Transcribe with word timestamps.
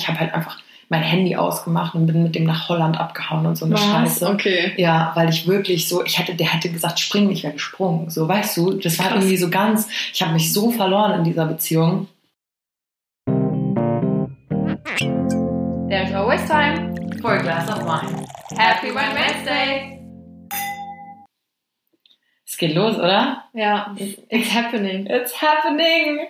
ich 0.00 0.08
habe 0.08 0.18
halt 0.18 0.34
einfach 0.34 0.58
mein 0.88 1.02
Handy 1.02 1.36
ausgemacht 1.36 1.94
und 1.94 2.06
bin 2.06 2.24
mit 2.24 2.34
dem 2.34 2.44
nach 2.44 2.68
Holland 2.68 2.98
abgehauen 2.98 3.46
und 3.46 3.56
so 3.56 3.64
eine 3.64 3.74
Was? 3.74 3.84
Scheiße. 3.84 4.28
Okay. 4.28 4.72
Ja, 4.76 5.12
weil 5.14 5.28
ich 5.28 5.46
wirklich 5.46 5.88
so, 5.88 6.04
ich 6.04 6.18
hätte, 6.18 6.34
der 6.34 6.52
hätte 6.52 6.68
gesagt, 6.70 6.98
spring, 6.98 7.30
ich 7.30 7.44
wäre 7.44 7.52
gesprungen. 7.52 8.10
So, 8.10 8.26
weißt 8.26 8.56
du, 8.56 8.72
das 8.72 8.98
war 8.98 9.06
Krass. 9.06 9.18
irgendwie 9.18 9.36
so 9.36 9.50
ganz, 9.50 9.88
ich 10.12 10.20
habe 10.20 10.32
mich 10.32 10.52
so 10.52 10.72
verloren 10.72 11.18
in 11.18 11.24
dieser 11.24 11.46
Beziehung. 11.46 12.08
There's 15.88 16.12
always 16.12 16.44
time. 16.48 16.94
For 17.20 17.34
a 17.34 17.42
glass 17.42 17.68
of 17.68 17.84
wine. 17.84 18.26
Happy 18.56 18.88
Wine 18.88 19.14
Wednesday. 19.14 20.00
Es 22.46 22.56
geht 22.56 22.74
los, 22.74 22.96
oder? 22.96 23.44
Ja, 23.52 23.94
it's 24.28 24.52
happening. 24.52 25.06
It's 25.06 25.40
happening! 25.40 26.26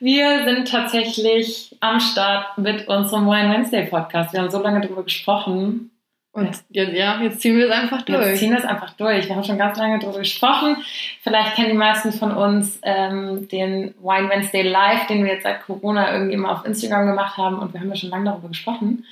Wir 0.00 0.44
sind 0.44 0.68
tatsächlich 0.68 1.76
am 1.80 2.00
Start 2.00 2.58
mit 2.58 2.88
unserem 2.88 3.26
Wine 3.26 3.52
Wednesday 3.52 3.86
Podcast. 3.86 4.32
Wir 4.32 4.40
haben 4.40 4.50
so 4.50 4.60
lange 4.60 4.80
darüber 4.80 5.04
gesprochen. 5.04 5.90
Und 6.32 6.46
jetzt, 6.46 6.64
ja, 6.70 7.22
jetzt 7.22 7.40
ziehen 7.40 7.56
wir 7.56 7.66
es 7.66 7.70
einfach 7.70 8.04
Wir 8.08 8.18
durch. 8.18 8.38
ziehen 8.38 8.52
das 8.52 8.64
einfach 8.64 8.92
durch. 8.94 9.28
Wir 9.28 9.36
haben 9.36 9.44
schon 9.44 9.56
ganz 9.56 9.78
lange 9.78 10.00
darüber 10.00 10.18
gesprochen. 10.18 10.76
Vielleicht 11.22 11.54
kennen 11.54 11.70
die 11.70 11.76
meisten 11.76 12.12
von 12.12 12.32
uns 12.32 12.80
ähm, 12.82 13.46
den 13.48 13.94
Wine 14.02 14.28
Wednesday 14.28 14.62
Live, 14.62 15.06
den 15.06 15.24
wir 15.24 15.34
jetzt 15.34 15.44
seit 15.44 15.62
Corona 15.64 16.12
irgendwie 16.12 16.34
immer 16.34 16.50
auf 16.50 16.66
Instagram 16.66 17.06
gemacht 17.06 17.36
haben. 17.36 17.60
Und 17.60 17.72
wir 17.72 17.80
haben 17.80 17.88
ja 17.88 17.94
schon 17.94 18.10
lange 18.10 18.24
darüber 18.24 18.48
gesprochen. 18.48 19.06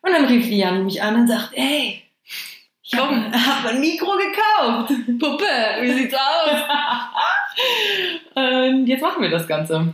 Und 0.00 0.12
dann 0.12 0.24
rief 0.24 0.48
Liane 0.48 0.80
mich 0.80 1.02
an 1.02 1.16
und 1.16 1.26
sagt, 1.28 1.50
ey, 1.52 2.02
ich 2.82 2.94
habe 2.98 3.14
hab 3.32 3.66
ein 3.66 3.80
Mikro 3.80 4.12
gekauft. 4.12 4.92
Puppe, 5.18 5.44
wie 5.82 5.92
sieht's 5.92 6.14
aus? 6.14 6.60
und 8.34 8.86
jetzt 8.86 9.02
machen 9.02 9.20
wir 9.20 9.30
das 9.30 9.46
Ganze. 9.46 9.92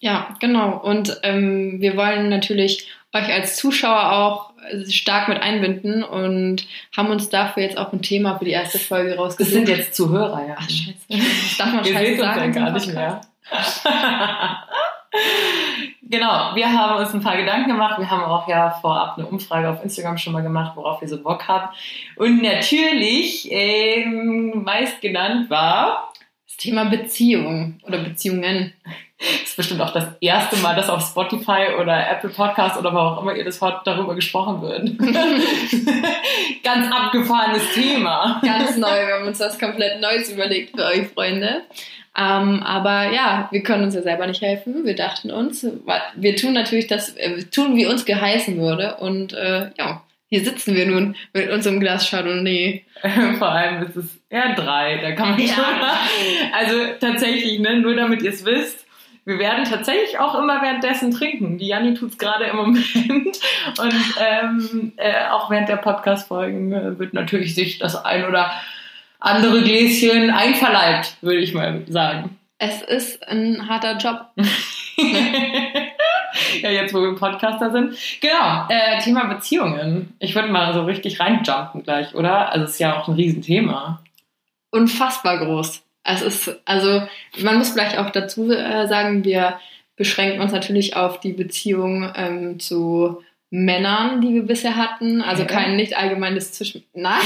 Ja, 0.00 0.34
genau. 0.40 0.78
Und 0.78 1.20
ähm, 1.22 1.80
wir 1.80 1.96
wollen 1.96 2.28
natürlich 2.28 2.88
euch 3.12 3.32
als 3.32 3.56
Zuschauer 3.56 4.12
auch 4.12 4.50
stark 4.88 5.28
mit 5.28 5.40
einbinden 5.42 6.02
und 6.04 6.66
haben 6.96 7.10
uns 7.10 7.28
dafür 7.28 7.62
jetzt 7.62 7.78
auch 7.78 7.92
ein 7.92 8.02
Thema 8.02 8.38
für 8.38 8.44
die 8.44 8.50
erste 8.52 8.78
Folge 8.78 9.10
Das 9.10 9.18
rausgesucht. 9.18 9.52
sind 9.54 9.68
jetzt 9.68 9.94
Zuhörer, 9.94 10.46
ja. 10.46 10.56
Ach, 10.58 10.68
scheiße. 10.68 10.96
Das 11.08 11.56
darf 11.58 11.72
man 11.72 11.84
Ihr 11.84 11.92
scheiße 11.92 12.12
ja 12.12 12.34
sagen. 12.34 12.52
gar 12.52 12.68
im 12.68 12.74
nicht 12.74 12.94
mehr. 12.94 13.20
genau, 16.02 16.54
wir 16.54 16.72
haben 16.72 17.00
uns 17.00 17.14
ein 17.14 17.20
paar 17.22 17.36
Gedanken 17.36 17.68
gemacht. 17.70 17.98
Wir 17.98 18.10
haben 18.10 18.22
auch 18.22 18.46
ja 18.48 18.70
vorab 18.70 19.18
eine 19.18 19.26
Umfrage 19.26 19.68
auf 19.70 19.82
Instagram 19.82 20.18
schon 20.18 20.32
mal 20.32 20.42
gemacht, 20.42 20.72
worauf 20.76 21.02
ihr 21.02 21.08
so 21.08 21.22
Bock 21.22 21.48
habt. 21.48 21.76
Und 22.16 22.42
natürlich, 22.42 23.48
ähm, 23.50 24.62
meist 24.64 25.00
genannt 25.00 25.50
war, 25.50 26.12
Das 26.46 26.56
Thema 26.56 26.84
Beziehung 26.84 27.80
oder 27.82 27.98
Beziehungen. 27.98 28.72
Das 29.20 29.42
ist 29.50 29.56
bestimmt 29.56 29.80
auch 29.82 29.92
das 29.92 30.06
erste 30.20 30.56
Mal, 30.58 30.74
dass 30.74 30.88
auf 30.88 31.02
Spotify 31.06 31.74
oder 31.78 32.10
Apple 32.10 32.30
Podcast 32.30 32.78
oder 32.78 32.92
wo 32.92 32.98
auch 32.98 33.22
immer 33.22 33.34
ihr 33.34 33.44
das 33.44 33.60
hört, 33.60 33.86
darüber 33.86 34.14
gesprochen 34.14 34.62
wird. 34.62 34.98
Ganz 36.62 36.92
abgefahrenes 36.92 37.72
Thema. 37.74 38.40
Ganz 38.44 38.76
neu, 38.76 39.06
wir 39.06 39.14
haben 39.14 39.26
uns 39.26 39.40
was 39.40 39.58
komplett 39.58 40.00
Neues 40.00 40.30
überlegt 40.32 40.76
für 40.76 40.84
euch, 40.86 41.08
Freunde. 41.08 41.62
Ähm, 42.16 42.62
aber 42.64 43.12
ja, 43.12 43.48
wir 43.52 43.62
können 43.62 43.84
uns 43.84 43.94
ja 43.94 44.02
selber 44.02 44.26
nicht 44.26 44.42
helfen. 44.42 44.84
Wir 44.84 44.96
dachten 44.96 45.30
uns, 45.30 45.64
wir 46.16 46.36
tun 46.36 46.52
natürlich 46.54 46.86
das, 46.88 47.10
äh, 47.16 47.44
tun 47.44 47.76
wie 47.76 47.86
uns 47.86 48.04
geheißen 48.04 48.58
würde. 48.58 48.96
Und 48.96 49.32
äh, 49.32 49.70
ja, 49.78 50.02
hier 50.28 50.44
sitzen 50.44 50.74
wir 50.74 50.86
nun 50.86 51.14
mit 51.32 51.50
unserem 51.50 51.78
Glas 51.78 52.08
Chardonnay. 52.10 52.84
Vor 53.38 53.48
allem 53.48 53.82
ist 53.84 53.96
es 53.96 54.06
eher 54.28 54.54
drei, 54.54 54.98
da 54.98 55.12
kann 55.12 55.30
man 55.30 55.40
Ja. 55.40 55.54
schon 55.54 55.78
mal. 55.78 55.96
Also 56.52 56.74
tatsächlich, 57.00 57.58
ne, 57.60 57.78
nur 57.80 57.94
damit 57.94 58.22
ihr 58.22 58.30
es 58.30 58.44
wisst, 58.44 58.86
wir 59.30 59.38
werden 59.38 59.64
tatsächlich 59.64 60.18
auch 60.18 60.34
immer 60.34 60.60
währenddessen 60.60 61.12
trinken. 61.12 61.56
Die 61.56 61.68
Janni 61.68 61.94
tut 61.94 62.10
es 62.10 62.18
gerade 62.18 62.46
im 62.46 62.56
Moment. 62.56 63.38
Und 63.78 63.94
ähm, 64.18 64.92
äh, 64.96 65.28
auch 65.30 65.48
während 65.50 65.68
der 65.68 65.76
Podcast-Folgen 65.76 66.72
äh, 66.72 66.98
wird 66.98 67.14
natürlich 67.14 67.54
sich 67.54 67.78
das 67.78 68.04
ein 68.04 68.24
oder 68.24 68.50
andere 69.20 69.62
Gläschen 69.62 70.30
einverleibt, 70.30 71.16
würde 71.20 71.38
ich 71.38 71.54
mal 71.54 71.84
sagen. 71.86 72.36
Es 72.58 72.82
ist 72.82 73.26
ein 73.28 73.68
harter 73.68 73.98
Job. 73.98 74.26
ja, 76.60 76.70
jetzt 76.70 76.92
wo 76.92 77.00
wir 77.00 77.14
Podcaster 77.14 77.70
sind. 77.70 77.96
Genau, 78.20 78.66
äh, 78.68 79.00
Thema 79.00 79.26
Beziehungen. 79.26 80.16
Ich 80.18 80.34
würde 80.34 80.48
mal 80.48 80.74
so 80.74 80.82
richtig 80.82 81.20
reinjumpen 81.20 81.84
gleich, 81.84 82.16
oder? 82.16 82.50
Also 82.50 82.64
es 82.64 82.72
ist 82.72 82.80
ja 82.80 82.98
auch 82.98 83.06
ein 83.06 83.14
Riesenthema. 83.14 84.02
Unfassbar 84.72 85.38
groß. 85.38 85.84
Es 86.02 86.22
ist, 86.22 86.60
also, 86.64 87.02
man 87.38 87.58
muss 87.58 87.70
vielleicht 87.70 87.98
auch 87.98 88.10
dazu 88.10 88.50
äh, 88.50 88.86
sagen, 88.88 89.24
wir 89.24 89.58
beschränken 89.96 90.40
uns 90.40 90.52
natürlich 90.52 90.96
auf 90.96 91.20
die 91.20 91.32
Beziehung 91.32 92.10
ähm, 92.16 92.58
zu 92.58 93.22
Männern, 93.52 94.20
die 94.20 94.32
wir 94.32 94.44
bisher 94.44 94.76
hatten. 94.76 95.22
Also 95.22 95.42
Okay. 95.42 95.54
kein 95.54 95.76
nicht 95.76 95.96
allgemeines 95.96 96.52
Zwischen... 96.52 96.84
Nein, 96.94 97.18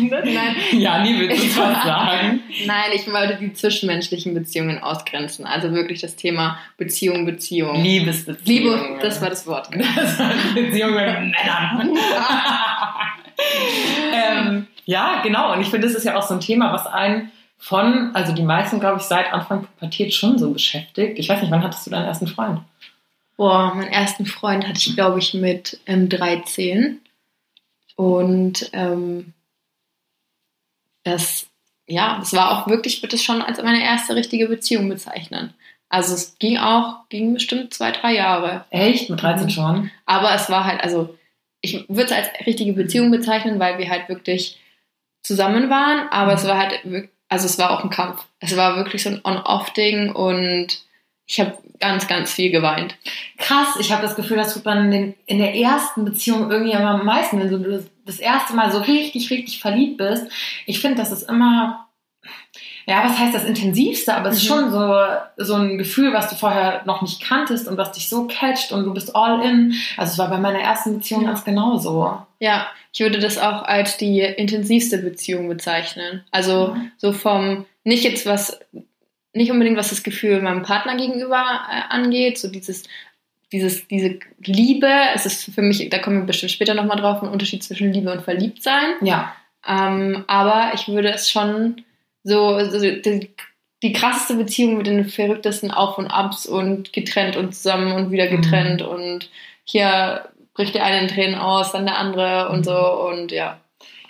nein, 0.10 0.56
Janni, 0.72 1.20
willst 1.20 1.40
du 1.40 1.46
Ich 1.46 1.56
was 1.56 1.84
sagen? 1.84 2.40
Nein, 2.66 2.90
ich 2.94 3.10
wollte 3.10 3.36
die 3.36 3.52
zwischenmenschlichen 3.52 4.34
Beziehungen 4.34 4.82
ausgrenzen. 4.82 5.46
Also 5.46 5.72
wirklich 5.72 6.00
das 6.00 6.16
Thema 6.16 6.58
Beziehung, 6.76 7.24
Beziehung. 7.26 7.80
Liebesbeziehungen. 7.80 8.88
Liebe, 8.88 8.98
das 9.00 9.22
war 9.22 9.30
das 9.30 9.46
Wort. 9.46 9.68
Das 9.72 10.18
war 10.18 10.32
Beziehung 10.54 10.94
mit 10.94 11.06
Männern. 11.06 11.96
ähm, 14.12 14.66
ja, 14.84 15.22
genau. 15.22 15.52
Und 15.52 15.60
ich 15.60 15.68
finde, 15.68 15.86
das 15.86 15.96
ist 15.96 16.04
ja 16.04 16.16
auch 16.16 16.26
so 16.26 16.34
ein 16.34 16.40
Thema, 16.40 16.72
was 16.72 16.88
einen 16.88 17.30
von, 17.62 18.10
also 18.12 18.32
die 18.32 18.42
meisten, 18.42 18.80
glaube 18.80 18.98
ich, 18.98 19.04
seit 19.04 19.32
Anfang 19.32 19.64
Pubertät 19.64 20.12
schon 20.12 20.36
so 20.36 20.50
beschäftigt. 20.52 21.16
Ich 21.20 21.28
weiß 21.28 21.40
nicht, 21.40 21.52
wann 21.52 21.62
hattest 21.62 21.86
du 21.86 21.90
deinen 21.92 22.06
ersten 22.06 22.26
Freund? 22.26 22.60
Boah, 23.36 23.72
meinen 23.76 23.92
ersten 23.92 24.26
Freund 24.26 24.66
hatte 24.66 24.78
ich, 24.78 24.96
glaube 24.96 25.20
ich, 25.20 25.32
mit 25.32 25.78
ähm, 25.86 26.08
13. 26.08 27.00
Und 27.94 28.68
ähm, 28.72 29.32
das, 31.04 31.46
ja, 31.86 32.18
das 32.18 32.32
war 32.32 32.50
auch 32.50 32.66
wirklich, 32.66 32.96
ich 32.96 33.02
würde 33.04 33.14
es 33.14 33.22
schon 33.22 33.40
als 33.40 33.62
meine 33.62 33.84
erste 33.84 34.16
richtige 34.16 34.48
Beziehung 34.48 34.88
bezeichnen. 34.88 35.54
Also 35.88 36.14
es 36.14 36.36
ging 36.40 36.58
auch, 36.58 37.08
ging 37.10 37.32
bestimmt 37.32 37.72
zwei, 37.72 37.92
drei 37.92 38.12
Jahre. 38.14 38.64
Echt? 38.70 39.08
Mit 39.08 39.22
13 39.22 39.46
Mhm. 39.46 39.50
schon? 39.50 39.90
Aber 40.04 40.34
es 40.34 40.50
war 40.50 40.64
halt, 40.64 40.80
also 40.80 41.16
ich 41.60 41.88
würde 41.88 42.06
es 42.06 42.12
als 42.12 42.28
richtige 42.44 42.72
Beziehung 42.72 43.12
bezeichnen, 43.12 43.60
weil 43.60 43.78
wir 43.78 43.88
halt 43.88 44.08
wirklich 44.08 44.58
zusammen 45.22 45.70
waren, 45.70 46.08
aber 46.08 46.32
es 46.32 46.44
war 46.44 46.58
halt, 46.58 46.80
also 47.32 47.46
es 47.46 47.58
war 47.58 47.70
auch 47.70 47.82
ein 47.82 47.90
Kampf. 47.90 48.22
Es 48.40 48.54
war 48.56 48.76
wirklich 48.76 49.02
so 49.02 49.08
ein 49.08 49.22
On-Off-Ding 49.24 50.12
und 50.12 50.84
ich 51.26 51.40
habe 51.40 51.56
ganz, 51.80 52.06
ganz 52.06 52.30
viel 52.30 52.50
geweint. 52.50 52.94
Krass, 53.38 53.76
ich 53.80 53.90
habe 53.90 54.02
das 54.02 54.16
Gefühl, 54.16 54.36
das 54.36 54.52
tut 54.52 54.66
man 54.66 54.84
in, 54.84 54.90
den, 54.90 55.14
in 55.24 55.38
der 55.38 55.54
ersten 55.54 56.04
Beziehung 56.04 56.50
irgendwie 56.50 56.72
immer 56.72 56.90
am 56.90 57.06
meisten, 57.06 57.40
wenn 57.40 57.48
du 57.48 57.84
das, 58.04 58.18
erste 58.18 58.54
Mal 58.54 58.70
so 58.70 58.80
richtig, 58.80 59.30
richtig 59.30 59.60
verliebt 59.60 59.96
bist. 59.96 60.26
Ich 60.66 60.80
finde, 60.80 60.98
das 60.98 61.10
ist 61.10 61.22
immer, 61.22 61.88
ja, 62.86 63.04
was 63.04 63.18
heißt 63.18 63.34
das 63.34 63.44
intensivste, 63.44 64.14
aber 64.14 64.28
es 64.30 64.36
ist 64.36 64.44
Mhm. 64.44 64.48
schon 64.54 64.70
so, 64.70 64.96
so 65.36 65.54
ein 65.54 65.78
Gefühl, 65.78 66.12
was 66.12 66.28
du 66.28 66.34
vorher 66.36 66.82
noch 66.84 67.02
nicht 67.02 67.22
kanntest 67.22 67.68
und 67.68 67.76
was 67.76 67.92
dich 67.92 68.08
so 68.08 68.26
catcht 68.26 68.72
und 68.72 68.84
du 68.84 68.92
bist 68.94 69.14
all 69.14 69.42
in. 69.44 69.74
Also 69.96 70.12
es 70.12 70.18
war 70.18 70.28
bei 70.28 70.38
meiner 70.38 70.60
ersten 70.60 70.94
Beziehung 70.98 71.22
Ja. 71.22 71.28
ganz 71.28 71.44
genauso. 71.44 72.18
Ja, 72.40 72.66
ich 72.92 73.00
würde 73.00 73.18
das 73.18 73.38
auch 73.38 73.62
als 73.62 73.96
die 73.96 74.20
intensivste 74.20 74.98
Beziehung 74.98 75.48
bezeichnen. 75.48 76.24
Also 76.30 76.74
Mhm. 76.74 76.90
so 76.96 77.12
vom, 77.12 77.64
nicht 77.84 78.04
jetzt 78.04 78.26
was, 78.26 78.58
nicht 79.32 79.50
unbedingt 79.50 79.78
was 79.78 79.88
das 79.90 80.02
Gefühl 80.02 80.42
meinem 80.42 80.62
Partner 80.62 80.96
gegenüber 80.96 81.42
äh, 81.70 81.92
angeht, 81.94 82.38
so 82.38 82.48
dieses, 82.48 82.82
dieses, 83.52 83.86
diese 83.88 84.18
Liebe, 84.44 84.90
es 85.14 85.24
ist 85.26 85.54
für 85.54 85.62
mich, 85.62 85.88
da 85.90 85.98
kommen 85.98 86.18
wir 86.20 86.26
bestimmt 86.26 86.52
später 86.52 86.74
nochmal 86.74 86.96
drauf, 86.98 87.22
ein 87.22 87.28
Unterschied 87.28 87.62
zwischen 87.62 87.92
Liebe 87.92 88.10
und 88.12 88.22
Verliebtsein. 88.22 88.94
Ja. 89.02 89.34
Ähm, 89.66 90.24
aber 90.26 90.72
ich 90.74 90.88
würde 90.88 91.10
es 91.12 91.30
schon 91.30 91.84
so, 92.24 92.64
so 92.64 92.78
die, 92.80 93.30
die 93.82 93.92
krasseste 93.92 94.34
Beziehung 94.34 94.76
mit 94.76 94.86
den 94.86 95.04
verrücktesten 95.06 95.70
Auf 95.70 95.98
und 95.98 96.06
Abs 96.06 96.46
und 96.46 96.92
getrennt 96.92 97.36
und 97.36 97.54
zusammen 97.54 97.92
und 97.92 98.10
wieder 98.10 98.28
getrennt 98.28 98.82
und 98.82 99.28
hier 99.64 100.28
bricht 100.54 100.74
der 100.74 100.84
eine 100.84 101.02
in 101.02 101.08
Tränen 101.08 101.38
aus, 101.38 101.72
dann 101.72 101.86
der 101.86 101.98
andere 101.98 102.50
und 102.50 102.64
so 102.64 102.76
und 102.76 103.32
ja. 103.32 103.58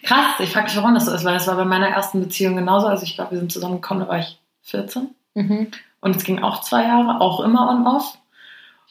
Krass, 0.02 0.40
ich 0.40 0.50
frage 0.50 0.66
mich, 0.66 0.76
warum 0.76 0.94
das 0.94 1.06
so 1.06 1.12
ist, 1.12 1.24
weil 1.24 1.34
das 1.34 1.46
war 1.46 1.54
bei 1.54 1.64
meiner 1.64 1.88
ersten 1.88 2.20
Beziehung 2.20 2.56
genauso. 2.56 2.88
Also 2.88 3.04
ich 3.04 3.14
glaube, 3.14 3.32
wir 3.32 3.38
sind 3.38 3.52
zusammengekommen, 3.52 4.02
da 4.02 4.08
war 4.08 4.18
ich 4.18 4.36
14. 4.62 5.14
Mhm. 5.34 5.68
Und 6.00 6.16
es 6.16 6.24
ging 6.24 6.42
auch 6.42 6.60
zwei 6.62 6.82
Jahre, 6.82 7.20
auch 7.20 7.40
immer 7.40 7.70
on-off. 7.70 8.18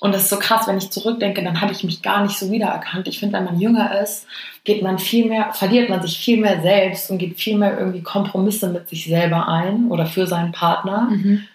Und 0.02 0.14
das 0.16 0.24
ist 0.24 0.30
so 0.32 0.40
krass, 0.40 0.68
wenn 0.68 0.80
ich 0.80 0.90
zurückdenke, 0.90 1.44
dann 1.44 1.62
habe 1.62 1.74
ich 1.74 1.84
mich 1.84 2.02
gar 2.02 2.24
nicht 2.24 2.36
so 2.36 2.52
wiedererkannt. 2.52 3.08
Ich 3.08 3.20
finde, 3.20 3.38
wenn 3.38 3.46
man 3.46 3.60
jünger 3.60 4.02
ist, 4.02 4.26
geht 4.64 4.82
man 4.82 4.98
viel 4.98 5.28
mehr, 5.28 5.54
verliert 5.54 5.92
man 5.92 6.02
sich 6.02 6.18
viel 6.18 6.38
mehr 6.38 6.64
selbst 6.64 7.12
und 7.12 7.20
geht 7.20 7.40
viel 7.40 7.56
mehr 7.56 7.78
irgendwie 7.78 8.02
Kompromisse 8.02 8.70
mit 8.70 8.90
sich 8.90 9.06
selber 9.06 9.48
ein 9.48 9.90
oder 9.90 10.08
für 10.08 10.26
seinen 10.26 10.54
Partner. 10.54 11.08
Mhm. 11.12 11.48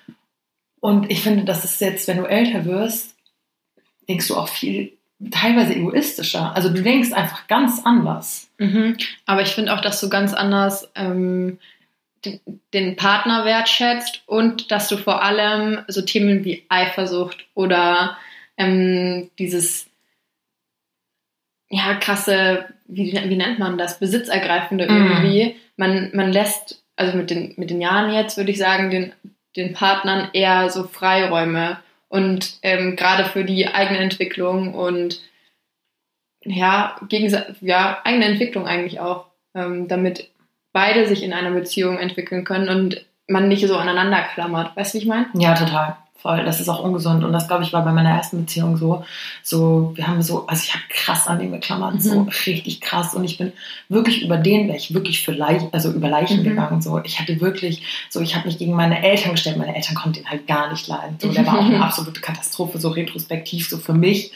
Und 0.79 1.11
ich 1.11 1.23
finde, 1.23 1.43
das 1.43 1.65
ist 1.65 1.81
jetzt, 1.81 2.07
wenn 2.07 2.19
du 2.19 2.25
älter 2.25 2.65
wirst, 2.67 3.17
denkst 4.09 4.29
du 4.29 4.37
auch 4.37 4.47
viel, 4.47 4.93
teilweise 5.33 5.75
egoistischer. 5.75 6.55
Also 6.55 6.69
du 6.69 6.85
denkst 6.85 7.13
einfach 7.13 7.49
ganz 7.49 7.83
anders. 7.85 8.49
Mhm. 8.59 8.97
Aber 9.27 9.43
ich 9.43 9.57
finde 9.57 9.75
auch, 9.75 9.81
dass 9.81 10.01
du 10.01 10.09
ganz 10.09 10.35
anders 10.35 10.89
ähm, 10.95 11.59
den, 12.25 12.39
den 12.73 12.95
Partner 12.95 13.45
wertschätzt 13.45 14.23
und 14.27 14.71
dass 14.71 14.87
du 14.87 14.99
vor 14.99 15.25
allem 15.25 15.81
so 15.89 16.03
Themen 16.03 16.45
wie 16.45 16.65
Eifersucht 16.69 17.45
oder 17.55 18.17
ähm, 18.57 19.31
dieses 19.39 19.89
ja, 21.69 21.95
krasse, 21.95 22.67
wie, 22.87 23.13
wie 23.13 23.37
nennt 23.37 23.59
man 23.59 23.79
das, 23.79 23.99
besitzergreifende 23.99 24.87
Mhm. 24.91 24.97
irgendwie. 24.97 25.57
Man, 25.77 26.11
man 26.15 26.33
lässt, 26.33 26.85
also 26.97 27.17
mit 27.17 27.31
den, 27.31 27.55
mit 27.57 27.71
den 27.71 27.81
Jahren 27.81 28.13
jetzt, 28.15 28.37
würde 28.37 28.51
ich 28.51 28.59
sagen, 28.59 28.91
den, 28.91 29.13
den 29.57 29.73
Partnern 29.73 30.29
eher 30.33 30.71
so 30.71 30.85
Freiräume 30.85 31.79
und 32.09 32.59
ähm, 32.63 32.97
gerade 32.97 33.25
für 33.25 33.45
die 33.45 33.67
eigene 33.67 33.99
Entwicklung 33.99 34.75
und 34.75 35.21
ja, 36.45 36.97
ja, 37.61 38.01
eigene 38.05 38.27
Entwicklung 38.27 38.69
eigentlich 38.69 39.01
auch, 39.01 39.27
ähm, 39.55 39.89
damit 39.89 40.31
beide 40.73 41.09
sich 41.09 41.25
in 41.25 41.33
einer 41.33 41.51
Beziehung 41.51 41.99
entwickeln 41.99 42.45
können 42.45 42.69
und 42.69 43.05
man 43.27 43.49
nicht 43.49 43.67
so 43.67 43.77
aneinander 43.77 44.23
klammert. 44.35 44.77
Weißt 44.77 44.95
du, 44.95 44.99
wie 44.99 45.03
ich 45.03 45.09
meine? 45.09 45.27
Ja, 45.35 45.55
total. 45.55 45.97
Voll. 46.27 46.45
Das 46.45 46.59
ist 46.61 46.69
auch 46.69 46.81
ungesund. 46.83 47.23
Und 47.23 47.33
das, 47.33 47.47
glaube 47.47 47.63
ich, 47.63 47.73
war 47.73 47.85
bei 47.85 47.93
meiner 47.93 48.11
ersten 48.11 48.39
Beziehung 48.41 48.77
so. 48.77 49.05
So, 49.45 49.93
wir 49.95 50.09
haben 50.09 50.23
so, 50.23 50.47
also 50.49 50.61
ich 50.65 50.75
habe 50.75 50.83
krass 50.89 51.29
an 51.29 51.39
den 51.39 51.53
geklammert, 51.53 51.95
Mhm. 51.95 52.01
so 52.01 52.27
richtig 52.47 52.81
krass. 52.81 53.15
Und 53.15 53.23
ich 53.25 53.39
bin 53.39 53.53
wirklich 53.89 54.23
über 54.25 54.37
den, 54.37 54.67
wäre 54.67 54.77
ich 54.77 54.93
wirklich 54.93 55.25
für 55.25 55.31
Leichen, 55.33 55.69
also 55.73 55.93
über 55.93 56.09
Leichen 56.09 56.41
Mhm. 56.41 56.45
gegangen. 56.45 56.83
So, 56.83 57.01
ich 57.05 57.21
hatte 57.21 57.41
wirklich, 57.41 57.83
so, 58.11 58.21
ich 58.21 58.35
habe 58.35 58.47
mich 58.47 58.59
gegen 58.59 58.73
meine 58.75 59.03
Eltern 59.05 59.33
gestellt. 59.33 59.57
Meine 59.57 59.77
Eltern 59.77 59.95
konnten 59.95 60.19
den 60.19 60.29
halt 60.29 60.49
gar 60.49 60.69
nicht 60.73 60.89
leiden. 60.89 61.17
So, 61.21 61.29
der 61.31 61.47
war 61.47 61.61
auch 61.61 61.65
eine 61.65 61.81
absolute 61.85 62.21
Katastrophe, 62.21 62.79
so 62.79 62.89
retrospektiv, 62.89 63.69
so 63.69 63.79
für 63.79 63.95
mich. 63.95 64.33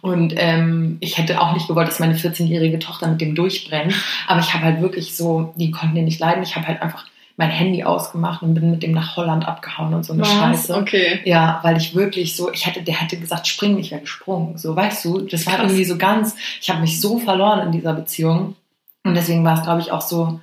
Und 0.00 0.34
ähm, 0.36 0.98
ich 1.00 1.18
hätte 1.18 1.40
auch 1.40 1.54
nicht 1.54 1.66
gewollt, 1.66 1.88
dass 1.88 1.98
meine 1.98 2.14
14-jährige 2.14 2.78
Tochter 2.78 3.08
mit 3.08 3.20
dem 3.20 3.34
durchbrennt. 3.34 3.94
Aber 4.28 4.38
ich 4.40 4.54
habe 4.54 4.64
halt 4.64 4.80
wirklich 4.80 5.16
so, 5.16 5.52
die 5.56 5.72
konnten 5.72 5.96
den 5.96 6.04
nicht 6.04 6.20
leiden. 6.20 6.42
Ich 6.44 6.54
habe 6.54 6.68
halt 6.68 6.80
einfach 6.82 7.04
mein 7.36 7.50
Handy 7.50 7.84
ausgemacht 7.84 8.42
und 8.42 8.54
bin 8.54 8.70
mit 8.70 8.82
dem 8.82 8.92
nach 8.92 9.16
Holland 9.16 9.46
abgehauen 9.46 9.94
und 9.94 10.04
so 10.04 10.12
eine 10.12 10.24
Scheiße. 10.24 10.74
Okay. 10.76 11.20
Ja, 11.24 11.60
weil 11.62 11.76
ich 11.76 11.94
wirklich 11.94 12.36
so, 12.36 12.52
ich 12.52 12.66
hätte, 12.66 12.82
der 12.82 13.00
hätte 13.00 13.18
gesagt, 13.18 13.46
springen, 13.46 13.78
ich 13.78 13.90
wäre 13.90 14.00
gesprungen. 14.00 14.58
So, 14.58 14.76
weißt 14.76 15.04
du, 15.04 15.20
das 15.20 15.46
war 15.46 15.54
Krass. 15.54 15.64
irgendwie 15.66 15.84
so 15.84 15.96
ganz, 15.96 16.36
ich 16.60 16.70
habe 16.70 16.80
mich 16.80 17.00
so 17.00 17.18
verloren 17.18 17.66
in 17.66 17.72
dieser 17.72 17.94
Beziehung. 17.94 18.56
Und 19.04 19.14
deswegen 19.14 19.44
war 19.44 19.58
es, 19.58 19.62
glaube 19.62 19.80
ich, 19.80 19.90
auch 19.90 20.02
so 20.02 20.40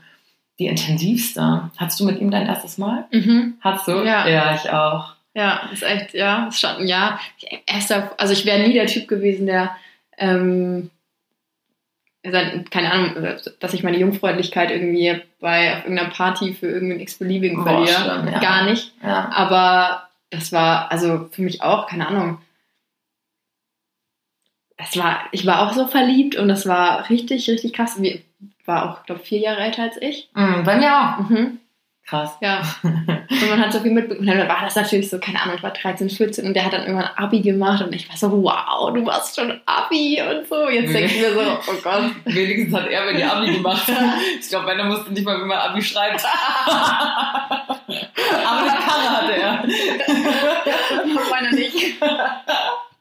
die 0.58 0.68
intensivste. 0.68 1.72
Hattest 1.78 2.00
du 2.00 2.06
mit 2.06 2.20
ihm 2.20 2.32
dein 2.32 2.48
erstes 2.48 2.78
Mal? 2.78 3.06
Mhm. 3.12 3.56
Hattest 3.62 3.88
du? 3.88 4.04
Ja. 4.04 4.28
Ja, 4.28 4.56
ich 4.56 4.70
auch. 4.70 5.14
Ja, 5.34 5.70
ist 5.72 5.84
echt, 5.84 6.14
ja, 6.14 6.48
ist 6.48 6.60
schon, 6.60 6.88
ja. 6.88 7.20
Erster, 7.66 8.12
also 8.18 8.34
ich 8.34 8.46
wäre 8.46 8.68
nie 8.68 8.74
der 8.74 8.88
Typ 8.88 9.08
gewesen, 9.08 9.46
der, 9.46 9.72
ähm, 10.18 10.90
sein- 12.24 12.66
keine 12.70 12.92
Ahnung, 12.92 13.38
dass 13.60 13.74
ich 13.74 13.84
meine 13.84 13.98
Jungfräulichkeit 13.98 14.72
irgendwie 14.72 15.22
bei 15.40 15.78
auf 15.78 15.84
irgendeiner 15.86 16.10
Party 16.10 16.54
für 16.54 16.68
irgendeinen 16.68 17.02
x-beliebigen 17.02 17.64
verliere. 17.64 18.30
ja. 18.32 18.40
Gar 18.40 18.64
nicht. 18.66 18.92
Ja. 19.04 19.30
Aber 19.34 20.10
das 20.30 20.52
war, 20.52 20.92
also 20.92 21.30
für 21.32 21.42
mich 21.42 21.62
auch, 21.62 21.88
keine 21.88 22.08
Ahnung. 22.08 22.42
Das 24.78 24.96
war, 24.98 25.20
ich 25.32 25.46
war 25.46 25.68
auch 25.68 25.74
so 25.74 25.88
verliebt 25.88 26.36
und 26.38 26.48
das 26.48 26.66
war 26.68 27.10
richtig, 27.10 27.50
richtig 27.50 27.74
krass. 27.74 28.02
Wie, 28.02 28.24
war 28.66 28.90
auch, 28.90 29.04
glaube 29.06 29.22
vier 29.22 29.40
Jahre 29.40 29.62
älter 29.62 29.84
als 29.84 30.02
ich. 30.02 30.30
Mhm, 30.34 30.64
bei 30.64 30.78
mir 30.78 30.92
auch. 30.98 31.30
Mhm. 31.30 31.60
Krass. 32.10 32.32
Ja. 32.42 32.64
Und 32.82 33.50
man 33.50 33.62
hat 33.62 33.72
so 33.72 33.80
viel 33.82 33.92
mitbekommen. 33.92 34.26
Dann 34.26 34.48
war 34.48 34.62
das 34.64 34.76
natürlich 34.76 35.12
so, 35.12 35.20
keine 35.20 35.40
Ahnung, 35.40 35.58
ich 35.58 35.64
war 35.64 35.70
13, 35.70 36.10
14 36.10 36.48
und 36.48 36.56
der 36.56 36.66
hat 36.66 36.74
dann 36.74 36.82
irgendwann 36.82 37.12
Abi 37.16 37.42
gemacht 37.42 37.84
und 37.84 37.94
ich 37.94 38.10
war 38.10 38.18
so, 38.18 38.32
wow, 38.32 38.92
du 38.92 39.06
warst 39.06 39.36
schon 39.36 39.62
Abi 39.68 40.20
und 40.20 40.48
so. 40.48 40.68
Jetzt 40.70 40.92
denke 40.92 41.14
ich 41.14 41.22
mir 41.22 41.34
so, 41.34 41.40
oh 41.40 41.76
Gott. 41.84 42.12
Wenigstens 42.26 42.74
hat 42.76 42.88
er 42.88 43.06
bei 43.06 43.14
dir 43.14 43.32
Abi 43.32 43.54
gemacht. 43.54 43.84
Ich 44.40 44.50
glaube, 44.50 44.66
meiner 44.66 44.86
musste 44.86 45.14
nicht 45.14 45.24
mal, 45.24 45.40
wie 45.40 45.46
man 45.46 45.60
Abi 45.60 45.84
schreibt. 45.84 46.26
Aber 46.66 47.70
eine 48.60 48.80
Karre 48.80 49.10
hatte 49.10 49.36
er. 49.36 49.64
Meiner 51.30 51.52
nicht. 51.52 51.96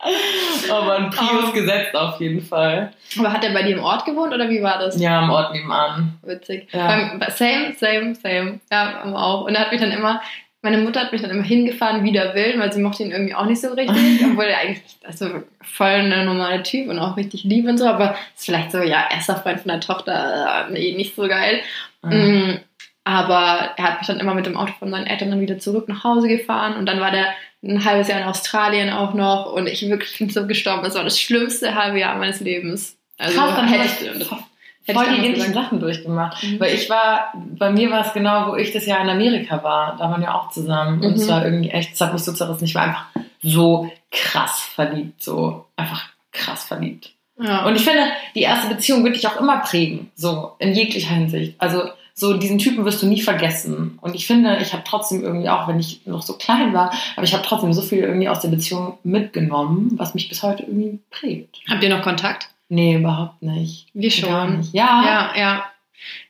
Aber 0.71 0.97
ein 0.97 1.11
Prius 1.11 1.47
Oh. 1.49 1.53
gesetzt 1.53 1.95
auf 1.95 2.21
jeden 2.21 2.41
Fall. 2.41 2.93
Aber 3.19 3.33
hat 3.33 3.45
er 3.45 3.53
bei 3.53 3.63
dir 3.63 3.77
im 3.77 3.83
Ort 3.83 4.05
gewohnt 4.05 4.33
oder 4.33 4.49
wie 4.49 4.63
war 4.63 4.79
das? 4.79 5.01
Ja, 5.01 5.21
am 5.21 5.31
Ort 5.31 5.53
nebenan. 5.53 6.19
Witzig. 6.23 6.69
Ja. 6.73 7.19
Same, 7.31 7.75
same, 7.79 8.15
same. 8.15 8.61
Ja, 8.71 9.01
haben 9.01 9.11
wir 9.13 9.23
auch. 9.23 9.45
Und 9.47 9.55
er 9.55 9.63
hat 9.63 9.73
mich 9.73 9.81
dann 9.81 9.91
immer, 9.91 10.21
meine 10.63 10.79
Mutter 10.79 11.01
hat 11.01 11.13
mich 11.13 11.23
dann 11.23 11.31
immer 11.31 11.43
hingefahren, 11.43 12.05
wider 12.05 12.35
Willen, 12.35 12.61
weil 12.61 12.73
sie 12.73 12.81
mochte 12.81 13.03
ihn 13.03 13.11
irgendwie 13.11 13.35
auch 13.35 13.47
nicht 13.47 13.61
so 13.61 13.69
richtig. 13.73 13.97
obwohl 14.25 14.45
er 14.45 14.59
eigentlich, 14.59 14.83
also 15.05 15.43
voll 15.63 15.87
eine 15.89 16.25
normale 16.25 16.63
Typ 16.63 16.89
und 16.89 16.99
auch 16.99 17.17
richtig 17.17 17.45
lieb 17.45 17.67
und 17.67 17.79
so. 17.79 17.87
Aber 17.89 18.15
ist 18.37 18.45
vielleicht 18.45 18.71
so, 18.73 18.79
ja, 18.79 19.05
erster 19.11 19.37
Freund 19.37 19.61
von 19.61 19.69
der 19.71 19.81
Tochter, 19.81 20.67
äh, 20.69 20.73
nee, 20.73 20.95
nicht 20.97 21.15
so 21.17 21.27
geil. 21.27 21.61
Mhm. 22.03 22.11
Mm, 22.13 22.59
Aber 23.05 23.71
er 23.77 23.85
hat 23.85 23.99
mich 23.99 24.07
dann 24.07 24.21
immer 24.21 24.35
mit 24.35 24.47
dem 24.47 24.57
Auto 24.57 24.73
von 24.79 24.91
seinen 24.91 25.07
Eltern 25.07 25.31
dann 25.31 25.41
wieder 25.41 25.59
zurück 25.59 25.89
nach 25.89 26.05
Hause 26.05 26.29
gefahren 26.29 26.77
und 26.77 26.87
dann 26.87 27.01
war 27.01 27.11
der 27.11 27.27
ein 27.63 27.85
halbes 27.85 28.09
Jahr 28.09 28.21
in 28.21 28.27
Australien 28.27 28.91
auch 28.91 29.15
noch 29.15 29.53
und 29.53 29.67
ich 29.67 29.89
wirklich 29.89 30.19
bin 30.19 30.31
so 30.31 30.47
gestorben. 30.47 30.83
Das 30.85 30.95
war 30.95 31.05
das 31.05 31.21
schlimmste 31.21 31.75
halbe 31.75 31.99
Jahr 31.99 32.17
meines 32.17 32.41
Lebens. 32.41 32.97
Also 33.19 33.39
Krass, 33.39 33.57
dann 33.57 33.67
hätte 33.69 33.85
ich, 33.85 34.09
hätte 34.09 34.99
voll 34.99 35.05
ich 35.13 35.21
die 35.21 35.27
ähnlichen. 35.27 35.55
Sachen 35.55 35.81
durchgemacht. 35.81 36.43
Mhm. 36.43 36.61
Weil 36.61 36.75
ich 36.75 36.89
war, 36.89 37.33
bei 37.35 37.71
mir 37.71 37.91
war 37.91 38.07
es 38.07 38.13
genau, 38.13 38.49
wo 38.53 38.57
ich 38.57 38.73
das 38.73 38.87
Jahr 38.87 39.01
in 39.03 39.09
Amerika 39.09 39.63
war. 39.65 39.97
Da 39.99 40.09
waren 40.11 40.21
wir 40.21 40.35
auch 40.35 40.51
zusammen. 40.51 41.01
Und 41.05 41.11
Mhm. 41.11 41.15
es 41.17 41.29
war 41.29 41.45
irgendwie 41.45 41.71
echt, 41.71 41.95
es 41.95 42.01
hat 42.01 42.13
mich 42.13 42.23
so 42.23 42.33
zerrissen. 42.33 42.65
Ich 42.65 42.75
war 42.77 42.83
einfach 42.83 43.07
so 43.43 43.91
krass 44.13 44.61
verliebt. 44.75 45.21
So 45.23 45.67
einfach 45.77 46.09
krass 46.33 46.65
verliebt. 46.65 47.11
Ja. 47.41 47.67
Und 47.67 47.75
ich 47.77 47.83
finde, 47.83 48.05
die 48.35 48.43
erste 48.43 48.73
Beziehung 48.73 49.05
wird 49.05 49.17
dich 49.17 49.27
auch 49.27 49.41
immer 49.41 49.59
prägen. 49.59 50.11
So 50.15 50.53
in 50.61 50.73
jeglicher 50.75 51.11
Hinsicht. 51.15 51.55
Also 51.59 51.91
so 52.19 52.37
diesen 52.37 52.59
Typen 52.59 52.85
wirst 52.85 53.03
du 53.03 53.07
nie 53.07 53.21
vergessen. 53.21 53.99
Und 54.01 54.15
ich 54.15 54.27
finde, 54.27 54.59
ich 54.61 54.73
habe 54.73 54.83
trotzdem 54.85 55.23
irgendwie, 55.23 55.49
auch 55.49 55.69
wenn 55.69 55.79
ich 55.79 56.05
noch 56.07 56.23
so 56.23 56.35
klein 56.35 56.73
war, 56.75 56.93
aber 57.17 57.25
ich 57.25 57.33
habe 57.33 57.45
trotzdem 57.45 57.73
so 57.73 57.83
viel 57.83 58.01
irgendwie 58.01 58.29
aus 58.29 58.41
der 58.41 58.49
Beziehung 58.49 58.99
mitgenommen, 59.05 59.93
was 59.97 60.15
mich 60.15 60.29
bis 60.29 60.43
heute 60.43 60.65
irgendwie 60.65 60.99
prägt. 61.11 61.59
Habt 61.69 61.83
ihr 61.83 61.91
noch 61.91 62.03
Kontakt? 62.03 62.49
Nee, 62.69 62.97
überhaupt 62.97 63.41
nicht. 63.43 63.87
Wir 63.95 64.11
Gar 64.11 64.47
schon. 64.49 64.59
nicht. 64.59 64.75
Ja. 64.75 65.03
Ja, 65.35 65.41
ja. 65.41 65.65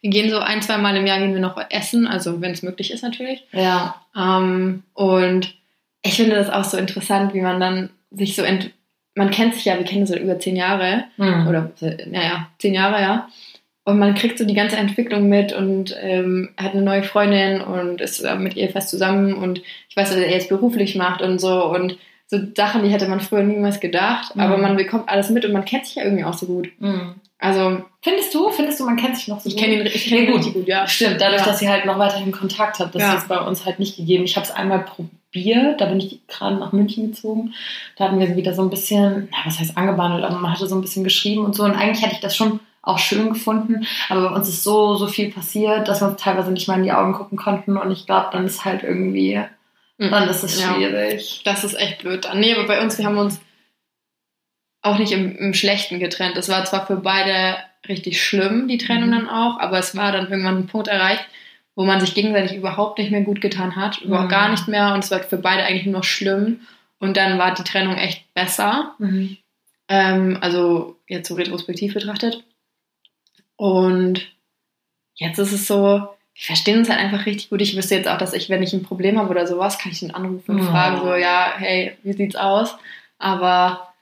Wir 0.01 0.11
gehen 0.11 0.31
so 0.31 0.39
ein, 0.39 0.63
zwei 0.63 0.79
Mal 0.79 0.97
im 0.97 1.07
Jahr 1.07 1.19
gehen 1.19 1.35
wir 1.35 1.41
noch 1.41 1.59
essen, 1.71 2.07
also 2.07 2.41
wenn 2.41 2.53
es 2.53 2.63
möglich 2.63 2.91
ist 2.91 3.03
natürlich. 3.03 3.45
Ja. 3.53 3.97
Ähm, 4.17 4.83
und 4.95 5.55
ich 6.03 6.15
finde 6.15 6.37
das 6.37 6.51
auch 6.51 6.65
so 6.65 6.77
interessant, 6.77 7.35
wie 7.35 7.41
man 7.41 7.61
dann 7.61 7.91
sich 8.11 8.37
so 8.37 8.43
ent 8.43 8.71
man 9.15 9.31
kennt 9.33 9.55
sich 9.57 9.65
ja, 9.65 9.77
wir 9.77 9.85
kennen 9.85 10.03
uns 10.03 10.11
seit 10.11 10.21
über 10.21 10.39
zehn 10.39 10.55
Jahre 10.55 11.05
Hm. 11.17 11.49
oder 11.49 11.73
naja, 12.07 12.49
zehn 12.59 12.73
Jahre, 12.73 13.01
ja. 13.01 13.29
Und 13.89 13.99
man 13.99 14.15
kriegt 14.15 14.37
so 14.39 14.45
die 14.45 14.55
ganze 14.55 14.77
Entwicklung 14.77 15.29
mit 15.31 15.53
und 15.55 15.97
ähm, 16.03 16.51
hat 16.59 16.73
eine 16.73 16.83
neue 16.83 17.03
Freundin 17.03 17.63
und 17.63 18.01
ist 18.03 18.21
äh, 18.21 18.35
mit 18.37 18.55
ihr 18.55 18.69
fest 18.69 18.91
zusammen 18.91 19.33
und 19.35 19.63
ich 19.89 19.97
weiß, 19.97 20.11
was 20.11 20.17
er 20.17 20.31
jetzt 20.31 20.51
beruflich 20.51 20.95
macht 20.95 21.23
und 21.23 21.39
so 21.41 21.65
und 21.65 21.97
so 22.27 22.39
Sachen, 22.55 22.85
die 22.85 22.91
hätte 22.91 23.09
man 23.09 23.21
früher 23.21 23.43
niemals 23.43 23.81
gedacht, 23.81 24.37
Mhm. 24.37 24.43
aber 24.43 24.59
man 24.59 24.77
bekommt 24.77 25.09
alles 25.09 25.31
mit 25.31 25.47
und 25.47 25.53
man 25.53 25.65
kennt 25.65 25.87
sich 25.87 25.95
ja 25.95 26.05
irgendwie 26.05 26.25
auch 26.25 26.35
so 26.35 26.45
gut. 26.45 26.69
Hm. 26.81 27.15
Also 27.39 27.83
Findest 28.03 28.35
du? 28.35 28.51
Findest 28.51 28.79
du, 28.81 28.85
man 28.85 28.97
kennt 28.97 29.17
sich 29.17 29.29
noch 29.29 29.41
so 29.41 29.49
ich 29.49 29.55
gut? 29.55 29.65
kenne 29.65 29.81
ihn, 29.81 29.87
ich 29.87 30.07
kenn 30.07 30.25
ihn 30.25 30.33
richtig 30.35 30.53
gut, 30.53 30.69
ja. 30.69 30.87
Stimmt, 30.87 31.21
dadurch, 31.21 31.41
Ja. 31.41 31.47
dass 31.47 31.63
ihr 31.63 31.71
halt 31.71 31.87
noch 31.87 31.99
weiterhin 31.99 32.31
Kontakt 32.33 32.79
habt, 32.81 32.95
das 32.95 33.03
Ja. 33.03 33.15
ist 33.15 33.29
bei 33.29 33.39
uns 33.41 33.65
halt 33.65 33.79
nicht 33.79 33.97
gegeben. 33.97 34.25
Ich 34.25 34.37
habe 34.37 34.45
es 34.45 34.51
einmal 34.53 34.85
probiert, 34.85 35.81
da 35.81 35.87
bin 35.87 35.99
ich 35.99 36.21
gerade 36.29 36.57
nach 36.57 36.73
München 36.73 37.11
gezogen. 37.11 37.55
Da 37.97 38.05
hatten 38.05 38.19
wir 38.21 38.37
wieder 38.37 38.53
so 38.55 38.61
ein 38.63 38.71
bisschen, 38.71 39.29
na, 39.31 39.39
was 39.47 39.59
heißt 39.61 39.77
angebandelt, 39.79 40.25
aber 40.25 40.37
man 40.39 40.53
hatte 40.53 40.67
so 40.67 40.75
ein 40.77 40.83
bisschen 40.83 41.05
geschrieben 41.05 41.45
und 41.45 41.55
so. 41.55 41.65
Und 41.65 41.73
eigentlich 41.73 42.03
hätte 42.05 42.15
ich 42.17 42.21
das 42.21 42.37
schon 42.37 42.61
auch 42.83 42.99
schön 42.99 43.31
gefunden, 43.31 43.87
aber 44.09 44.29
bei 44.31 44.35
uns 44.37 44.49
ist 44.49 44.63
so, 44.65 44.95
so 44.97 45.07
viel 45.09 45.31
passiert, 45.33 45.89
dass 45.89 46.01
wir 46.01 46.09
uns 46.09 46.23
teilweise 46.23 46.51
nicht 46.53 46.69
mal 46.69 46.77
in 46.79 46.85
die 46.85 46.93
Augen 46.93 47.13
gucken 47.13 47.37
konnten. 47.37 47.77
Und 47.77 47.91
ich 47.91 48.07
glaube, 48.07 48.29
dann 48.33 48.47
ist 48.47 48.65
halt 48.65 48.83
irgendwie, 48.83 49.43
dann 49.99 50.29
ist 50.29 50.43
es 50.45 50.61
Ja. 50.61 50.75
schwierig. 50.75 51.43
Das 51.45 51.65
ist 51.65 51.75
echt 51.75 51.99
blöd. 52.01 52.25
dann. 52.25 52.41
Nee, 52.41 52.55
aber 52.55 52.67
bei 52.67 52.81
uns, 52.83 52.97
wir 52.99 53.05
haben 53.05 53.19
uns 53.19 53.41
auch 54.83 54.99
nicht 54.99 55.13
im, 55.13 55.37
im 55.37 55.55
Schlechten 55.55 55.99
getrennt. 55.99 56.37
Das 56.37 56.49
war 56.49 56.65
zwar 56.65 56.87
für 56.87 56.97
beide 56.97 57.57
richtig 57.89 58.23
schlimm, 58.23 58.69
die 58.69 58.79
Trennung 58.79 59.09
Mhm. 59.11 59.13
dann 59.13 59.29
auch, 59.29 59.59
aber 59.59 59.79
es 59.79 59.97
war 59.97 60.13
dann 60.13 60.31
irgendwann 60.31 60.59
ein 60.59 60.67
Punkt 60.67 60.89
erreicht, 60.89 61.25
wo 61.75 61.85
man 61.85 62.01
sich 62.01 62.15
gegenseitig 62.15 62.57
überhaupt 62.57 62.99
nicht 62.99 63.11
mehr 63.11 63.23
gut 63.23 63.41
getan 63.41 63.77
hat, 63.77 64.01
überhaupt 64.01 64.27
Mhm. 64.29 64.33
gar 64.33 64.49
nicht 64.51 64.69
mehr 64.69 64.95
und 64.95 65.05
es 65.05 65.11
war 65.11 65.21
für 65.21 65.37
beide 65.39 65.65
eigentlich 65.65 65.85
nur 65.87 65.97
noch 65.99 66.05
schlimm. 66.05 66.61
Und 67.01 67.17
dann 67.17 67.39
war 67.39 67.55
die 67.55 67.63
Trennung 67.65 67.97
echt 67.97 68.33
besser. 68.35 68.95
Ähm, 69.89 70.39
also 70.41 70.97
jetzt 71.07 71.29
so 71.29 71.35
retrospektiv 71.35 71.95
betrachtet. 71.95 72.43
Und 73.59 74.21
jetzt 75.17 75.39
ist 75.39 75.53
es 75.53 75.67
so, 75.67 75.75
wir 75.75 76.45
verstehen 76.47 76.79
uns 76.79 76.89
halt 76.89 77.01
einfach 77.01 77.27
richtig 77.27 77.51
gut. 77.51 77.61
Ich 77.61 77.77
wüsste 77.77 77.97
jetzt 77.97 78.09
auch, 78.09 78.17
dass 78.19 78.33
ich, 78.33 78.49
wenn 78.49 78.63
ich 78.63 78.73
ein 78.73 78.85
Problem 78.85 79.19
habe 79.19 79.31
oder 79.31 79.47
sowas, 79.49 79.79
kann 79.79 79.91
ich 79.93 80.01
ihn 80.01 80.13
anrufen 80.13 80.53
und 80.53 80.65
Ja. 80.65 80.71
fragen, 80.71 81.01
so, 81.01 81.15
ja, 81.15 81.53
hey, 81.57 81.99
wie 82.05 82.13
sieht's 82.13 82.37
aus? 82.37 82.77
Aber 83.19 83.93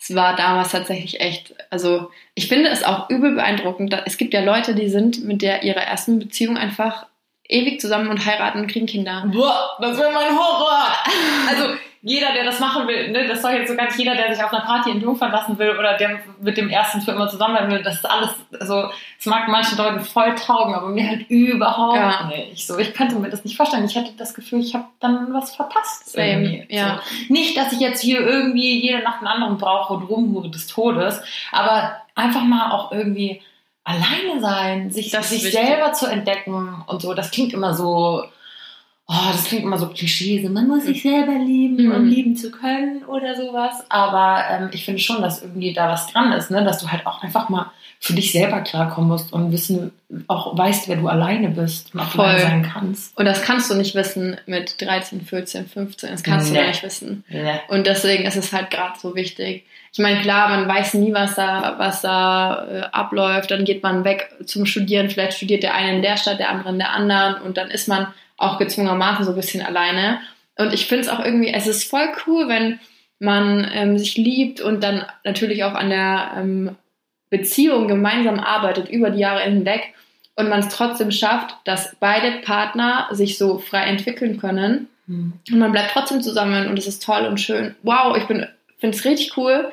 es 0.00 0.14
war 0.14 0.36
damals 0.36 0.70
tatsächlich 0.70 1.20
echt, 1.20 1.54
also 1.70 2.10
ich 2.36 2.46
finde 2.46 2.70
es 2.70 2.84
auch 2.84 3.10
übel 3.10 3.34
beeindruckend. 3.34 4.00
Es 4.06 4.16
gibt 4.16 4.32
ja 4.32 4.42
Leute, 4.44 4.76
die 4.76 4.88
sind 4.88 5.24
mit 5.24 5.42
der 5.42 5.64
ihrer 5.64 5.82
ersten 5.82 6.20
Beziehung 6.20 6.56
einfach 6.56 7.06
ewig 7.48 7.80
zusammen 7.80 8.08
und 8.08 8.24
heiraten 8.24 8.60
und 8.60 8.68
kriegen 8.68 8.86
Kinder. 8.86 9.28
Boah, 9.32 9.76
das 9.80 9.98
wäre 9.98 10.12
mein 10.12 10.30
Horror. 10.38 10.94
Also, 11.50 11.74
jeder, 12.02 12.32
der 12.32 12.44
das 12.44 12.60
machen 12.60 12.88
will, 12.88 13.10
ne, 13.10 13.28
das 13.28 13.42
soll 13.42 13.52
jetzt 13.52 13.68
so 13.68 13.76
gar 13.76 13.84
nicht 13.84 13.98
jeder, 13.98 14.14
der 14.14 14.34
sich 14.34 14.42
auf 14.42 14.52
einer 14.52 14.64
Party 14.64 14.90
in 14.90 15.02
Jung 15.02 15.16
verlassen 15.16 15.58
will 15.58 15.76
oder 15.78 15.98
der 15.98 16.20
mit 16.40 16.56
dem 16.56 16.70
ersten 16.70 17.02
für 17.02 17.10
immer 17.10 17.28
zusammen 17.28 17.56
sein 17.58 17.70
will, 17.70 17.82
das 17.82 17.96
ist 17.96 18.10
alles, 18.10 18.30
also, 18.58 18.88
es 19.18 19.26
mag 19.26 19.48
manchen 19.48 19.76
Leuten 19.76 20.00
voll 20.00 20.34
taugen, 20.34 20.74
aber 20.74 20.88
mir 20.88 21.06
halt 21.06 21.28
überhaupt 21.28 21.96
Ja. 21.96 22.26
nicht. 22.28 22.66
So, 22.66 22.78
ich 22.78 22.94
könnte 22.94 23.16
mir 23.16 23.28
das 23.28 23.44
nicht 23.44 23.54
vorstellen. 23.56 23.84
Ich 23.84 23.94
hätte 23.96 24.12
das 24.16 24.32
Gefühl, 24.32 24.60
ich 24.60 24.72
habe 24.74 24.86
dann 25.00 25.32
was 25.34 25.54
verpasst. 25.54 26.10
Same, 26.10 26.30
irgendwie. 26.54 26.74
ja. 26.74 27.00
So. 27.04 27.32
Nicht, 27.34 27.56
dass 27.58 27.72
ich 27.72 27.80
jetzt 27.80 28.00
hier 28.00 28.20
irgendwie 28.20 28.80
jede 28.80 29.00
Nacht 29.02 29.18
einen 29.18 29.28
anderen 29.28 29.58
brauche 29.58 29.92
und 29.92 30.04
rumhure 30.04 30.48
des 30.50 30.66
Todes, 30.68 31.20
aber 31.52 31.96
einfach 32.14 32.42
mal 32.44 32.70
auch 32.72 32.92
irgendwie 32.92 33.42
alleine 33.84 34.40
sein, 34.40 34.90
sich, 34.90 35.10
Das 35.10 35.28
sich 35.30 35.44
wichtig. 35.44 35.60
selber 35.60 35.92
zu 35.92 36.06
entdecken 36.06 36.82
und 36.86 37.02
so. 37.02 37.12
Das 37.12 37.30
klingt 37.30 37.52
immer 37.52 37.74
so, 37.74 38.24
oh, 39.12 39.32
das 39.32 39.44
klingt 39.44 39.64
immer 39.64 39.76
so 39.78 39.88
Klischee, 39.88 40.40
so 40.42 40.48
man 40.52 40.68
muss 40.68 40.84
sich 40.84 41.02
selber 41.02 41.32
lieben, 41.32 41.86
Mhm. 41.86 41.92
um 41.94 42.04
lieben 42.06 42.36
zu 42.36 42.50
können 42.52 43.04
oder 43.04 43.34
sowas. 43.34 43.84
Aber 43.88 44.44
ähm, 44.50 44.70
ich 44.72 44.84
finde 44.84 45.00
schon, 45.00 45.20
dass 45.20 45.42
irgendwie 45.42 45.72
da 45.72 45.88
was 45.88 46.06
dran 46.12 46.32
ist, 46.32 46.50
ne? 46.50 46.62
dass 46.64 46.78
du 46.78 46.88
halt 46.90 47.06
auch 47.06 47.22
einfach 47.22 47.48
mal 47.48 47.70
für 48.02 48.14
dich 48.14 48.32
selber 48.32 48.60
klarkommen 48.62 49.10
musst 49.10 49.30
und 49.32 49.52
wissen, 49.52 49.90
auch 50.26 50.56
weißt, 50.56 50.88
wer 50.88 50.96
du 50.96 51.08
alleine 51.08 51.48
bist 51.50 51.92
und 51.92 52.00
auch 52.00 52.08
Voll. 52.12 52.38
sein 52.38 52.62
kannst. 52.62 53.14
Und 53.18 53.26
das 53.26 53.42
kannst 53.42 53.70
du 53.70 53.74
nicht 53.74 53.94
wissen 53.94 54.38
mit 54.46 54.80
13, 54.80 55.20
14, 55.20 55.66
15. 55.66 56.10
Das 56.10 56.22
kannst 56.22 56.48
du 56.48 56.52
Nee. 56.54 56.60
gar 56.60 56.68
nicht 56.68 56.82
wissen. 56.82 57.24
Ja. 57.28 57.60
Und 57.68 57.86
deswegen 57.86 58.24
ist 58.24 58.36
es 58.36 58.54
halt 58.54 58.70
gerade 58.70 58.98
so 58.98 59.14
wichtig. 59.14 59.66
Ich 59.92 59.98
meine, 59.98 60.20
klar, 60.20 60.48
man 60.48 60.66
weiß 60.68 60.94
nie, 60.94 61.12
was 61.12 61.34
da, 61.34 61.74
was 61.76 62.00
da 62.00 62.64
äh, 62.70 62.80
abläuft. 62.92 63.50
Dann 63.50 63.64
geht 63.66 63.82
man 63.82 64.04
weg 64.04 64.30
zum 64.46 64.64
Studieren. 64.64 65.10
Vielleicht 65.10 65.36
studiert 65.36 65.62
der 65.62 65.74
eine 65.74 65.96
in 65.96 66.02
der 66.02 66.16
Stadt, 66.16 66.38
der 66.38 66.48
andere 66.48 66.70
in 66.70 66.78
der 66.78 66.92
anderen. 66.94 67.42
Und 67.42 67.58
dann 67.58 67.70
ist 67.70 67.86
man 67.88 68.06
auch 68.40 68.58
gezwungenermaßen 68.58 69.24
so 69.24 69.32
ein 69.32 69.36
bisschen 69.36 69.62
alleine. 69.64 70.20
Und 70.58 70.72
ich 70.72 70.86
finde 70.86 71.02
es 71.02 71.08
auch 71.08 71.24
irgendwie, 71.24 71.52
es 71.52 71.66
ist 71.66 71.88
voll 71.88 72.08
cool, 72.26 72.48
wenn 72.48 72.80
man 73.18 73.70
ähm, 73.72 73.98
sich 73.98 74.16
liebt 74.16 74.60
und 74.60 74.82
dann 74.82 75.04
natürlich 75.24 75.64
auch 75.64 75.74
an 75.74 75.90
der 75.90 76.32
ähm, 76.36 76.76
Beziehung 77.28 77.86
gemeinsam 77.86 78.40
arbeitet 78.40 78.88
über 78.88 79.10
die 79.10 79.20
Jahre 79.20 79.42
hinweg 79.42 79.94
und 80.36 80.48
man 80.48 80.60
es 80.60 80.68
trotzdem 80.68 81.10
schafft, 81.10 81.54
dass 81.64 81.96
beide 82.00 82.40
Partner 82.42 83.08
sich 83.12 83.38
so 83.38 83.58
frei 83.58 83.84
entwickeln 83.84 84.38
können 84.38 84.88
Hm. 85.10 85.32
und 85.50 85.58
man 85.58 85.72
bleibt 85.72 85.90
trotzdem 85.92 86.22
zusammen 86.22 86.68
und 86.68 86.78
es 86.78 86.86
ist 86.86 87.02
toll 87.02 87.26
und 87.26 87.40
schön. 87.40 87.74
Wow, 87.82 88.16
ich 88.16 88.24
finde 88.24 88.48
es 88.80 89.04
richtig 89.04 89.36
cool. 89.36 89.72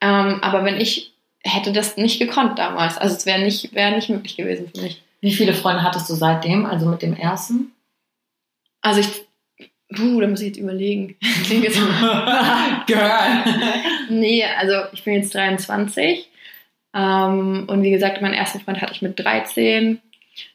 Ähm, 0.00 0.38
aber 0.40 0.64
wenn 0.64 0.80
ich 0.80 1.12
hätte 1.44 1.72
das 1.72 1.98
nicht 1.98 2.18
gekonnt 2.18 2.58
damals, 2.58 2.96
also 2.96 3.14
es 3.14 3.26
wäre 3.26 3.42
nicht, 3.42 3.74
wäre 3.74 3.94
nicht 3.94 4.08
möglich 4.08 4.36
gewesen 4.36 4.70
für 4.74 4.80
mich. 4.80 5.02
Wie 5.20 5.32
viele 5.32 5.52
Freunde 5.52 5.82
hattest 5.82 6.08
du 6.08 6.14
seitdem, 6.14 6.64
also 6.64 6.86
mit 6.86 7.02
dem 7.02 7.14
ersten? 7.14 7.72
Also 8.80 9.00
ich, 9.00 9.68
puh, 9.94 10.20
da 10.20 10.26
muss 10.26 10.40
ich 10.40 10.48
jetzt 10.48 10.58
überlegen. 10.58 11.16
Klingt 11.44 11.64
jetzt 11.64 11.78
Girl. 12.86 13.44
nee, 14.10 14.44
also 14.44 14.74
ich 14.92 15.04
bin 15.04 15.14
jetzt 15.14 15.34
23 15.34 16.28
ähm, 16.94 17.64
und 17.68 17.82
wie 17.82 17.90
gesagt, 17.90 18.22
meinen 18.22 18.34
ersten 18.34 18.60
Freund 18.60 18.80
hatte 18.80 18.92
ich 18.92 19.02
mit 19.02 19.18
13. 19.18 20.00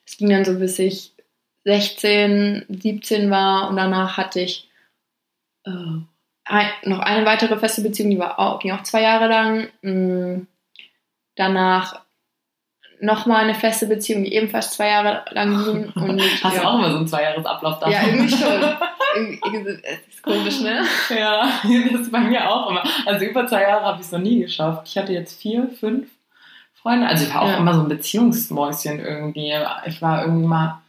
Es 0.05 0.17
ging 0.17 0.29
dann 0.29 0.45
so, 0.45 0.57
bis 0.57 0.79
ich 0.79 1.11
16, 1.65 2.65
17 2.69 3.29
war 3.29 3.69
und 3.69 3.77
danach 3.77 4.17
hatte 4.17 4.41
ich 4.41 4.69
äh, 5.65 5.71
ein, 6.45 6.67
noch 6.83 6.99
eine 6.99 7.25
weitere 7.25 7.57
feste 7.57 7.81
Beziehung, 7.81 8.09
die 8.09 8.19
war 8.19 8.37
auch, 8.39 8.59
ging 8.59 8.71
auch 8.71 8.83
zwei 8.83 9.01
Jahre 9.01 9.27
lang. 9.27 9.69
Mm, 9.81 10.47
Danach 11.35 12.02
nochmal 13.03 13.43
eine 13.43 13.55
feste 13.55 13.87
Beziehung, 13.87 14.23
die 14.23 14.33
ebenfalls 14.33 14.71
zwei 14.71 14.87
Jahre 14.89 15.23
lang 15.31 15.63
ging. 15.63 15.89
Und, 15.95 16.21
Hast 16.43 16.55
ja. 16.55 16.61
du 16.61 16.67
auch 16.67 16.75
immer 16.79 16.89
so 16.91 16.97
einen 16.97 17.07
Zweijahresablauf 17.07 17.79
da? 17.79 17.89
Ja, 17.89 18.03
irgendwie 18.07 18.29
schon. 18.35 18.61
irgendwie, 19.15 19.81
ist 20.09 20.23
komisch, 20.23 20.59
ne? 20.61 20.83
Ja, 21.17 21.47
das 21.91 22.01
ist 22.01 22.11
bei 22.11 22.19
mir 22.19 22.49
auch 22.49 22.69
immer. 22.71 22.83
Also 23.05 23.25
über 23.25 23.45
zwei 23.47 23.61
Jahre 23.63 23.85
habe 23.85 23.99
ich 23.99 24.05
es 24.07 24.11
noch 24.11 24.19
nie 24.19 24.39
geschafft. 24.39 24.83
Ich 24.87 24.97
hatte 24.97 25.13
jetzt 25.13 25.39
vier, 25.41 25.69
fünf 25.79 26.07
Freunde. 26.73 27.07
Also 27.07 27.25
ich 27.25 27.33
war 27.33 27.41
auch 27.43 27.47
Ja. 27.49 27.57
immer 27.57 27.73
so 27.73 27.81
ein 27.81 27.89
Beziehungsmäuschen 27.89 28.99
irgendwie. 28.99 29.53
Ich 29.85 30.01
war 30.01 30.23
irgendwie 30.23 30.47
mal. 30.47 30.79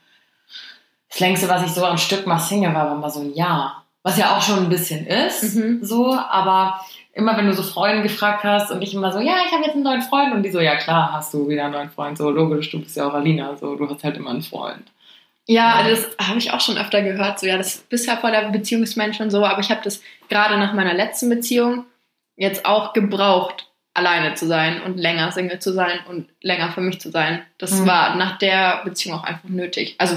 Das 1.10 1.20
längste, 1.20 1.48
was 1.48 1.64
ich 1.64 1.70
so 1.72 1.84
am 1.84 1.98
Stück 1.98 2.26
mal 2.26 2.38
Single 2.40 2.74
war, 2.74 2.86
war 2.86 2.96
mal 2.96 3.10
so 3.10 3.20
ein 3.20 3.34
Jahr. 3.34 3.84
Was 4.02 4.18
ja 4.18 4.36
auch 4.36 4.42
schon 4.42 4.58
ein 4.64 4.68
bisschen 4.68 5.06
ist, 5.06 5.54
Mhm. 5.54 5.78
so, 5.82 6.12
aber 6.14 6.80
immer 7.14 7.36
wenn 7.36 7.46
du 7.46 7.52
so 7.54 7.62
Freunde 7.62 8.02
gefragt 8.02 8.44
hast 8.44 8.70
und 8.70 8.82
ich 8.82 8.92
immer 8.94 9.12
so, 9.12 9.20
ja, 9.20 9.36
ich 9.46 9.52
habe 9.52 9.64
jetzt 9.64 9.74
einen 9.74 9.84
neuen 9.84 10.02
Freund 10.02 10.34
und 10.34 10.42
die 10.42 10.50
so, 10.50 10.60
ja 10.60 10.76
klar, 10.76 11.12
hast 11.12 11.32
du 11.32 11.48
wieder 11.48 11.64
einen 11.64 11.74
neuen 11.74 11.90
Freund, 11.90 12.18
so 12.18 12.30
logisch, 12.30 12.70
du 12.70 12.80
bist 12.80 12.96
ja 12.96 13.08
auch 13.08 13.14
Alina, 13.14 13.56
so, 13.56 13.76
du 13.76 13.88
hast 13.88 14.02
halt 14.04 14.16
immer 14.16 14.30
einen 14.30 14.42
Freund. 14.42 14.82
Ja, 15.46 15.86
das 15.86 16.08
habe 16.26 16.38
ich 16.38 16.52
auch 16.52 16.60
schon 16.60 16.78
öfter 16.78 17.02
gehört. 17.02 17.38
So, 17.38 17.46
ja, 17.46 17.58
das 17.58 17.76
bist 17.78 18.06
ja 18.06 18.16
voll 18.16 18.30
der 18.30 18.48
Beziehungsmensch 18.48 19.20
und 19.20 19.30
so, 19.30 19.44
aber 19.44 19.60
ich 19.60 19.70
habe 19.70 19.82
das 19.84 20.02
gerade 20.28 20.56
nach 20.58 20.72
meiner 20.72 20.94
letzten 20.94 21.28
Beziehung 21.28 21.84
jetzt 22.36 22.64
auch 22.64 22.94
gebraucht, 22.94 23.68
alleine 23.92 24.34
zu 24.34 24.46
sein 24.46 24.80
und 24.82 24.96
länger 24.98 25.30
Single 25.32 25.58
zu 25.60 25.72
sein 25.72 26.00
und 26.08 26.28
länger 26.40 26.72
für 26.72 26.80
mich 26.80 27.00
zu 27.00 27.10
sein. 27.10 27.42
Das 27.58 27.72
Mhm. 27.72 27.86
war 27.86 28.16
nach 28.16 28.38
der 28.38 28.80
Beziehung 28.84 29.18
auch 29.18 29.24
einfach 29.24 29.48
nötig. 29.48 29.94
Also, 29.98 30.16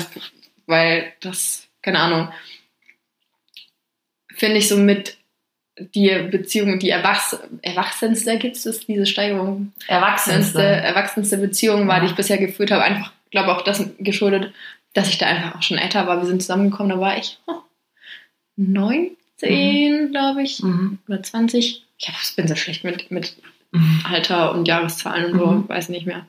weil 0.66 1.14
das, 1.20 1.68
keine 1.82 2.00
Ahnung, 2.00 2.30
finde 4.34 4.58
ich 4.58 4.68
so 4.68 4.78
mit 4.78 5.18
die 5.96 6.10
Beziehung, 6.32 6.80
die 6.80 6.90
Erwachs 6.90 7.38
Erwachsenste 7.62 8.38
gibt 8.38 8.56
es, 8.58 8.86
diese 8.88 9.06
Steigerung 9.06 9.74
erwachsenste, 9.88 10.62
Erwachsenste. 10.64 11.38
Beziehung 11.38 11.88
war, 11.88 11.96
Ja. 11.98 12.02
die 12.02 12.08
ich 12.08 12.16
bisher 12.16 12.38
geführt 12.38 12.72
habe. 12.72 12.84
Einfach, 12.84 13.12
glaube 13.32 13.56
auch 13.56 13.62
das 13.62 13.84
geschuldet, 14.00 14.54
dass 14.94 15.10
ich 15.10 15.18
da 15.20 15.28
einfach 15.28 15.56
auch 15.58 15.62
schon 15.62 15.78
älter 15.78 16.08
war. 16.08 16.18
Wir 16.20 16.26
sind 16.28 16.42
zusammengekommen, 16.42 16.90
da 16.90 17.00
war 17.00 17.18
ich 17.18 17.38
oh, 17.48 17.54
19, 18.56 20.12
glaube 20.12 20.44
ich, 20.44 20.62
Mhm. 20.64 21.00
oder 21.08 21.22
20. 21.24 21.84
Ich 22.00 22.08
hab, 22.10 22.16
bin 22.36 22.48
so 22.48 22.56
schlecht 22.56 22.84
mit, 22.84 23.12
mit 23.12 23.36
Mhm. 23.72 24.02
Alter 24.10 24.54
und 24.54 24.68
Jahreszahlen 24.68 25.34
und 25.34 25.40
so, 25.40 25.46
Mhm. 25.48 25.70
weiß 25.70 25.90
nicht 25.90 26.06
mehr. 26.06 26.26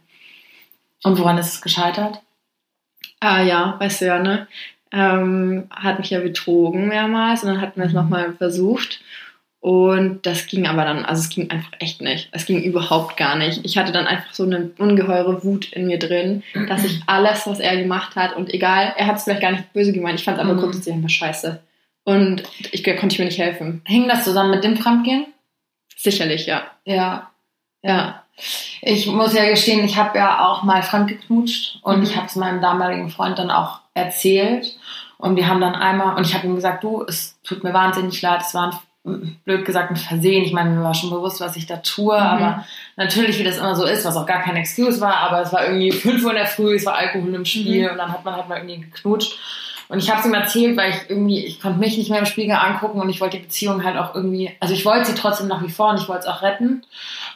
Und 1.04 1.18
woran 1.18 1.38
ist 1.38 1.54
es 1.54 1.60
gescheitert? 1.62 2.20
Ah 3.20 3.42
ja, 3.42 3.76
weißt 3.78 4.00
du 4.00 4.06
ja, 4.06 4.18
ne? 4.18 4.48
Ähm, 4.90 5.66
hat 5.70 5.98
mich 6.00 6.10
ja 6.10 6.18
betrogen 6.20 6.88
mehrmals 6.88 7.42
und 7.44 7.50
dann 7.50 7.60
hatten 7.60 7.78
wir 7.80 7.86
es 7.86 7.92
Mhm. 7.92 7.98
nochmal 7.98 8.32
versucht. 8.34 9.00
Und 9.60 10.24
das 10.24 10.46
ging 10.46 10.68
aber 10.68 10.84
dann, 10.84 11.04
also 11.04 11.20
es 11.20 11.30
ging 11.30 11.50
einfach 11.50 11.72
echt 11.80 12.00
nicht. 12.00 12.28
Es 12.30 12.46
ging 12.46 12.62
überhaupt 12.62 13.16
gar 13.16 13.36
nicht. 13.36 13.60
Ich 13.64 13.76
hatte 13.76 13.90
dann 13.90 14.06
einfach 14.06 14.32
so 14.32 14.44
eine 14.44 14.70
ungeheure 14.78 15.42
Wut 15.42 15.72
in 15.72 15.86
mir 15.88 15.98
drin, 15.98 16.44
dass 16.68 16.84
ich 16.84 17.00
alles, 17.06 17.46
was 17.46 17.58
er 17.58 17.76
gemacht 17.76 18.14
hat, 18.14 18.36
und 18.36 18.54
egal, 18.54 18.94
er 18.96 19.06
hat 19.06 19.16
es 19.16 19.24
vielleicht 19.24 19.42
gar 19.42 19.50
nicht 19.50 19.72
böse 19.72 19.92
gemeint, 19.92 20.20
ich 20.20 20.24
fand 20.24 20.38
es 20.38 20.44
aber 20.44 20.54
Mhm. 20.54 20.60
grundsätzlich 20.60 20.94
einfach 20.94 21.10
scheiße. 21.10 21.60
Und 22.04 22.42
ich 22.70 22.84
konnte 22.84 23.08
ich 23.08 23.18
mir 23.18 23.24
nicht 23.26 23.38
helfen. 23.38 23.82
Hing 23.84 24.06
das 24.08 24.24
zusammen 24.24 24.50
mit 24.50 24.62
dem 24.64 24.76
Fremdgehen? 24.76 25.26
Sicherlich, 25.96 26.46
ja. 26.46 26.62
Ja. 26.84 27.30
Ja. 27.82 28.22
Ich 28.80 29.08
muss 29.08 29.34
ja 29.34 29.44
gestehen, 29.50 29.84
ich 29.84 29.96
habe 29.96 30.16
ja 30.18 30.46
auch 30.46 30.62
mal 30.62 30.82
fremdgeknutscht 30.84 31.80
und 31.82 31.98
Mhm. 31.98 32.02
ich 32.04 32.16
habe 32.16 32.26
es 32.26 32.36
meinem 32.36 32.60
damaligen 32.62 33.10
Freund 33.10 33.38
dann 33.38 33.50
auch 33.50 33.80
erzählt. 33.94 34.76
Und 35.18 35.34
wir 35.34 35.48
haben 35.48 35.60
dann 35.60 35.74
einmal, 35.74 36.16
und 36.16 36.24
ich 36.24 36.34
habe 36.34 36.46
ihm 36.46 36.54
gesagt, 36.54 36.84
du, 36.84 37.02
es 37.02 37.36
tut 37.42 37.64
mir 37.64 37.74
wahnsinnig 37.74 38.22
leid, 38.22 38.40
es 38.46 38.54
war 38.54 38.70
ein, 38.70 38.78
blöd 39.44 39.64
gesagt 39.64 39.90
ein 39.90 39.96
Versehen. 39.96 40.44
Ich 40.44 40.52
meine, 40.52 40.70
mir 40.70 40.82
war 40.82 40.94
schon 40.94 41.10
bewusst, 41.10 41.40
was 41.40 41.56
ich 41.56 41.66
da 41.66 41.76
tue, 41.78 42.14
Mhm. 42.16 42.26
aber 42.26 42.64
natürlich, 42.96 43.38
wie 43.38 43.44
das 43.44 43.58
immer 43.58 43.74
so 43.74 43.84
ist, 43.84 44.04
was 44.04 44.16
auch 44.16 44.26
gar 44.26 44.42
kein 44.42 44.56
Excuse 44.56 45.00
war, 45.00 45.16
aber 45.16 45.42
es 45.42 45.52
war 45.52 45.64
irgendwie 45.66 45.90
5 45.92 46.22
Uhr 46.24 46.30
in 46.30 46.36
der 46.36 46.46
Früh, 46.46 46.74
es 46.76 46.86
war 46.86 46.94
Alkohol 46.96 47.34
im 47.34 47.44
Spiel 47.44 47.84
Mhm. 47.86 47.90
und 47.92 47.98
dann 47.98 48.12
hat 48.12 48.24
man 48.24 48.34
halt 48.36 48.48
mal 48.48 48.56
irgendwie 48.58 48.80
geknutscht. 48.80 49.38
Und 49.90 50.00
ich 50.00 50.10
habe 50.10 50.20
es 50.20 50.26
ihm 50.26 50.34
erzählt, 50.34 50.76
weil 50.76 50.90
ich 50.90 50.96
irgendwie, 51.08 51.46
ich 51.46 51.62
konnte 51.62 51.78
mich 51.80 51.96
nicht 51.96 52.10
mehr 52.10 52.18
im 52.18 52.26
Spiegel 52.26 52.54
angucken 52.56 53.00
und 53.00 53.08
ich 53.08 53.22
wollte 53.22 53.38
die 53.38 53.44
Beziehung 53.44 53.84
halt 53.84 53.96
auch 53.96 54.14
irgendwie, 54.14 54.50
also 54.60 54.74
ich 54.74 54.84
wollte 54.84 55.06
sie 55.06 55.14
trotzdem 55.14 55.48
nach 55.48 55.62
wie 55.62 55.70
vor 55.70 55.88
und 55.88 55.96
ich 55.98 56.08
wollte 56.10 56.22
es 56.22 56.26
auch 56.26 56.42
retten. 56.42 56.82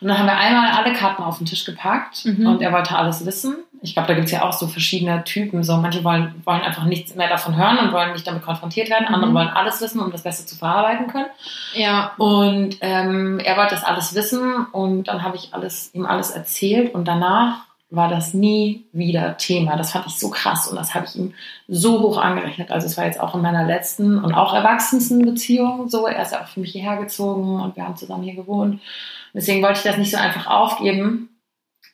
Und 0.03 0.09
dann 0.09 0.19
haben 0.19 0.27
wir 0.27 0.37
einmal 0.37 0.71
alle 0.73 0.93
Karten 0.95 1.23
auf 1.23 1.39
den 1.39 1.47
Tisch 1.47 1.65
gepackt 1.65 2.27
Mhm. 2.27 2.47
und 2.47 2.61
er 2.61 2.71
wollte 2.73 2.95
alles 2.95 3.25
wissen. 3.25 3.57
Ich 3.83 3.95
glaube, 3.95 4.09
da 4.09 4.15
gibt's 4.15 4.31
ja 4.31 4.43
auch 4.43 4.53
so 4.53 4.69
verschiedene 4.69 5.25
Typen. 5.25 5.65
So 5.65 5.77
manche 5.77 6.05
wollen, 6.05 6.41
wollen 6.45 6.63
einfach 6.63 6.85
nichts 6.85 7.15
mehr 7.17 7.29
davon 7.29 7.57
hören 7.57 7.79
und 7.79 7.93
wollen 7.93 8.13
nicht 8.13 8.27
damit 8.27 8.43
konfrontiert 8.43 8.89
werden. 8.89 9.09
Andere 9.09 9.31
Mhm. 9.31 9.35
wollen 9.35 9.49
alles 9.49 9.81
wissen, 9.81 10.01
um 10.01 10.13
das 10.13 10.23
Beste 10.23 10.47
zu 10.47 10.57
verarbeiten 10.57 11.09
können. 11.09 11.27
Ja. 11.75 12.13
Und 12.17 12.77
ähm, 12.81 13.41
er 13.41 13.57
wollte 13.57 13.75
das 13.75 13.85
alles 13.85 14.15
wissen 14.15 14.67
und 14.73 15.09
dann 15.09 15.23
habe 15.23 15.37
ich 15.37 15.53
alles, 15.53 15.91
ihm 15.95 16.07
alles 16.07 16.31
erzählt 16.31 16.95
und 16.95 17.07
danach 17.09 17.65
war 17.91 18.09
das 18.09 18.33
nie 18.33 18.87
wieder 18.93 19.37
Thema. 19.37 19.77
Das 19.77 19.93
fand 19.93 20.07
ich 20.07 20.19
so 20.19 20.31
krass 20.31 20.67
und 20.67 20.77
das 20.77 20.95
habe 20.95 21.05
ich 21.05 21.15
ihm 21.15 21.35
so 21.69 22.01
hoch 22.01 22.17
angerechnet. 22.17 22.71
Also 22.71 22.87
es 22.87 22.97
war 22.97 23.05
jetzt 23.05 23.21
auch 23.21 23.35
in 23.35 23.43
meiner 23.43 23.65
letzten 23.65 24.19
und 24.19 24.33
auch 24.33 24.55
erwachsensten 24.55 25.27
Beziehung 25.27 25.91
so. 25.91 26.07
Er 26.07 26.23
ist 26.23 26.33
ja 26.33 26.41
auch 26.43 26.47
für 26.47 26.61
mich 26.61 26.73
hierher 26.73 26.97
gezogen 26.97 27.61
und 27.61 27.77
wir 27.77 27.85
haben 27.85 27.97
zusammen 27.97 28.23
hier 28.23 28.35
gewohnt. 28.35 28.81
Deswegen 29.35 29.63
wollte 29.63 29.79
ich 29.79 29.85
das 29.85 29.99
nicht 29.99 30.11
so 30.11 30.17
einfach 30.17 30.47
aufgeben. 30.47 31.29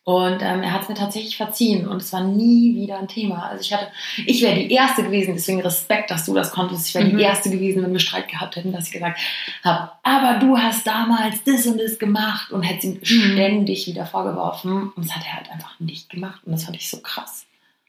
Und 0.09 0.41
ähm, 0.41 0.63
er 0.63 0.73
hat 0.73 0.85
es 0.85 0.89
mir 0.89 0.95
tatsächlich 0.95 1.37
verziehen 1.37 1.87
und 1.87 2.01
es 2.01 2.15
war 2.15 2.25
nie 2.25 2.75
wieder 2.75 2.99
ein 2.99 3.09
Thema. 3.09 3.43
Also 3.51 3.61
ich 3.61 3.75
hatte, 3.75 3.89
ich 4.25 4.41
wäre 4.41 4.55
die 4.57 4.71
Erste 4.73 5.03
gewesen, 5.03 5.35
deswegen 5.35 5.61
Respekt, 5.61 6.11
dass 6.11 6.25
du 6.25 6.33
das 6.33 6.51
konntest. 6.51 6.89
Ich 6.89 6.95
wäre 6.95 7.05
Mhm. 7.05 7.19
die 7.19 7.25
Erste 7.25 7.51
gewesen, 7.51 7.83
wenn 7.83 7.93
wir 7.93 8.01
Streit 8.01 8.27
gehabt 8.27 8.57
hätten, 8.57 8.73
dass 8.73 8.87
ich 8.87 8.93
gesagt 8.95 9.19
habe, 9.63 9.91
aber 10.03 10.39
du 10.41 10.57
hast 10.57 10.87
damals 10.87 11.45
das 11.45 11.67
und 11.67 11.79
das 11.79 11.99
gemacht 11.99 12.51
und 12.53 12.63
hätte 12.63 12.87
Mhm. 12.87 12.95
ihm 12.95 13.05
ständig 13.05 13.87
wieder 13.87 14.07
vorgeworfen. 14.07 14.93
Und 14.97 15.05
das 15.05 15.15
hat 15.15 15.27
er 15.27 15.37
halt 15.37 15.51
einfach 15.53 15.79
nicht 15.79 16.09
gemacht 16.09 16.41
und 16.47 16.53
das 16.53 16.65
fand 16.65 16.79
ich 16.79 16.89
so 16.89 17.01
krass. 17.01 17.45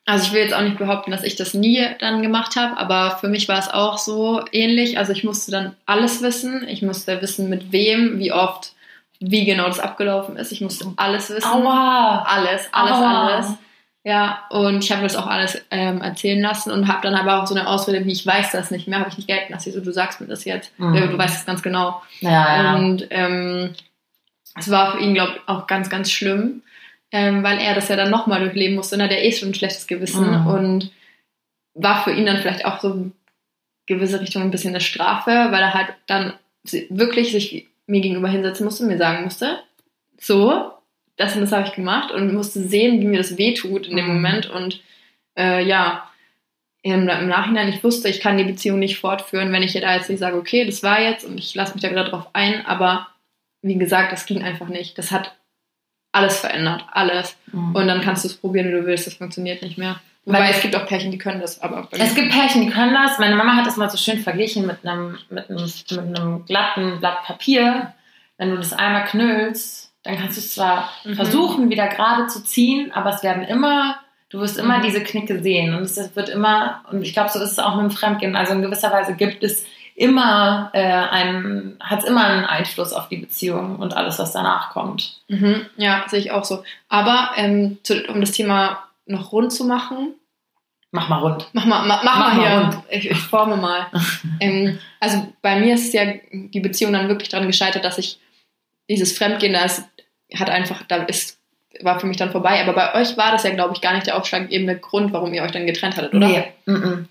Also 0.05 0.25
ich 0.25 0.33
will 0.33 0.41
jetzt 0.41 0.53
auch 0.53 0.61
nicht 0.63 0.77
behaupten, 0.77 1.11
dass 1.11 1.23
ich 1.23 1.37
das 1.37 1.53
nie 1.53 1.85
dann 2.01 2.21
gemacht 2.21 2.57
habe, 2.57 2.75
aber 2.77 3.17
für 3.21 3.29
mich 3.29 3.47
war 3.47 3.59
es 3.59 3.69
auch 3.69 3.97
so 3.97 4.43
ähnlich. 4.51 4.97
Also 4.97 5.13
ich 5.13 5.23
musste 5.23 5.51
dann 5.51 5.77
alles 5.85 6.21
wissen. 6.21 6.67
Ich 6.67 6.81
musste 6.81 7.21
wissen, 7.21 7.47
mit 7.47 7.71
wem, 7.71 8.19
wie 8.19 8.33
oft, 8.33 8.73
wie 9.19 9.45
genau 9.45 9.67
das 9.67 9.79
abgelaufen 9.79 10.37
ist. 10.37 10.51
Ich 10.51 10.61
musste 10.61 10.91
alles 10.95 11.29
wissen. 11.29 11.49
Aua! 11.51 12.23
Alles, 12.27 12.69
alles, 12.71 12.91
Aua. 12.93 13.27
alles. 13.27 13.47
Ja, 14.05 14.45
und 14.49 14.81
ich 14.83 14.91
habe 14.93 15.03
das 15.03 15.17
auch 15.17 15.27
alles 15.27 15.61
ähm, 15.71 16.01
erzählen 16.01 16.41
lassen 16.41 16.71
und 16.71 16.87
habe 16.87 17.01
dann 17.03 17.15
aber 17.15 17.41
auch 17.43 17.47
so 17.47 17.53
eine 17.53 17.67
Ausrede, 17.67 18.05
wie 18.05 18.13
ich 18.13 18.25
weiß 18.25 18.51
das 18.51 18.71
nicht 18.71 18.87
mehr, 18.87 18.99
habe 18.99 19.09
ich 19.09 19.17
nicht 19.17 19.27
gelten 19.27 19.51
lassen. 19.51 19.73
So, 19.73 19.81
du 19.81 19.91
sagst 19.91 20.21
mir 20.21 20.27
das 20.27 20.45
jetzt. 20.45 20.71
Mhm. 20.79 20.95
Ja, 20.95 21.07
Du 21.07 21.17
weißt 21.17 21.37
es 21.39 21.45
ganz 21.45 21.61
genau. 21.61 22.01
Ja, 22.21 22.63
ja. 22.63 22.75
Und 22.75 23.07
ähm, 23.09 23.73
es 24.57 24.71
war 24.71 24.93
für 24.93 24.99
ihn, 24.99 25.13
glaube 25.13 25.33
ich, 25.35 25.41
auch 25.49 25.67
ganz, 25.67 25.89
ganz 25.89 26.09
schlimm, 26.11 26.63
ähm, 27.11 27.43
weil 27.43 27.59
er 27.59 27.75
das 27.75 27.89
ja 27.89 27.97
dann 27.97 28.09
nochmal 28.09 28.39
durchleben 28.39 28.75
musste 28.77 28.95
und 28.95 29.01
hat 29.03 29.11
er 29.11 29.23
eh 29.23 29.31
schon 29.33 29.49
ein 29.49 29.53
schlechtes 29.53 29.85
Gewissen 29.85 30.41
Mhm. 30.43 30.47
und 30.47 30.91
war 31.73 32.03
für 32.03 32.11
ihn 32.11 32.25
dann 32.25 32.37
vielleicht 32.37 32.65
auch 32.65 32.79
so 32.79 32.93
in 32.93 33.11
gewisse 33.85 34.21
Richtung 34.21 34.43
ein 34.43 34.51
bisschen 34.51 34.71
eine 34.71 34.81
Strafe, 34.81 35.31
weil 35.31 35.61
er 35.61 35.73
halt 35.73 35.87
dann 36.07 36.33
wirklich 36.89 37.31
sich 37.31 37.67
mir 37.89 38.01
gegenüber 38.01 38.29
hinsetzen 38.29 38.65
musste 38.65 38.83
und 38.83 38.89
mir 38.89 38.97
sagen 38.97 39.23
musste, 39.23 39.59
so, 40.19 40.71
das 41.17 41.35
und 41.35 41.41
das 41.41 41.51
habe 41.51 41.67
ich 41.67 41.73
gemacht 41.73 42.11
und 42.11 42.33
musste 42.33 42.61
sehen, 42.61 43.01
wie 43.01 43.07
mir 43.07 43.17
das 43.17 43.37
wehtut 43.37 43.87
in 43.87 43.97
dem 43.97 44.07
Mhm. 44.07 44.13
Moment 44.13 44.49
und 44.49 44.81
äh, 45.37 45.63
ja, 45.65 46.09
im, 46.81 47.09
im 47.09 47.27
Nachhinein, 47.27 47.67
ich 47.67 47.83
wusste, 47.83 48.07
ich 48.07 48.21
kann 48.21 48.37
die 48.37 48.45
Beziehung 48.45 48.79
nicht 48.79 48.99
fortführen, 48.99 49.51
wenn 49.51 49.63
ich 49.63 49.73
da 49.73 49.95
jetzt 49.95 50.09
nicht 50.09 50.19
sage, 50.19 50.37
okay, 50.37 50.65
das 50.65 50.81
war 50.81 51.01
jetzt 51.01 51.25
und 51.25 51.37
ich 51.37 51.53
lasse 51.55 51.73
mich 51.73 51.81
da 51.81 51.89
wieder 51.89 52.05
drauf 52.05 52.27
ein, 52.33 52.65
aber 52.65 53.07
wie 53.61 53.75
gesagt, 53.75 54.13
das 54.13 54.25
ging 54.25 54.43
einfach 54.43 54.69
nicht. 54.69 54.97
Das 54.97 55.11
hat 55.11 55.35
alles 56.11 56.39
verändert, 56.39 56.85
alles. 56.91 57.35
Mhm. 57.51 57.75
Und 57.75 57.87
dann 57.87 58.01
kannst 58.01 58.23
du 58.23 58.29
es 58.29 58.35
probieren, 58.37 58.69
wie 58.69 58.71
du 58.79 58.85
willst, 58.85 59.07
das 59.07 59.15
funktioniert 59.15 59.61
nicht 59.61 59.77
mehr. 59.77 59.99
Wobei 60.25 60.39
Weil- 60.41 60.51
es 60.51 60.61
gibt 60.61 60.75
auch 60.75 60.85
Pärchen, 60.85 61.11
die 61.11 61.17
können 61.17 61.41
das, 61.41 61.61
aber 61.61 61.87
Es 61.91 62.13
gibt 62.13 62.31
Pärchen, 62.31 62.61
die 62.61 62.69
können 62.69 62.93
das. 62.93 63.17
Meine 63.19 63.35
Mama 63.35 63.55
hat 63.55 63.65
das 63.65 63.77
mal 63.77 63.89
so 63.89 63.97
schön 63.97 64.19
verglichen 64.19 64.65
mit 64.67 64.85
einem, 64.85 65.17
mit 65.29 65.49
einem, 65.49 65.63
mit 65.63 65.91
einem 66.19 66.45
glatten 66.45 66.99
Blatt 66.99 67.23
Papier. 67.23 67.93
Wenn 68.37 68.51
du 68.51 68.57
das 68.57 68.73
einmal 68.73 69.05
knüllst, 69.05 69.91
dann 70.03 70.17
kannst 70.17 70.37
du 70.37 70.41
es 70.41 70.53
zwar 70.53 70.89
Mhm. 71.03 71.15
versuchen, 71.15 71.69
wieder 71.69 71.87
gerade 71.87 72.27
zu 72.27 72.43
ziehen, 72.43 72.91
aber 72.93 73.09
es 73.09 73.23
werden 73.23 73.43
immer, 73.43 73.95
du 74.29 74.39
wirst 74.39 74.57
immer 74.57 74.77
Mhm. 74.77 74.83
diese 74.83 75.03
Knicke 75.03 75.41
sehen. 75.41 75.73
Und 75.75 75.83
es 75.83 76.15
wird 76.15 76.29
immer, 76.29 76.83
und 76.91 77.01
ich 77.01 77.13
glaube, 77.13 77.29
so 77.29 77.39
ist 77.39 77.51
es 77.53 77.59
auch 77.59 77.75
mit 77.75 77.85
dem 77.85 77.91
Fremdgehen. 77.91 78.35
Also 78.35 78.53
in 78.53 78.61
gewisser 78.61 78.91
Weise 78.91 79.15
gibt 79.15 79.43
es 79.43 79.65
immer 79.95 80.69
äh, 80.73 80.81
einen, 80.81 81.77
hat 81.81 81.99
es 81.99 82.05
immer 82.05 82.23
einen 82.25 82.45
Einfluss 82.45 82.93
auf 82.93 83.09
die 83.09 83.17
Beziehung 83.17 83.77
und 83.77 83.97
alles, 83.97 84.19
was 84.19 84.31
danach 84.31 84.69
kommt. 84.69 85.19
Mhm, 85.27 85.65
ja, 85.75 86.03
sehe 86.07 86.19
ich 86.19 86.31
auch 86.31 86.45
so. 86.45 86.63
Aber 86.87 87.31
ähm, 87.35 87.79
zu, 87.83 88.01
um 88.07 88.21
das 88.21 88.31
Thema 88.31 88.83
noch 89.09 89.31
rund 89.31 89.51
zu 89.51 89.65
machen, 89.65 90.13
Mach 90.91 91.07
mal 91.07 91.19
rund. 91.19 91.47
mach 91.53 91.65
mal, 91.65 91.85
mach, 91.85 92.03
mach 92.03 92.17
Mach 92.17 92.33
mal 92.33 92.35
mal 92.35 92.49
hier. 92.49 92.61
rund. 92.61 92.77
Ich, 92.89 93.11
ich 93.11 93.17
forme 93.19 93.57
mal. 93.57 93.87
ähm, 94.39 94.79
also 94.99 95.27
bei 95.41 95.59
mir 95.59 95.75
ist 95.75 95.93
ja 95.93 96.13
die 96.33 96.59
Beziehung 96.59 96.93
dann 96.93 97.07
wirklich 97.09 97.29
daran 97.29 97.45
gescheitert, 97.47 97.85
dass 97.85 97.99
ich 97.99 98.19
dieses 98.89 99.15
Fremdgehen, 99.15 99.53
das 99.53 99.83
hat 100.35 100.49
einfach, 100.49 100.81
da 100.87 101.03
ist, 101.03 101.39
war 101.81 101.99
für 101.99 102.07
mich 102.07 102.17
dann 102.17 102.31
vorbei. 102.31 102.59
Aber 102.61 102.73
bei 102.73 102.95
euch 102.99 103.17
war 103.17 103.31
das 103.31 103.43
ja, 103.43 103.51
glaube 103.51 103.75
ich, 103.75 103.81
gar 103.81 103.93
nicht 103.93 104.07
der 104.07 104.17
ausschlaggebende 104.17 104.77
Grund, 104.79 105.13
warum 105.13 105.31
ihr 105.33 105.43
euch 105.43 105.51
dann 105.51 105.67
getrennt 105.67 105.95
hattet, 105.95 106.13
oder? 106.15 106.27
Nee. 106.27 106.43
Mm-mm. 106.65 107.05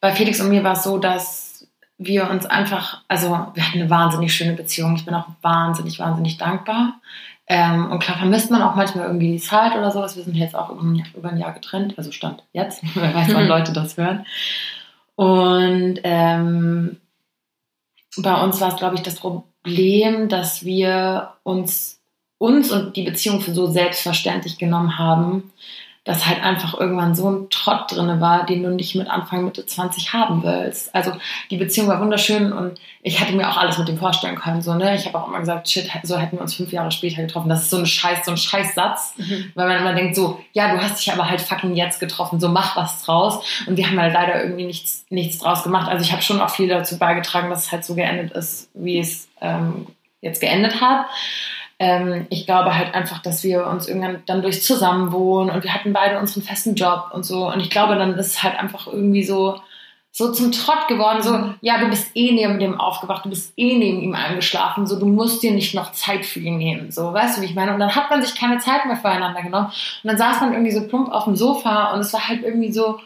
Bei 0.00 0.12
Felix 0.12 0.38
und 0.42 0.50
mir 0.50 0.62
war 0.62 0.74
es 0.74 0.82
so, 0.82 0.98
dass 0.98 1.66
wir 1.96 2.28
uns 2.28 2.44
einfach, 2.44 3.02
also 3.08 3.30
wir 3.54 3.66
hatten 3.66 3.80
eine 3.80 3.88
wahnsinnig 3.88 4.34
schöne 4.34 4.52
Beziehung. 4.52 4.94
Ich 4.96 5.06
bin 5.06 5.14
auch 5.14 5.28
wahnsinnig, 5.40 5.98
wahnsinnig 5.98 6.36
dankbar. 6.36 7.00
Ähm, 7.48 7.90
und 7.92 8.00
klar 8.00 8.18
vermisst 8.18 8.50
man 8.50 8.62
auch 8.62 8.74
manchmal 8.74 9.06
irgendwie 9.06 9.32
die 9.32 9.40
Zeit 9.40 9.76
oder 9.76 9.90
sowas. 9.90 10.16
Wir 10.16 10.24
sind 10.24 10.34
jetzt 10.34 10.56
auch 10.56 10.70
über 10.70 11.28
ein, 11.28 11.38
Jahr 11.38 11.52
getrennt, 11.52 11.94
also 11.96 12.10
stand 12.10 12.42
jetzt. 12.52 12.82
Wer 12.94 13.14
weiß, 13.14 13.34
wann. 13.34 13.46
Leute 13.48 13.72
das 13.72 13.96
hören. 13.96 14.26
Und 15.14 16.00
ähm, 16.02 16.98
bei 18.18 18.42
uns 18.42 18.60
war 18.60 18.68
es, 18.68 18.76
glaube 18.76 18.96
ich, 18.96 19.02
das 19.02 19.16
Problem, 19.16 20.28
dass 20.28 20.64
wir 20.64 21.34
uns, 21.44 22.00
uns 22.38 22.70
und 22.70 22.96
die 22.96 23.04
Beziehung 23.04 23.40
für 23.40 23.54
so 23.54 23.66
selbstverständlich 23.66 24.58
genommen 24.58 24.98
haben, 24.98 25.52
dass 26.06 26.24
halt 26.24 26.42
einfach 26.42 26.78
irgendwann 26.78 27.16
so 27.16 27.28
ein 27.28 27.50
Trott 27.50 27.90
drinne 27.90 28.20
war, 28.20 28.46
den 28.46 28.62
du 28.62 28.70
nicht 28.70 28.94
mit 28.94 29.10
Anfang, 29.10 29.44
Mitte 29.44 29.66
20 29.66 30.12
haben 30.12 30.44
willst. 30.44 30.94
Also 30.94 31.12
die 31.50 31.56
Beziehung 31.56 31.88
war 31.88 32.00
wunderschön 32.00 32.52
und 32.52 32.80
ich 33.02 33.20
hätte 33.20 33.34
mir 33.34 33.50
auch 33.50 33.56
alles 33.56 33.76
mit 33.76 33.88
dem 33.88 33.98
vorstellen 33.98 34.36
können. 34.36 34.62
So, 34.62 34.74
ne? 34.74 34.94
Ich 34.94 35.04
habe 35.04 35.18
auch 35.18 35.26
immer 35.26 35.40
gesagt, 35.40 35.68
shit, 35.68 35.90
so 36.04 36.16
hätten 36.16 36.36
wir 36.36 36.42
uns 36.42 36.54
fünf 36.54 36.72
Jahre 36.72 36.92
später 36.92 37.22
getroffen. 37.22 37.48
Das 37.48 37.62
ist 37.62 37.70
so 37.70 37.78
ein 37.78 37.86
Scheiß, 37.86 38.24
so 38.24 38.30
ein 38.30 38.36
Scheißsatz. 38.36 39.14
Mhm. 39.16 39.50
Weil 39.56 39.68
man 39.68 39.78
immer 39.78 39.94
denkt 39.94 40.14
so, 40.14 40.40
ja, 40.52 40.72
du 40.72 40.80
hast 40.80 41.04
dich 41.04 41.12
aber 41.12 41.28
halt 41.28 41.40
fucking 41.40 41.74
jetzt 41.74 41.98
getroffen, 41.98 42.38
so 42.38 42.48
mach 42.48 42.76
was 42.76 43.02
draus. 43.02 43.44
Und 43.66 43.76
wir 43.76 43.88
haben 43.88 44.00
halt 44.00 44.14
leider 44.14 44.40
irgendwie 44.44 44.66
nichts, 44.66 45.06
nichts 45.10 45.38
draus 45.38 45.64
gemacht. 45.64 45.90
Also 45.90 46.04
ich 46.04 46.12
habe 46.12 46.22
schon 46.22 46.40
auch 46.40 46.50
viel 46.50 46.68
dazu 46.68 46.98
beigetragen, 46.98 47.50
dass 47.50 47.66
es 47.66 47.72
halt 47.72 47.84
so 47.84 47.96
geendet 47.96 48.30
ist, 48.30 48.70
wie 48.74 49.00
es 49.00 49.28
ähm, 49.40 49.86
jetzt 50.20 50.40
geendet 50.40 50.80
hat. 50.80 51.06
Ähm, 51.78 52.26
ich 52.30 52.46
glaube 52.46 52.76
halt 52.76 52.94
einfach, 52.94 53.20
dass 53.20 53.44
wir 53.44 53.66
uns 53.66 53.86
irgendwann 53.88 54.22
dann 54.26 54.42
durch 54.42 54.62
Zusammenwohnen 54.62 55.54
und 55.54 55.62
wir 55.62 55.74
hatten 55.74 55.92
beide 55.92 56.18
unseren 56.18 56.42
festen 56.42 56.74
Job 56.74 57.10
und 57.12 57.24
so. 57.24 57.52
Und 57.52 57.60
ich 57.60 57.70
glaube, 57.70 57.96
dann 57.96 58.14
ist 58.14 58.26
es 58.28 58.42
halt 58.42 58.58
einfach 58.58 58.86
irgendwie 58.86 59.24
so, 59.24 59.60
so 60.10 60.32
zum 60.32 60.50
Trott 60.50 60.88
geworden, 60.88 61.20
so, 61.20 61.52
ja, 61.60 61.76
du 61.78 61.88
bist 61.90 62.12
eh 62.14 62.32
neben 62.32 62.58
dem 62.58 62.80
aufgewacht, 62.80 63.26
du 63.26 63.28
bist 63.28 63.52
eh 63.58 63.76
neben 63.76 64.00
ihm 64.00 64.14
eingeschlafen, 64.14 64.86
so, 64.86 64.98
du 64.98 65.04
musst 65.04 65.42
dir 65.42 65.52
nicht 65.52 65.74
noch 65.74 65.92
Zeit 65.92 66.24
für 66.24 66.40
ihn 66.40 66.56
nehmen, 66.56 66.90
so, 66.90 67.12
weißt 67.12 67.36
du, 67.36 67.42
wie 67.42 67.46
ich 67.46 67.54
meine? 67.54 67.74
Und 67.74 67.80
dann 67.80 67.94
hat 67.94 68.08
man 68.08 68.22
sich 68.22 68.34
keine 68.34 68.56
Zeit 68.56 68.86
mehr 68.86 68.96
füreinander 68.96 69.42
genommen 69.42 69.66
und 69.66 70.08
dann 70.08 70.16
saß 70.16 70.40
man 70.40 70.54
irgendwie 70.54 70.72
so 70.72 70.88
plump 70.88 71.12
auf 71.12 71.24
dem 71.24 71.36
Sofa 71.36 71.92
und 71.92 72.00
es 72.00 72.14
war 72.14 72.26
halt 72.26 72.42
irgendwie 72.42 72.72
so 72.72 72.98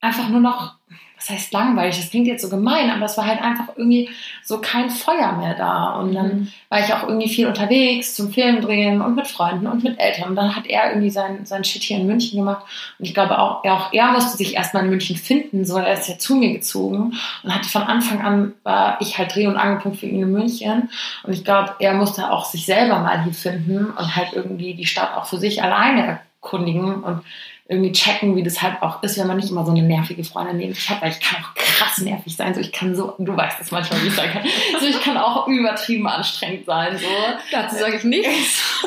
einfach 0.00 0.28
nur 0.28 0.40
noch, 0.40 0.74
was 1.16 1.30
heißt 1.30 1.52
langweilig, 1.52 1.96
das 1.96 2.10
klingt 2.10 2.26
jetzt 2.26 2.42
so 2.42 2.50
gemein, 2.50 2.90
aber 2.90 3.06
es 3.06 3.16
war 3.16 3.26
halt 3.26 3.40
einfach 3.40 3.68
irgendwie 3.76 4.10
so 4.44 4.60
kein 4.60 4.90
Feuer 4.90 5.32
mehr 5.32 5.54
da 5.54 5.94
und 5.94 6.14
dann 6.14 6.26
Mhm. 6.26 6.48
war 6.68 6.80
ich 6.80 6.92
auch 6.92 7.04
irgendwie 7.04 7.28
viel 7.28 7.46
unterwegs 7.46 8.14
zum 8.14 8.30
Film 8.32 8.60
drehen 8.60 9.00
und 9.00 9.16
mit 9.16 9.26
Freunden 9.26 9.66
und 9.66 9.82
mit 9.82 9.98
Eltern. 9.98 10.30
Und 10.30 10.36
dann 10.36 10.54
hat 10.54 10.66
er 10.66 10.90
irgendwie 10.90 11.10
sein, 11.10 11.46
sein 11.46 11.64
Shit 11.64 11.82
hier 11.82 11.96
in 11.96 12.06
München 12.06 12.38
gemacht. 12.38 12.64
Und 12.98 13.04
ich 13.06 13.14
glaube 13.14 13.38
auch, 13.38 13.64
er, 13.64 13.74
auch 13.74 13.92
er 13.92 14.12
musste 14.12 14.36
sich 14.36 14.54
erstmal 14.54 14.84
in 14.84 14.90
München 14.90 15.16
finden, 15.16 15.64
so 15.64 15.78
er 15.78 15.94
ist 15.94 16.08
ja 16.08 16.18
zu 16.18 16.36
mir 16.36 16.52
gezogen 16.52 17.14
und 17.42 17.54
hatte 17.54 17.68
von 17.68 17.82
Anfang 17.82 18.20
an, 18.20 18.52
war 18.62 18.98
ich 19.00 19.16
halt 19.16 19.34
Dreh- 19.34 19.46
und 19.46 19.56
Angelpunkt 19.56 19.98
für 19.98 20.06
ihn 20.06 20.22
in 20.22 20.32
München. 20.32 20.90
Und 21.22 21.32
ich 21.32 21.44
glaube, 21.44 21.74
er 21.78 21.94
musste 21.94 22.30
auch 22.30 22.44
sich 22.44 22.66
selber 22.66 22.98
mal 22.98 23.24
hier 23.24 23.32
finden 23.34 23.86
und 23.86 24.16
halt 24.16 24.34
irgendwie 24.34 24.74
die 24.74 24.86
Stadt 24.86 25.16
auch 25.16 25.26
für 25.26 25.38
sich 25.38 25.62
alleine 25.62 26.20
erkundigen 26.42 27.02
und 27.02 27.22
irgendwie 27.68 27.92
checken, 27.92 28.36
wie 28.36 28.44
das 28.44 28.62
halt 28.62 28.80
auch 28.80 29.02
ist, 29.02 29.18
wenn 29.18 29.26
man 29.26 29.36
nicht 29.36 29.50
immer 29.50 29.64
so 29.64 29.72
eine 29.72 29.82
nervige 29.82 30.22
Freundin 30.22 30.58
neben 30.58 30.74
sich 30.74 30.88
hat, 30.88 31.02
weil 31.02 31.10
ich 31.10 31.20
kann 31.20 31.42
auch 31.42 31.52
krass 31.54 31.98
nervig 31.98 32.36
sein, 32.36 32.54
so 32.54 32.60
ich 32.60 32.70
kann 32.72 32.94
so, 32.94 33.14
du 33.18 33.36
weißt 33.36 33.60
es 33.60 33.72
manchmal, 33.72 34.02
wie 34.02 34.06
ich 34.06 34.14
sein 34.14 34.30
kann, 34.30 34.42
so 34.80 34.86
ich 34.86 35.00
kann 35.00 35.16
auch 35.16 35.48
übertrieben 35.48 36.06
anstrengend 36.06 36.66
sein, 36.66 36.96
so. 36.96 37.06
Dazu 37.50 37.76
sage 37.76 37.96
ich 37.96 38.04
nichts. 38.04 38.62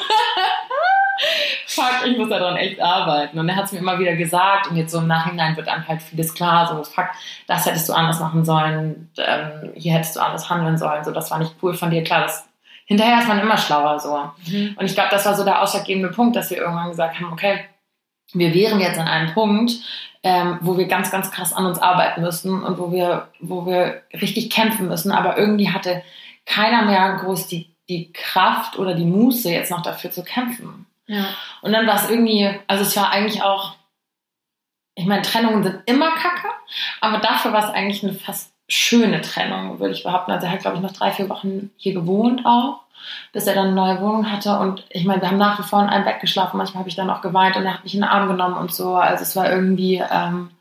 Fuck, 1.68 2.08
ich 2.08 2.18
muss 2.18 2.30
daran 2.30 2.56
echt 2.56 2.82
arbeiten. 2.82 3.38
Und 3.38 3.50
er 3.50 3.58
hat 3.58 3.66
es 3.66 3.74
mir 3.74 3.80
immer 3.80 4.00
wieder 4.00 4.16
gesagt 4.16 4.68
und 4.68 4.78
jetzt 4.78 4.92
so 4.92 5.00
im 5.00 5.08
Nachhinein 5.08 5.58
wird 5.58 5.68
dann 5.68 5.86
halt 5.86 6.02
vieles 6.02 6.34
klar, 6.34 6.68
so 6.68 6.84
fuck, 6.84 7.10
das 7.46 7.66
hättest 7.66 7.90
du 7.90 7.94
anders 7.94 8.20
machen 8.22 8.46
sollen, 8.46 9.12
ähm, 9.18 9.72
hier 9.76 9.94
hättest 9.94 10.16
du 10.16 10.22
anders 10.22 10.50
handeln 10.50 10.78
sollen, 10.78 11.04
so 11.04 11.12
das 11.12 11.30
war 11.30 11.40
nicht 11.40 11.56
cool 11.62 11.74
von 11.74 11.92
dir, 11.92 12.04
klar, 12.04 12.22
das 12.22 12.48
hinterher 12.86 13.20
ist 13.20 13.28
man 13.28 13.40
immer 13.40 13.58
schlauer, 13.58 14.00
so. 14.00 14.16
Und 14.16 14.86
ich 14.86 14.94
glaube, 14.94 15.10
das 15.12 15.26
war 15.26 15.36
so 15.36 15.44
der 15.44 15.62
ausschlaggebende 15.62 16.10
Punkt, 16.10 16.36
dass 16.36 16.50
wir 16.50 16.58
irgendwann 16.58 16.90
gesagt 16.90 17.20
haben, 17.20 17.32
okay, 17.34 17.66
wir 18.34 18.54
wären 18.54 18.80
jetzt 18.80 19.00
an 19.00 19.08
einem 19.08 19.34
Punkt, 19.34 19.74
ähm, 20.24 20.60
wo 20.62 20.78
wir 20.78 20.88
ganz, 20.88 21.12
ganz 21.12 21.32
krass 21.32 21.54
an 21.54 21.66
uns 21.66 21.80
arbeiten 21.80 22.22
müssen 22.22 22.64
und 22.64 22.78
wo 22.78 22.92
wir, 22.92 23.30
wo 23.40 23.66
wir 23.66 24.04
richtig 24.14 24.50
kämpfen 24.50 24.88
müssen. 24.88 25.12
Aber 25.12 25.38
irgendwie 25.38 25.70
hatte 25.70 26.04
keiner 26.46 26.84
mehr 26.84 27.18
groß 27.22 27.48
die, 27.48 27.70
die 27.88 28.12
Kraft 28.12 28.78
oder 28.78 28.94
die 28.94 29.06
Muße, 29.06 29.50
jetzt 29.50 29.72
noch 29.72 29.82
dafür 29.82 30.12
zu 30.12 30.24
kämpfen. 30.24 30.86
Ja. 31.08 31.26
Und 31.62 31.72
dann 31.72 31.88
war 31.88 31.96
es 31.96 32.10
irgendwie, 32.10 32.50
also 32.68 32.84
es 32.84 32.96
war 32.96 33.12
eigentlich 33.12 33.42
auch, 33.42 33.76
ich 34.96 35.06
meine, 35.06 35.22
Trennungen 35.22 35.64
sind 35.64 35.82
immer 35.86 36.12
kacke, 36.12 36.48
aber 37.02 37.20
dafür 37.20 37.54
war 37.54 37.64
es 37.64 37.74
eigentlich 37.74 38.04
eine 38.04 38.14
fast 38.14 38.54
schöne 38.70 39.22
Trennung, 39.22 39.80
würde 39.80 39.94
ich 39.94 40.04
behaupten. 40.04 40.32
Also 40.32 40.46
er 40.46 40.54
hat, 40.54 40.62
glaube 40.62 40.78
ich, 40.78 40.84
noch 40.84 40.94
drei, 40.94 41.12
vier 41.12 41.28
Wochen 41.28 41.72
hier 41.76 41.94
gewohnt 41.94 42.46
auch, 42.46 42.82
bis 43.34 43.48
er 43.48 43.56
dann 43.56 43.68
eine 43.68 43.76
neue 43.76 44.02
Wohnung 44.02 44.32
hatte. 44.32 44.58
Und 44.60 44.86
ich 44.90 45.06
meine, 45.06 45.22
wir 45.22 45.30
haben 45.30 45.38
nach 45.38 45.60
wie 45.60 45.64
vor 45.64 45.82
in 45.82 45.90
einem 45.90 46.06
Bett 46.06 46.22
geschlafen. 46.22 46.58
Manchmal 46.58 46.82
habe 46.82 46.90
ich 46.90 46.96
dann 46.96 47.10
auch 47.10 47.22
geweint 47.22 47.58
und 47.58 47.66
er 47.66 47.74
hat 47.74 47.84
mich 47.84 47.96
in 47.96 48.02
den 48.02 48.10
Arm 48.10 48.28
genommen 48.30 48.56
und 48.56 48.74
so. 48.74 48.96
Also 48.96 49.24
es 49.24 49.36
war 49.36 49.52
irgendwie, 49.52 50.04
ähm, 50.12 50.52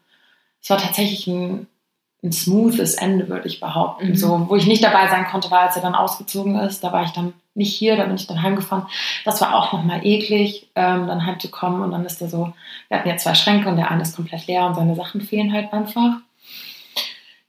es 0.63 0.71
war 0.71 0.79
tatsächlich 0.79 1.27
ein, 1.27 1.67
ein 2.25 2.33
smoothes 2.33 2.95
Ende, 2.95 3.29
würde 3.29 3.47
ich 3.47 3.61
behaupten. 3.61 4.09
Mhm. 4.09 4.17
So, 4.17 4.47
wo 4.49 4.57
ich 4.57 4.67
nicht 4.67 4.83
dabei 4.83 5.09
sein 5.09 5.27
konnte, 5.27 5.51
war, 5.51 5.61
als 5.61 5.77
er 5.77 5.83
dann 5.83 5.95
ausgezogen 5.95 6.57
ist. 6.57 6.83
Da 6.83 6.93
war 6.93 7.05
ich 7.05 7.11
dann 7.11 7.35
nicht 7.55 7.75
hier, 7.75 7.97
da 7.97 8.05
bin 8.05 8.15
ich 8.15 8.27
dann 8.27 8.43
heimgefahren. 8.43 8.87
Das 9.27 9.41
war 9.43 9.55
auch 9.55 9.73
nochmal 9.75 10.07
eklig, 10.07 10.71
ähm, 10.75 11.07
dann 11.07 11.27
heimzukommen. 11.27 11.83
Und 11.83 11.91
dann 11.91 12.07
ist 12.07 12.23
er 12.23 12.29
so, 12.29 12.55
wir 12.89 12.99
hatten 12.99 13.09
ja 13.09 13.19
zwei 13.19 13.35
Schränke 13.35 13.69
und 13.69 13.77
der 13.77 13.91
eine 13.91 14.03
ist 14.03 14.17
komplett 14.17 14.47
leer 14.47 14.67
und 14.67 14.77
seine 14.77 14.95
Sachen 14.95 15.21
fehlen 15.21 15.53
halt 15.53 15.73
einfach. 15.75 16.21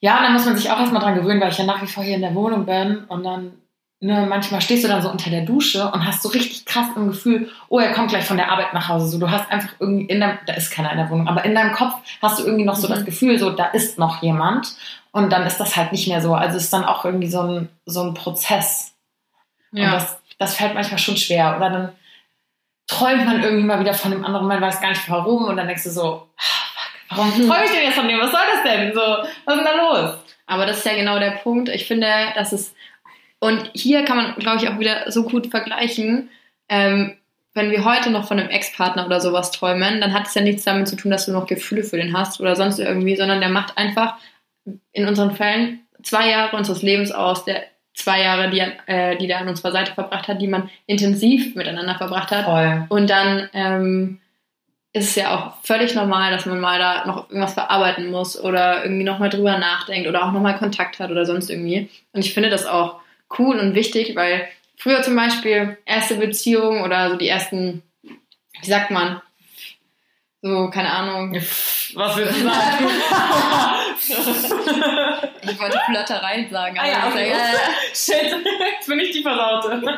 Ja, 0.02 0.18
und 0.18 0.24
dann 0.24 0.34
muss 0.34 0.46
man 0.46 0.56
sich 0.56 0.72
auch 0.72 0.80
erstmal 0.80 1.02
dran 1.02 1.16
gewöhnen, 1.16 1.42
weil 1.42 1.52
ich 1.52 1.58
ja 1.58 1.66
nach 1.66 1.82
wie 1.82 1.88
vor 1.88 2.04
hier 2.04 2.16
in 2.16 2.22
der 2.22 2.36
Wohnung 2.36 2.66
bin 2.66 3.04
und 3.06 3.24
dann 3.24 3.54
ne, 4.02 4.26
manchmal 4.28 4.62
stehst 4.62 4.84
du 4.84 4.88
dann 4.88 5.02
so 5.02 5.10
unter 5.10 5.30
der 5.30 5.42
Dusche 5.42 5.92
und 5.92 6.06
hast 6.06 6.22
so 6.22 6.30
richtig 6.30 6.66
krass 6.66 6.88
im 6.96 7.08
Gefühl, 7.08 7.50
oh, 7.68 7.80
er 7.80 7.92
kommt 7.92 8.10
gleich 8.10 8.26
von 8.26 8.38
der 8.38 8.52
Arbeit 8.52 8.74
nach 8.74 8.88
Hause. 8.88 9.08
So, 9.08 9.20
du 9.20 9.30
hast 9.30 9.52
einfach 9.52 9.74
irgendwie 9.80 10.06
in 10.06 10.22
deinem, 10.22 10.40
da 10.46 10.54
ist 10.54 10.72
keiner 10.72 10.92
in 10.92 10.98
der 10.98 11.10
Wohnung, 11.10 11.28
aber 11.28 11.44
in 11.44 11.54
deinem 11.56 11.74
Kopf 11.74 11.94
hast 12.22 12.40
du 12.40 12.46
irgendwie 12.46 12.66
noch 12.66 12.76
so 12.76 12.88
Mhm. 12.88 12.94
das 12.94 13.06
Gefühl, 13.06 13.38
so, 13.40 13.52
da 13.52 13.66
ist 13.66 14.00
noch 14.00 14.22
jemand. 14.22 14.76
Und 15.12 15.32
dann 15.34 15.44
ist 15.46 15.58
das 15.58 15.76
halt 15.76 15.92
nicht 15.92 16.08
mehr 16.08 16.22
so. 16.22 16.36
Also 16.36 16.58
es 16.58 16.66
ist 16.66 16.74
dann 16.74 16.86
auch 16.86 17.04
irgendwie 17.04 17.30
so 17.30 17.42
ein, 17.42 17.70
so 17.86 18.04
ein 18.04 18.14
Prozess. 18.14 18.94
Und 19.72 19.92
das, 19.92 20.22
das 20.38 20.56
fällt 20.56 20.76
manchmal 20.76 21.00
schon 21.00 21.18
schwer. 21.18 21.58
Oder 21.58 21.70
dann 21.70 21.92
träumt 22.88 23.26
man 23.26 23.44
irgendwie 23.44 23.66
mal 23.66 23.80
wieder 23.80 23.94
von 23.96 24.12
dem 24.12 24.24
anderen, 24.24 24.48
man 24.48 24.62
weiß 24.62 24.80
gar 24.82 24.90
nicht 24.90 25.10
warum. 25.10 25.46
Und 25.46 25.58
dann 25.58 25.68
denkst 25.68 25.84
du 25.84 25.90
so, 25.90 26.30
ah, 26.38 26.69
warum 27.10 27.32
träume 27.48 27.66
ich 27.66 27.72
denn 27.72 27.84
jetzt 27.84 27.98
von 27.98 28.08
dem? 28.08 28.20
Was 28.20 28.32
soll 28.32 28.42
das 28.54 28.64
denn? 28.64 28.94
So, 28.94 29.02
was 29.02 29.56
ist 29.56 29.66
denn 29.66 29.66
da 29.66 29.76
los? 29.76 30.18
Aber 30.48 30.66
das 30.66 30.78
ist 30.78 30.86
ja 30.86 30.96
genau 30.96 31.20
der 31.20 31.32
Punkt. 31.32 31.70
Ich 31.70 31.86
finde, 31.86 32.08
dass 32.36 32.52
es 32.52 32.74
und 33.40 33.72
hier 33.74 34.04
kann 34.04 34.18
man, 34.18 34.36
glaube 34.36 34.58
ich, 34.58 34.70
auch 34.70 34.80
wieder 34.80 35.12
so 35.12 35.24
gut 35.24 35.48
vergleichen. 35.48 36.30
Ähm, 36.68 37.16
wenn 37.54 37.72
wir 37.72 37.84
heute 37.84 38.12
noch 38.12 38.28
von 38.28 38.40
einem 38.40 38.50
Ex-Partner 38.50 39.06
oder 39.06 39.22
sowas 39.22 39.52
träumen, 39.52 40.02
dann 40.02 40.14
hat 40.14 40.28
es 40.28 40.36
ja 40.36 40.42
nichts 40.42 40.66
damit 40.66 40.88
zu 40.88 40.96
tun, 40.96 41.12
dass 41.12 41.26
du 41.26 41.32
noch 41.32 41.48
Gefühle 41.48 41.84
für 41.84 41.98
den 41.98 42.16
hast 42.16 42.40
oder 42.40 42.56
sonst 42.56 42.80
irgendwie, 42.80 43.16
sondern 43.16 43.40
der 43.40 43.50
macht 43.50 43.78
einfach 43.78 44.18
in 44.92 45.08
unseren 45.08 45.32
Fällen 45.32 45.80
zwei 46.04 46.30
Jahre 46.30 46.56
unseres 46.56 46.82
Lebens 46.82 47.12
aus, 47.12 47.46
der 47.46 47.64
zwei 47.94 48.22
Jahre, 48.22 48.50
die, 48.50 48.60
äh, 48.60 49.18
die 49.18 49.28
der 49.28 49.40
an 49.40 49.48
unserer 49.48 49.72
Seite 49.72 49.94
verbracht 49.94 50.28
hat, 50.28 50.42
die 50.42 50.48
man 50.48 50.70
intensiv 50.86 51.56
miteinander 51.56 51.96
verbracht 51.96 52.32
hat. 52.32 52.46
Voll. 52.46 52.86
Und 52.90 53.10
dann 53.10 53.50
ähm, 53.54 54.22
ist 54.94 55.10
es 55.10 55.16
ja 55.16 55.36
auch 55.36 55.54
völlig 55.64 55.94
normal, 55.94 56.32
dass 56.32 56.46
man 56.48 56.60
mal 56.60 56.80
da 56.80 57.06
noch 57.06 57.30
irgendwas 57.30 57.54
verarbeiten 57.54 58.10
muss 58.10 58.40
oder 58.42 58.84
irgendwie 58.84 59.04
nochmal 59.04 59.30
drüber 59.30 59.58
nachdenkt 59.60 60.08
oder 60.08 60.24
auch 60.26 60.32
nochmal 60.32 60.58
Kontakt 60.58 61.00
hat 61.00 61.12
oder 61.12 61.26
sonst 61.26 61.50
irgendwie. 61.50 61.90
Und 62.14 62.26
ich 62.26 62.34
finde 62.34 62.50
das 62.50 62.66
auch 62.66 63.00
cool 63.38 63.60
und 63.60 63.76
wichtig, 63.76 64.16
weil 64.16 64.48
früher 64.78 65.02
zum 65.04 65.16
Beispiel 65.16 65.78
erste 65.86 66.16
Beziehung 66.16 66.82
oder 66.82 67.12
so 67.12 67.18
die 67.18 67.28
ersten, 67.28 67.84
wie 68.04 68.70
sagt 68.70 68.90
man, 68.92 69.22
so, 70.42 70.70
keine 70.70 70.90
Ahnung, 70.92 71.34
Was 71.36 72.16
willst 72.16 72.40
du 72.40 72.44
sagen? 72.44 72.88
ich 75.42 75.60
wollte 75.60 75.80
Flirtereien 75.86 76.50
sagen, 76.50 76.78
Ah 76.80 76.88
ja, 76.88 76.98
aber 77.04 77.10
okay. 77.14 77.32
das 77.32 77.42
ist 77.92 78.08
ja- 78.08 78.16
Shit, 78.20 78.36
jetzt 78.78 78.88
bin 78.88 79.00
ich 79.02 79.12
die 79.12 79.22
Versaute. 79.22 79.82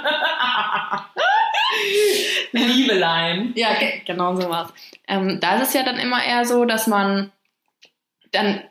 Liebelein. 2.52 3.54
Ja, 3.56 3.74
ge- 3.76 4.02
genau 4.06 4.36
so 4.40 4.50
was. 4.50 4.74
Ähm, 5.08 5.40
da 5.40 5.58
ist 5.58 5.70
es 5.70 5.74
ja 5.74 5.84
dann 5.84 5.98
immer 5.98 6.24
eher 6.24 6.46
so, 6.46 6.66
dass 6.66 6.88
man 6.88 7.32
dann 8.32 8.62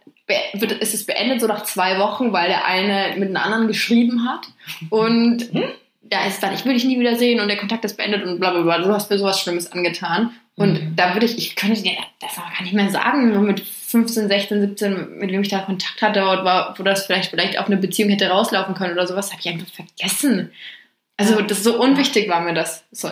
wird, 0.55 0.73
ist 0.73 0.95
es 0.95 1.05
beendet 1.07 1.41
so 1.41 1.47
nach 1.49 1.65
zwei 1.65 1.99
Wochen, 1.99 2.33
weil 2.33 2.49
der 2.49 2.65
eine 2.65 3.15
mit 3.17 3.29
einem 3.29 3.37
anderen 3.37 3.67
geschrieben 3.67 4.29
hat 4.29 4.47
und 4.91 5.51
da 6.03 6.25
ist 6.27 6.43
dann, 6.43 6.55
ich 6.55 6.65
will 6.65 6.75
dich 6.75 6.85
nie 6.85 6.99
wieder 7.01 7.17
sehen 7.17 7.41
und 7.41 7.49
der 7.49 7.57
Kontakt 7.57 7.85
ist 7.85 7.97
beendet 7.97 8.25
und 8.25 8.39
bla 8.41 8.51
bla 8.51 8.63
bla, 8.63 8.79
du 8.79 8.93
hast 8.93 9.11
mir 9.11 9.19
sowas 9.19 9.41
Schlimmes 9.41 9.71
angetan. 9.73 10.31
Und 10.57 10.73
Mhm. 10.75 10.97
da 10.97 11.15
würde 11.15 11.25
ich, 11.25 11.39
ich 11.39 11.57
könnte 11.57 11.81
dir 11.83 11.93
das 12.21 12.37
aber 12.37 12.51
gar 12.51 12.63
nicht 12.63 12.75
mehr 12.75 12.91
sagen, 12.91 13.33
nur 13.33 13.41
mit 13.41 13.61
15, 13.61 14.29
16, 14.29 14.61
17, 14.61 15.19
mit 15.19 15.31
wem 15.33 15.41
ich 15.43 15.49
da 15.49 15.61
Kontakt 15.61 16.03
hatte 16.03 16.23
wo 16.77 16.83
das 16.83 17.07
vielleicht, 17.07 17.31
vielleicht 17.31 17.59
auf 17.59 17.67
eine 17.67 17.79
Beziehung 17.79 18.11
hätte 18.11 18.29
rauslaufen 18.29 18.75
können 18.75 18.93
oder 18.93 19.07
sowas, 19.07 19.31
habe 19.31 19.41
ich 19.41 19.49
einfach 19.49 19.69
vergessen. 19.73 20.53
Also 21.21 21.43
das 21.43 21.63
so 21.63 21.81
unwichtig 21.81 22.29
war 22.29 22.41
mir 22.41 22.55
das. 22.55 22.85
So, 22.91 23.11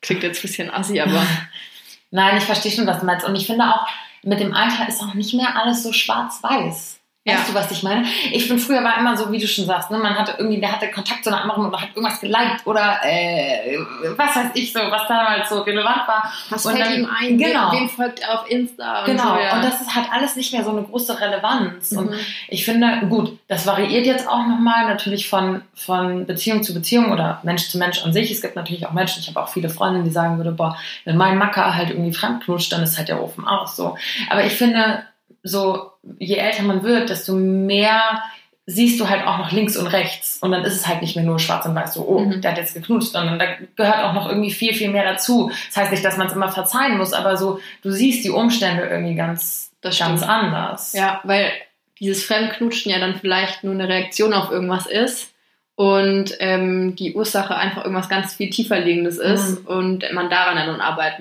klingt 0.00 0.22
jetzt 0.22 0.38
ein 0.38 0.42
bisschen 0.42 0.70
assi, 0.70 1.00
aber 1.00 1.26
Nein, 2.10 2.38
ich 2.38 2.44
verstehe 2.44 2.72
schon, 2.72 2.86
was 2.86 3.00
du 3.00 3.06
meinst. 3.06 3.26
Und 3.26 3.36
ich 3.36 3.46
finde 3.46 3.64
auch, 3.64 3.86
mit 4.22 4.40
dem 4.40 4.54
Alter 4.54 4.88
ist 4.88 5.02
auch 5.02 5.14
nicht 5.14 5.34
mehr 5.34 5.56
alles 5.56 5.82
so 5.82 5.92
schwarz-weiß. 5.92 6.95
Weißt 7.26 7.48
Ja. 7.48 7.52
du, 7.52 7.54
was 7.54 7.70
ich 7.72 7.82
meine? 7.82 8.04
Ich 8.30 8.48
bin 8.48 8.58
früher 8.58 8.84
war 8.84 8.98
immer 8.98 9.16
so, 9.16 9.32
wie 9.32 9.38
du 9.38 9.48
schon 9.48 9.66
sagst, 9.66 9.90
ne? 9.90 9.98
man 9.98 10.14
hatte 10.16 10.34
irgendwie, 10.38 10.60
der 10.60 10.70
hatte 10.72 10.88
Kontakt 10.92 11.24
zu 11.24 11.30
einer 11.30 11.42
anderen 11.42 11.66
oder 11.66 11.80
hat 11.80 11.88
irgendwas 11.94 12.20
geliked 12.20 12.64
oder 12.66 13.00
äh, 13.02 13.78
was 14.16 14.36
weiß 14.36 14.50
ich 14.54 14.72
so, 14.72 14.78
was 14.78 15.08
damals 15.08 15.48
so 15.48 15.60
relevant 15.62 16.06
war. 16.06 16.32
Was 16.50 16.64
Und 16.64 16.74
fällt 16.76 16.86
dann- 16.86 16.94
ihm 16.94 17.08
ein? 17.20 17.36
genau. 17.36 17.72
Wem, 17.72 17.88
folgt 17.88 18.20
er 18.20 18.34
auf 18.40 18.48
Insta? 18.50 19.00
Und 19.00 19.06
Genau, 19.06 19.34
so, 19.34 19.40
ja. 19.40 19.56
und 19.56 19.64
das 19.64 19.80
ist 19.80 19.94
halt 19.94 20.06
alles 20.12 20.36
nicht 20.36 20.52
mehr 20.52 20.62
so 20.62 20.70
eine 20.70 20.82
große 20.84 21.20
Relevanz. 21.20 21.90
Und 21.92 22.10
Mhm. 22.10 22.16
ich 22.48 22.64
finde, 22.64 23.06
gut, 23.08 23.36
das 23.48 23.66
variiert 23.66 24.06
jetzt 24.06 24.28
auch 24.28 24.46
nochmal 24.46 24.86
natürlich 24.86 25.28
von, 25.28 25.62
von 25.74 26.26
Beziehung 26.26 26.62
zu 26.62 26.74
Beziehung 26.74 27.10
oder 27.10 27.40
Mensch 27.42 27.68
zu 27.68 27.78
Mensch 27.78 28.04
an 28.04 28.12
sich. 28.12 28.30
Es 28.30 28.40
gibt 28.40 28.54
natürlich 28.54 28.86
auch 28.86 28.92
Menschen, 28.92 29.20
ich 29.20 29.28
habe 29.28 29.42
auch 29.42 29.48
viele 29.48 29.68
Freundinnen, 29.68 30.04
die 30.04 30.12
sagen 30.12 30.36
würde, 30.36 30.52
boah, 30.52 30.76
wenn 31.04 31.16
mein 31.16 31.38
Macker 31.38 31.74
halt 31.74 31.90
irgendwie 31.90 32.12
fremdknutscht, 32.12 32.72
dann 32.72 32.82
ist 32.84 32.96
halt 32.98 33.08
der 33.08 33.20
Ofen 33.20 33.46
aus. 33.48 33.74
So. 33.74 33.96
Aber 34.30 34.44
ich 34.44 34.52
finde, 34.52 35.02
so, 35.42 35.92
je 36.18 36.36
älter 36.36 36.62
man 36.62 36.82
wird, 36.82 37.10
desto 37.10 37.34
mehr 37.34 38.22
siehst 38.68 38.98
du 38.98 39.08
halt 39.08 39.24
auch 39.26 39.38
noch 39.38 39.52
links 39.52 39.76
und 39.76 39.86
rechts. 39.86 40.38
Und 40.40 40.50
dann 40.50 40.64
ist 40.64 40.74
es 40.74 40.88
halt 40.88 41.00
nicht 41.00 41.14
mehr 41.14 41.24
nur 41.24 41.38
schwarz 41.38 41.66
und 41.66 41.74
weiß, 41.76 41.94
so, 41.94 42.04
oh, 42.06 42.18
Mhm. 42.20 42.40
der 42.40 42.50
hat 42.50 42.58
jetzt 42.58 42.74
geknutscht, 42.74 43.12
sondern 43.12 43.38
da 43.38 43.46
gehört 43.76 44.02
auch 44.04 44.12
noch 44.12 44.28
irgendwie 44.28 44.50
viel, 44.50 44.74
viel 44.74 44.90
mehr 44.90 45.04
dazu. 45.04 45.52
Das 45.68 45.76
heißt 45.76 45.92
nicht, 45.92 46.04
dass 46.04 46.16
man 46.16 46.26
es 46.26 46.32
immer 46.32 46.50
verzeihen 46.50 46.98
muss, 46.98 47.12
aber 47.12 47.36
so, 47.36 47.60
du 47.82 47.90
siehst 47.92 48.24
die 48.24 48.30
Umstände 48.30 48.82
irgendwie 48.84 49.14
ganz, 49.14 49.70
Das 49.82 49.96
ganz 49.98 50.20
stimmt. 50.20 50.32
anders. 50.32 50.92
Ja, 50.94 51.20
weil 51.22 51.52
dieses 52.00 52.24
Fremdknutschen 52.24 52.90
ja 52.90 52.98
dann 52.98 53.14
vielleicht 53.20 53.62
nur 53.62 53.72
eine 53.74 53.88
Reaktion 53.88 54.32
auf 54.34 54.50
irgendwas 54.50 54.86
ist 54.86 55.32
und 55.78 56.32
ähm, 56.40 56.96
die 56.96 57.12
Ursache 57.14 57.54
einfach 57.54 57.84
irgendwas 57.84 58.08
ganz 58.08 58.32
viel 58.32 58.48
tiefer 58.48 58.80
liegendes 58.80 59.18
ist 59.18 59.60
Mhm. 59.60 59.66
und 59.66 60.12
man 60.14 60.30
daran 60.30 60.56
dann 60.56 60.68
nun 60.68 60.80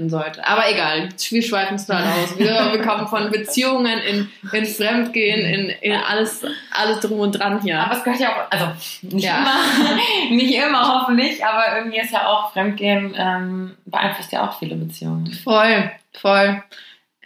sollte. 0.09 0.47
Aber 0.47 0.71
egal, 0.71 1.09
wir 1.29 1.43
schweifen 1.43 1.75
es 1.75 1.85
total 1.87 2.03
aus. 2.23 2.39
Wir, 2.39 2.71
wir 2.71 2.81
kommen 2.81 3.05
von 3.07 3.29
Beziehungen 3.31 3.99
in, 3.99 4.29
in 4.53 4.65
Fremdgehen, 4.65 5.41
in, 5.41 5.69
in 5.81 5.91
alles, 5.91 6.45
alles 6.71 7.01
drum 7.01 7.19
und 7.19 7.33
dran 7.33 7.61
hier. 7.61 7.81
Aber 7.81 7.97
es 7.97 8.03
gehört 8.05 8.21
ja 8.21 8.29
auch, 8.29 8.49
also 8.49 8.67
nicht 9.01 9.25
Ja. 9.25 9.39
immer, 9.39 10.31
nicht 10.35 10.55
immer 10.55 11.01
hoffentlich, 11.01 11.45
aber 11.45 11.77
irgendwie 11.77 11.99
ist 11.99 12.13
ja 12.13 12.25
auch 12.25 12.53
Fremdgehen 12.53 13.13
ähm, 13.17 13.75
beeinflusst 13.85 14.31
ja 14.31 14.47
auch 14.47 14.57
viele 14.57 14.75
Beziehungen. 14.75 15.33
Voll, 15.43 15.91
voll. 16.13 16.63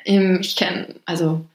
Ähm, 0.04 0.40
Ich 0.42 0.56
kenne, 0.56 0.96
also 1.06 1.46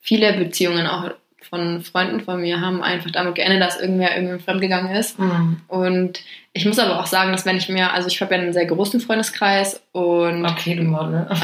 viele 0.00 0.32
Beziehungen 0.34 0.86
auch 0.86 1.10
von 1.48 1.82
Freunden 1.82 2.20
von 2.20 2.40
mir 2.40 2.60
haben 2.60 2.82
einfach 2.82 3.10
damit 3.10 3.34
geendet, 3.34 3.62
dass 3.62 3.80
irgendwer 3.80 4.16
irgendwie 4.16 4.42
fremdgegangen 4.42 4.94
ist. 4.94 5.18
Mhm. 5.18 5.60
Und 5.68 6.20
ich 6.52 6.66
muss 6.66 6.78
aber 6.78 7.00
auch 7.00 7.06
sagen, 7.06 7.32
dass 7.32 7.46
wenn 7.46 7.56
ich 7.56 7.68
mir, 7.68 7.92
also 7.92 8.08
ich 8.08 8.20
habe 8.20 8.34
ja 8.34 8.40
einen 8.40 8.52
sehr 8.52 8.66
großen 8.66 9.00
Freundeskreis 9.00 9.80
und 9.92 10.44
Okay, 10.44 10.74
du 10.74 10.82
Model. 10.82 11.26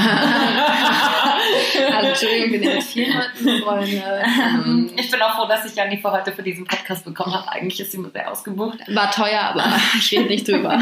also 1.96 2.08
Entschuldigung, 2.08 2.46
ich 2.46 2.52
bin 2.52 2.62
ja 2.62 2.74
mit 2.74 2.82
vielen 2.82 3.12
Leuten 3.12 3.44
befreundet. 3.44 4.02
Ähm, 4.02 4.90
Ich 4.96 5.10
bin 5.10 5.22
auch 5.22 5.36
froh, 5.36 5.46
dass 5.46 5.64
ich 5.64 5.76
Janni 5.76 5.98
für 5.98 6.10
heute 6.10 6.32
für 6.32 6.42
diesen 6.42 6.66
Podcast 6.66 7.04
bekommen 7.04 7.34
habe. 7.34 7.50
Eigentlich 7.52 7.80
ist 7.80 7.92
sie 7.92 7.98
mir 7.98 8.10
sehr 8.10 8.30
ausgebucht. 8.30 8.78
War 8.88 9.10
teuer, 9.10 9.40
aber 9.40 9.64
ich 9.98 10.12
rede 10.12 10.26
nicht 10.26 10.48
drüber. 10.48 10.80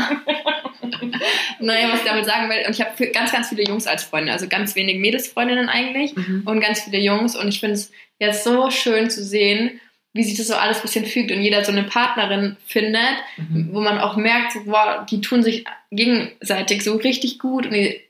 naja, 1.60 1.88
was 1.92 2.00
ich 2.00 2.06
damit 2.06 2.24
sagen 2.26 2.48
will, 2.50 2.64
und 2.66 2.72
ich 2.74 2.80
habe 2.80 3.06
ganz, 3.08 3.32
ganz 3.32 3.48
viele 3.48 3.64
Jungs 3.64 3.86
als 3.86 4.04
Freunde, 4.04 4.32
also 4.32 4.48
ganz 4.48 4.74
wenig 4.76 4.98
Mädelsfreundinnen 4.98 5.68
eigentlich. 5.68 6.14
und 6.16 6.60
ganz 6.60 6.82
viele 6.82 6.98
Jungs. 6.98 7.36
Und 7.36 7.48
ich 7.48 7.60
finde 7.60 7.74
es 7.74 7.90
jetzt 8.18 8.44
so 8.44 8.70
schön 8.70 9.10
zu 9.10 9.22
sehen, 9.22 9.80
wie 10.14 10.22
sich 10.24 10.36
das 10.36 10.48
so 10.48 10.54
alles 10.54 10.78
ein 10.78 10.82
bisschen 10.82 11.06
fügt 11.06 11.32
und 11.32 11.40
jeder 11.40 11.64
so 11.64 11.72
eine 11.72 11.84
Partnerin 11.84 12.56
findet, 12.66 13.00
Mhm. 13.38 13.70
wo 13.72 13.80
man 13.80 13.98
auch 13.98 14.16
merkt, 14.16 14.52
so, 14.52 14.64
boah, 14.64 15.06
die 15.10 15.20
tun 15.22 15.42
sich 15.42 15.64
gegenseitig 15.90 16.84
so 16.84 16.96
richtig 16.96 17.38
gut 17.38 17.66
und 17.66 17.72
die, 17.72 18.00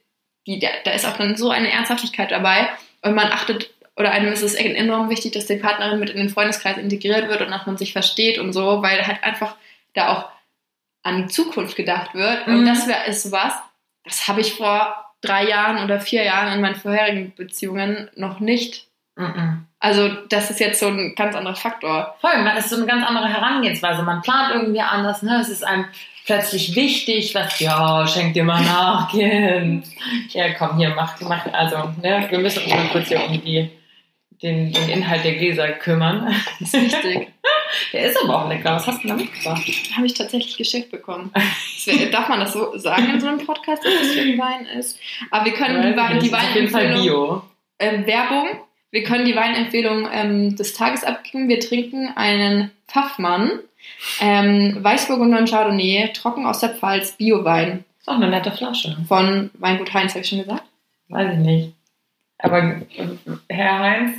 die, 0.45 0.59
da 0.59 0.91
ist 0.91 1.05
auch 1.05 1.17
dann 1.17 1.37
so 1.37 1.49
eine 1.49 1.71
Ernsthaftigkeit 1.71 2.31
dabei 2.31 2.67
und 3.01 3.15
man 3.15 3.27
achtet 3.31 3.69
oder 3.95 4.11
einem 4.11 4.33
ist 4.33 4.41
es 4.41 4.55
enorm 4.55 5.09
wichtig, 5.09 5.33
dass 5.33 5.45
die 5.45 5.55
Partnerin 5.57 5.99
mit 5.99 6.09
in 6.09 6.17
den 6.17 6.29
Freundeskreis 6.29 6.77
integriert 6.77 7.27
wird 7.29 7.41
und 7.41 7.51
dass 7.51 7.67
man 7.67 7.77
sich 7.77 7.93
versteht 7.93 8.39
und 8.39 8.51
so, 8.51 8.81
weil 8.81 9.05
halt 9.05 9.23
einfach 9.23 9.55
da 9.93 10.11
auch 10.11 10.29
an 11.03 11.17
die 11.23 11.27
Zukunft 11.27 11.75
gedacht 11.75 12.13
wird 12.15 12.47
und 12.47 12.61
Mhm. 12.61 12.65
das 12.65 12.87
wär, 12.87 13.05
ist 13.05 13.23
sowas, 13.23 13.53
das 14.05 14.27
habe 14.27 14.41
ich 14.41 14.53
vor 14.55 14.95
drei 15.21 15.47
Jahren 15.47 15.83
oder 15.83 15.99
vier 15.99 16.23
Jahren 16.23 16.53
in 16.53 16.61
meinen 16.61 16.75
vorherigen 16.75 17.33
Beziehungen 17.35 18.09
noch 18.15 18.39
nicht 18.39 18.87
Mhm. 19.15 19.67
also 19.79 20.09
das 20.29 20.49
ist 20.49 20.59
jetzt 20.59 20.79
so 20.79 20.87
ein 20.87 21.13
ganz 21.15 21.35
anderer 21.35 21.55
Faktor. 21.55 22.15
Voll, 22.19 22.35
man 22.41 22.57
ist 22.57 22.69
so 22.69 22.77
eine 22.77 22.87
ganz 22.87 23.05
andere 23.05 23.27
Herangehensweise. 23.27 24.01
Man 24.01 24.23
plant 24.23 24.55
irgendwie 24.55 24.81
anders, 24.81 25.21
ne? 25.21 25.37
Es 25.39 25.49
ist 25.49 25.63
einem 25.63 25.85
plötzlich 26.25 26.75
wichtig, 26.75 27.35
was, 27.35 27.59
ja, 27.59 28.07
schenk 28.07 28.33
dir 28.33 28.43
mal 28.43 28.63
nach, 28.63 29.07
Kind. 29.11 29.85
Ja, 30.29 30.51
komm, 30.55 30.77
hier, 30.77 30.95
mach, 30.95 31.19
mach, 31.21 31.45
also, 31.53 31.93
ne? 32.01 32.25
Wir 32.27 32.39
müssen 32.39 32.63
uns 32.63 32.73
mal 32.73 32.87
kurz 32.91 33.09
hier 33.09 33.23
um 33.23 33.33
die, 33.39 33.69
den, 34.43 34.71
den 34.71 34.89
Inhalt 34.89 35.23
der 35.23 35.33
Gläser 35.35 35.69
kümmern. 35.73 36.33
Das 36.59 36.73
ist 36.73 36.81
wichtig. 36.93 37.29
Der 37.91 38.05
ist 38.11 38.17
aber 38.23 38.43
auch 38.45 38.49
lecker. 38.49 38.75
Was 38.75 38.85
hast 38.85 39.03
du 39.03 39.07
da 39.07 39.15
mitgebracht? 39.15 39.63
Habe 39.95 40.05
ich 40.05 40.13
tatsächlich 40.13 40.57
geschickt 40.57 40.91
bekommen. 40.91 41.31
Wär- 41.85 42.11
Darf 42.11 42.29
man 42.29 42.39
das 42.39 42.53
so 42.53 42.77
sagen 42.77 43.09
in 43.15 43.19
so 43.19 43.25
einem 43.27 43.43
Podcast, 43.43 43.83
dass 43.83 43.93
das 43.99 44.11
für 44.11 44.21
ein 44.21 44.37
Wein 44.37 44.65
ist? 44.77 44.99
Aber 45.31 45.45
wir 45.45 45.53
können 45.53 45.81
die, 45.81 45.97
Wein, 45.97 46.19
die 46.19 46.31
Weinempfehlung, 46.31 47.01
Bio. 47.01 47.41
ähm, 47.79 48.05
Werbung, 48.05 48.47
wir 48.91 49.03
können 49.03 49.25
die 49.25 49.35
Weinempfehlung 49.35 50.07
ähm, 50.13 50.55
des 50.55 50.73
Tages 50.75 51.03
abgeben. 51.03 51.49
Wir 51.49 51.59
trinken 51.59 52.09
einen 52.15 52.69
Pfaffmann, 52.87 53.59
ähm, 54.21 54.77
Weißburgunder 54.79 55.39
und 55.39 55.49
Chardonnay, 55.49 56.11
trocken 56.13 56.45
aus 56.45 56.59
der 56.59 56.69
Pfalz, 56.75 57.13
Biowein 57.13 57.85
Ist 57.99 58.07
auch 58.07 58.15
eine 58.17 58.29
nette 58.29 58.51
Flasche. 58.51 58.95
von 59.07 59.49
Weingut 59.55 59.91
Heinz, 59.95 60.11
habe 60.11 60.21
ich 60.21 60.29
schon 60.29 60.39
gesagt. 60.43 60.63
Weiß 61.09 61.33
ich 61.33 61.39
nicht. 61.39 61.73
Aber 62.43 62.81
Herr 63.47 63.79
Heinz, 63.79 64.17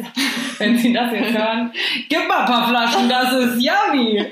wenn 0.59 0.79
Sie 0.79 0.95
das 0.95 1.13
jetzt 1.13 1.37
hören, 1.37 1.71
gib 2.09 2.27
mal 2.27 2.41
ein 2.41 2.47
paar 2.47 2.69
Flaschen, 2.69 3.07
das 3.07 3.33
ist 3.35 3.63
yummy. 3.63 4.25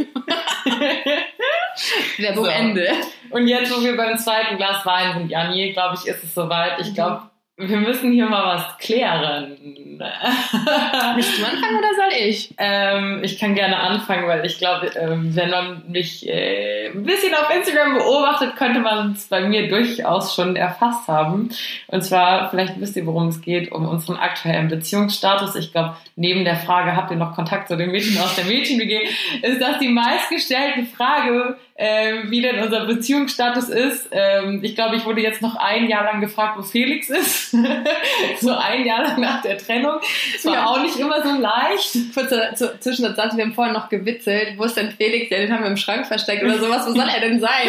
Werbung 2.17 2.45
So. 2.45 2.51
Ende. 2.51 2.89
Und 3.29 3.47
jetzt, 3.47 3.71
wo 3.71 3.83
wir 3.83 3.95
beim 3.97 4.17
zweiten 4.17 4.57
Glas 4.57 4.85
Wein 4.87 5.19
sind, 5.19 5.31
Janni, 5.31 5.73
glaube 5.73 5.97
ich, 5.97 6.07
ist 6.09 6.25
es 6.25 6.35
soweit. 6.35 6.81
Ich 6.81 6.95
glaube, 6.95 7.23
wir 7.59 7.79
müssen 7.79 8.13
hier 8.13 8.27
mal 8.27 8.57
was 8.57 8.79
klären. 8.79 9.57
Willst 11.15 11.39
du 11.39 11.45
anfangen 11.45 11.79
oder 11.79 11.95
soll 11.95 12.27
ich? 12.27 12.55
ähm, 12.59 13.21
ich 13.23 13.39
kann 13.39 13.55
gerne 13.55 13.77
anfangen, 13.77 14.27
weil 14.27 14.45
ich 14.47 14.59
glaube, 14.59 14.87
ähm, 14.97 15.37
wenn 15.37 15.51
man 15.51 15.83
mich 15.89 16.27
äh, 16.29 16.89
ein 16.89 17.05
bisschen 17.05 17.35
auf 17.35 17.55
Instagram 17.55 17.99
beobachtet, 17.99 18.57
könnte 18.57 18.81
man 18.81 19.13
es 19.13 19.29
bei 19.29 19.41
mir 19.43 19.69
durchaus 19.69 20.35
schon 20.35 20.57
erfasst 20.57 21.09
haben. 21.09 21.51
Und 21.89 22.03
zwar, 22.03 22.51
vielleicht 22.51 22.81
wisst 22.81 22.97
ihr, 22.97 23.07
worum 23.07 23.29
es 23.29 23.43
geht, 23.43 23.71
um 23.71 23.87
unseren 23.87 24.17
aktuellen 24.17 24.69
Beziehungsstatus. 24.69 25.55
Ich 25.55 25.73
glaube, 25.73 25.97
neben 26.17 26.45
der 26.45 26.57
Frage, 26.57 26.97
habt 26.97 27.11
ihr 27.11 27.17
noch 27.17 27.35
Kontakt 27.35 27.69
zu 27.69 27.77
den 27.77 27.91
Mädchen 27.91 28.19
aus 28.19 28.35
der 28.35 28.45
Mädchen-WG, 28.45 29.01
ist 29.43 29.61
das 29.61 29.79
die 29.79 29.89
meistgestellte 29.89 30.85
Frage, 30.85 31.59
ähm, 31.85 32.31
wie 32.31 32.41
denn 32.41 32.61
unser 32.63 32.87
Beziehungsstatus 32.87 33.69
ist. 33.69 34.09
Ähm, 34.13 34.61
ich 34.63 34.77
glaube, 34.77 34.95
ich 34.95 35.05
wurde 35.05 35.21
jetzt 35.21 35.43
noch 35.43 35.57
ein 35.57 35.89
Jahr 35.89 36.05
lang 36.05 36.21
gefragt, 36.21 36.57
wo 36.57 36.63
Felix 36.63 37.11
ist. 37.11 37.51
so 38.41 38.55
ein 38.55 38.87
Jahr 38.87 39.03
lang 39.03 39.21
nach 39.21 39.43
der 39.43 39.59
Trennung. 39.59 39.97
Es 40.37 40.45
war 40.45 40.53
Ja. 40.55 40.67
auch 40.67 40.81
nicht 40.81 40.97
immer 40.97 41.21
so 41.25 41.31
leicht. 41.41 42.15
Kurzer 42.15 42.55
zu- 42.55 42.79
Zwischensatz, 42.79 43.37
wir 43.37 43.43
haben 43.43 43.53
vorhin 43.53 43.75
noch 43.75 43.89
gewitzelt. 43.89 44.57
Wo 44.59 44.63
ist 44.65 44.77
denn 44.77 44.93
Felix? 44.93 45.29
Ja, 45.31 45.39
den 45.39 45.53
haben 45.53 45.65
wir 45.65 45.71
im 45.71 45.77
Schrank 45.77 46.07
versteckt 46.07 46.45
oder 46.45 46.59
sowas. 46.59 46.87
Wo 46.87 46.93
soll 46.93 47.09
er 47.13 47.21
denn 47.21 47.41
sein? 47.41 47.69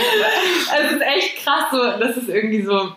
Also 0.71 0.85
es 0.89 0.91
ist 0.91 1.01
echt 1.01 1.43
krass, 1.43 1.65
so, 1.71 1.81
das 1.99 2.15
ist 2.15 2.29
irgendwie 2.29 2.61
so, 2.61 2.91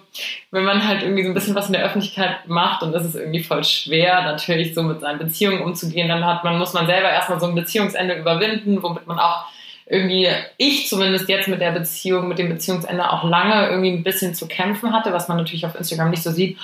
wenn 0.50 0.64
man 0.64 0.86
halt 0.86 1.02
irgendwie 1.02 1.22
so 1.22 1.30
ein 1.30 1.34
bisschen 1.34 1.54
was 1.54 1.68
in 1.68 1.72
der 1.72 1.84
Öffentlichkeit 1.84 2.46
macht 2.46 2.82
und 2.82 2.92
das 2.92 3.06
ist 3.06 3.14
irgendwie 3.16 3.42
voll 3.42 3.64
schwer, 3.64 4.20
natürlich 4.22 4.74
so 4.74 4.82
mit 4.82 5.00
seinen 5.00 5.18
Beziehungen 5.18 5.62
umzugehen, 5.62 6.08
dann 6.08 6.26
hat 6.26 6.44
man, 6.44 6.58
muss 6.58 6.74
man 6.74 6.86
selber 6.86 7.08
erstmal 7.08 7.40
so 7.40 7.46
ein 7.46 7.54
Beziehungsende 7.54 8.16
überwinden, 8.16 8.82
womit 8.82 9.06
man 9.06 9.18
auch 9.18 9.46
irgendwie, 9.86 10.28
ich 10.56 10.88
zumindest 10.88 11.28
jetzt 11.28 11.48
mit 11.48 11.60
der 11.60 11.70
Beziehung, 11.70 12.28
mit 12.28 12.38
dem 12.38 12.48
Beziehungsende 12.48 13.10
auch 13.10 13.24
lange 13.24 13.68
irgendwie 13.68 13.90
ein 13.90 14.02
bisschen 14.02 14.34
zu 14.34 14.48
kämpfen 14.48 14.92
hatte, 14.92 15.12
was 15.12 15.28
man 15.28 15.36
natürlich 15.36 15.64
auf 15.64 15.76
Instagram 15.76 16.10
nicht 16.10 16.22
so 16.22 16.30
sieht. 16.32 16.58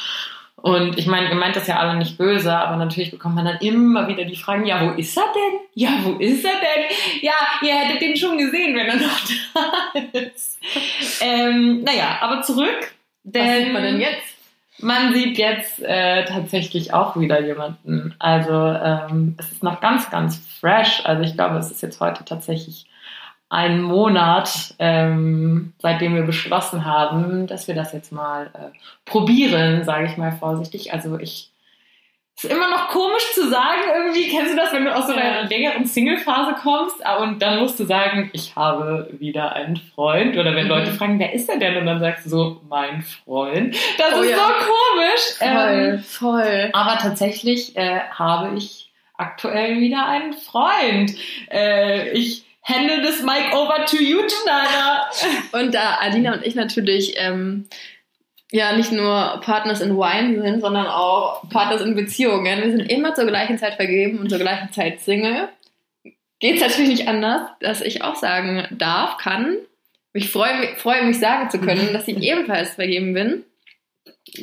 Und 0.57 0.97
ich 0.97 1.07
meine, 1.07 1.29
ihr 1.29 1.35
meint 1.35 1.57
das 1.57 1.67
ja 1.67 1.79
alle 1.79 1.97
nicht 1.97 2.19
böse, 2.19 2.57
aber 2.57 2.77
natürlich 2.77 3.11
bekommt 3.11 3.35
man 3.35 3.45
dann 3.45 3.59
immer 3.59 4.07
wieder 4.07 4.25
die 4.25 4.37
Fragen, 4.37 4.65
ja, 4.65 4.81
wo 4.81 4.91
ist 4.93 5.17
er 5.17 5.25
denn? 5.35 5.61
Ja, 5.75 5.91
wo 6.05 6.13
ist 6.19 6.45
er 6.45 6.53
denn? 6.53 6.97
Ja, 7.21 7.33
ihr 7.63 7.75
hättet 7.75 8.01
den 8.01 8.17
schon 8.17 8.39
gesehen, 8.39 8.77
wenn 8.77 8.87
er 8.87 8.97
noch 8.97 9.21
da 9.55 10.19
ist. 10.19 10.61
Ähm, 11.21 11.83
naja, 11.83 12.19
aber 12.21 12.43
zurück. 12.43 12.93
Denn 13.25 13.47
Was 13.47 13.59
sieht 13.59 13.73
man 13.73 13.83
denn 13.83 14.01
jetzt? 14.01 14.33
Man 14.79 15.13
sieht 15.13 15.39
jetzt 15.39 15.81
äh, 15.83 16.25
tatsächlich 16.25 16.93
auch 16.93 17.17
wieder 17.17 17.41
jemanden. 17.41 18.15
Also 18.19 18.53
ähm, 18.53 19.37
es 19.39 19.51
ist 19.53 19.63
noch 19.63 19.81
ganz, 19.81 20.11
ganz 20.11 20.37
fresh. 20.61 21.03
Also 21.05 21.23
ich 21.23 21.35
glaube, 21.35 21.57
es 21.59 21.71
ist 21.71 21.83
jetzt 21.83 22.01
heute 22.01 22.25
tatsächlich 22.25 22.87
ein 23.53 23.83
Monat, 23.83 24.75
ähm, 24.79 25.75
seitdem 25.79 26.15
wir 26.15 26.23
beschlossen 26.23 26.87
haben, 26.87 27.47
dass 27.47 27.69
wir 27.69 27.75
das 27.75 27.93
jetzt 27.93 28.11
mal 28.11 28.47
äh, 28.55 28.77
probieren, 29.05 29.85
sage 29.85 30.07
ich 30.07 30.17
mal 30.17 30.33
vorsichtig. 30.33 30.95
Also 30.95 31.19
ich 31.19 31.51
ist 32.35 32.51
immer 32.51 32.71
noch 32.71 32.89
komisch 32.89 33.35
zu 33.35 33.47
sagen, 33.51 33.83
irgendwie, 33.95 34.31
kennst 34.31 34.55
du 34.55 34.57
das, 34.57 34.73
wenn 34.73 34.87
du 34.87 34.95
aus 34.97 35.07
so 35.07 35.13
einer 35.13 35.43
längeren 35.45 35.85
Single-Phase 35.85 36.55
kommst 36.63 37.05
ah, 37.05 37.17
und 37.19 37.43
dann 37.43 37.59
musst 37.59 37.79
du 37.79 37.85
sagen, 37.85 38.31
ich 38.33 38.57
habe 38.57 39.11
wieder 39.19 39.53
einen 39.53 39.77
Freund 39.77 40.35
oder 40.39 40.55
wenn 40.57 40.65
Mhm. 40.65 40.71
Leute 40.71 40.93
fragen, 40.93 41.19
wer 41.19 41.35
ist 41.35 41.51
er 41.51 41.59
denn? 41.59 41.77
Und 41.77 41.85
dann 41.85 42.01
sagst 42.01 42.25
du 42.25 42.31
so, 42.31 42.61
mein 42.71 43.03
Freund. 43.03 43.77
Das 43.99 44.15
Oh 44.17 44.23
ist 44.23 44.31
ja. 44.31 44.37
so 44.39 44.43
komisch. 44.65 45.25
Ähm, 45.43 45.99
voll. 45.99 46.71
aber 46.73 46.97
tatsächlich 46.97 47.77
äh, 47.77 48.01
habe 48.11 48.57
ich 48.57 48.91
aktuell 49.19 49.79
wieder 49.79 50.07
einen 50.07 50.33
Freund. 50.33 51.13
Äh, 51.51 52.13
ich 52.13 52.45
hände 52.63 53.03
this 53.03 53.23
mic 53.23 53.53
over 53.55 53.85
to 53.85 53.97
you, 53.97 54.21
Schneider. 54.29 55.11
Und 55.53 55.75
da 55.75 55.97
Alina 56.01 56.35
und 56.35 56.47
ich 56.47 56.55
natürlich 56.55 57.15
ähm, 57.17 57.67
ja 58.51 58.77
nicht 58.77 58.93
nur 58.93 59.41
Partners 59.45 59.81
in 59.81 59.97
Wine 59.97 60.41
sind, 60.41 60.61
sondern 60.61 60.87
auch 60.87 61.49
Partners 61.51 61.83
in 61.83 61.95
Beziehungen. 61.95 62.63
Wir 62.63 62.71
sind 62.71 62.91
immer 62.91 63.15
zur 63.15 63.27
gleichen 63.27 63.59
Zeit 63.59 63.75
vergeben 63.75 64.19
und 64.19 64.31
zur 64.31 64.39
gleichen 64.39 64.73
Zeit 64.73 65.01
Single. 65.01 65.49
Geht 66.39 66.57
es 66.57 66.61
natürlich 66.61 66.91
nicht 66.91 67.09
anders, 67.09 67.43
dass 67.61 67.81
ich 67.81 68.03
auch 68.03 68.17
sagen 68.17 68.67
darf, 68.71 69.17
kann. 69.19 69.59
Ich 70.13 70.31
freue 70.31 70.59
mich, 70.59 70.71
freue 70.77 71.05
mich 71.05 71.19
sagen 71.19 71.51
zu 71.51 71.59
können, 71.61 71.93
dass 71.93 72.09
ich 72.09 72.17
ebenfalls 72.23 72.75
vergeben 72.75 73.15
bin. 73.15 73.45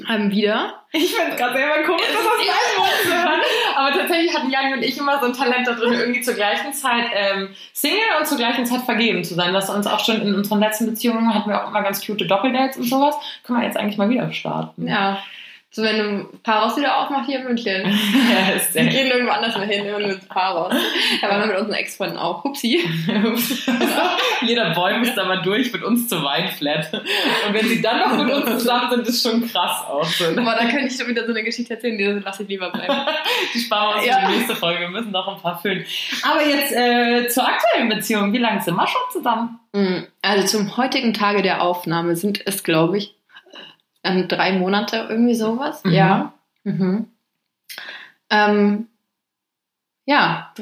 Ähm, 0.08 0.30
wieder. 0.30 0.84
Ich 0.92 1.14
finde 1.16 1.32
es 1.32 1.38
gerade 1.38 1.58
selber 1.58 1.84
komisch, 1.84 2.06
das 2.08 2.26
aus 2.26 2.38
meinem 2.38 2.78
Mund 2.78 3.02
zu 3.04 3.10
hören. 3.10 3.42
Aber 3.76 3.98
tatsächlich 3.98 4.36
hatten 4.36 4.50
Janni 4.50 4.74
und 4.74 4.84
ich 4.84 4.98
immer 4.98 5.20
so 5.20 5.26
ein 5.26 5.34
Talent 5.34 5.68
da 5.68 5.74
drin, 5.74 5.94
irgendwie 5.94 6.22
zur 6.22 6.36
gleichen 6.36 6.74
Zeit 6.74 7.06
ähm, 7.14 7.50
Single 7.74 8.00
und 8.20 8.28
zur 8.28 8.38
gleichen 8.38 8.66
Zeit 8.66 8.82
vergeben 8.82 9.24
zu 9.24 9.36
sein. 9.36 9.54
Was 9.54 9.70
uns 9.70 9.88
auch 9.88 10.04
schon 10.04 10.22
in 10.22 10.36
unseren 10.36 10.60
letzten 10.60 10.86
Beziehungen 10.86 11.34
hatten 11.34 11.50
wir 11.50 11.64
auch 11.64 11.70
immer 11.70 11.82
ganz 11.82 12.06
cute 12.06 12.30
Doppeldates 12.30 12.78
und 12.78 12.86
sowas. 12.86 13.16
Können 13.44 13.60
wir 13.60 13.66
jetzt 13.66 13.78
eigentlich 13.78 13.98
mal 13.98 14.10
wieder 14.10 14.32
starten. 14.32 14.88
Ja. 14.88 15.24
So 15.72 15.84
wenn 15.84 16.00
du 16.00 16.38
Paros 16.42 16.76
wieder 16.78 16.98
aufmacht 16.98 17.28
hier 17.28 17.40
in 17.42 17.46
München. 17.46 17.84
ja 18.32 18.56
ist 18.56 18.74
Wir 18.74 18.86
gehen 18.86 19.08
irgendwo 19.12 19.32
anders 19.32 19.56
mal 19.56 19.68
hin, 19.68 19.86
immer 19.86 20.00
nur 20.00 20.08
mit 20.10 20.28
Paros. 20.28 20.74
Da 21.22 21.30
waren 21.30 21.42
wir 21.42 21.48
mit 21.48 21.58
unseren 21.58 21.76
Ex-Freunden 21.76 22.18
auch. 22.18 22.44
Hupsi. 22.44 22.84
Jeder 24.42 24.72
Boy 24.74 24.98
muss 24.98 25.14
da 25.16 25.26
mal 25.26 25.42
durch 25.42 25.72
mit 25.72 25.84
uns 25.84 26.08
zur 26.08 26.24
Weinflat. 26.24 26.92
Und 26.94 27.54
wenn 27.54 27.68
sie 27.68 27.82
dann 27.82 28.00
noch 28.00 28.24
mit 28.24 28.34
uns 28.34 28.46
zusammen 28.64 28.90
sind, 28.90 29.08
ist 29.08 29.22
schon 29.22 29.48
krass 29.48 29.84
auch 29.88 30.04
so. 30.04 30.32
ne? 30.32 30.42
Aber 30.42 30.56
da 30.56 30.70
könnte 30.70 30.88
ich 30.88 30.96
schon 30.98 31.08
wieder 31.08 31.24
so 31.26 31.32
eine 31.32 31.44
Geschichte 31.44 31.74
erzählen, 31.76 31.98
die 31.98 32.06
lasse 32.06 32.44
ich 32.44 32.50
lieber 32.50 32.72
bleiben. 32.72 32.94
Die 33.54 33.60
sparen 33.60 33.90
wir 33.90 33.98
uns 33.98 34.06
Ja. 34.08 34.20
für 34.22 34.28
die 34.32 34.38
nächste 34.38 34.56
Folge. 34.56 34.80
Wir 34.82 34.90
müssen 34.90 35.12
noch 35.12 35.28
ein 35.28 35.42
paar 35.42 35.60
füllen. 35.62 35.86
Aber 36.24 36.44
jetzt 36.46 36.72
äh, 36.72 37.28
zur 37.28 37.48
aktuellen 37.48 37.90
Beziehung. 37.90 38.34
Wie 38.34 38.38
lange 38.38 38.62
sind 38.62 38.76
wir 38.76 38.88
schon 38.88 39.02
zusammen? 39.12 39.60
Mm, 39.74 40.04
Also 40.22 40.48
zum 40.48 40.78
heutigen 40.78 41.14
Tage 41.14 41.42
der 41.42 41.62
Aufnahme 41.62 42.16
sind 42.16 42.42
es, 42.46 42.64
glaube 42.64 42.98
ich, 42.98 43.16
ähm, 44.04 44.28
drei 44.28 44.54
Monate, 44.54 45.08
irgendwie 45.10 45.36
sowas. 45.36 45.84
Mhm. 45.84 45.92
Ja. 45.92 46.34
Mhm. 46.64 47.08
Ähm, 48.30 48.88
ja, 50.06 50.54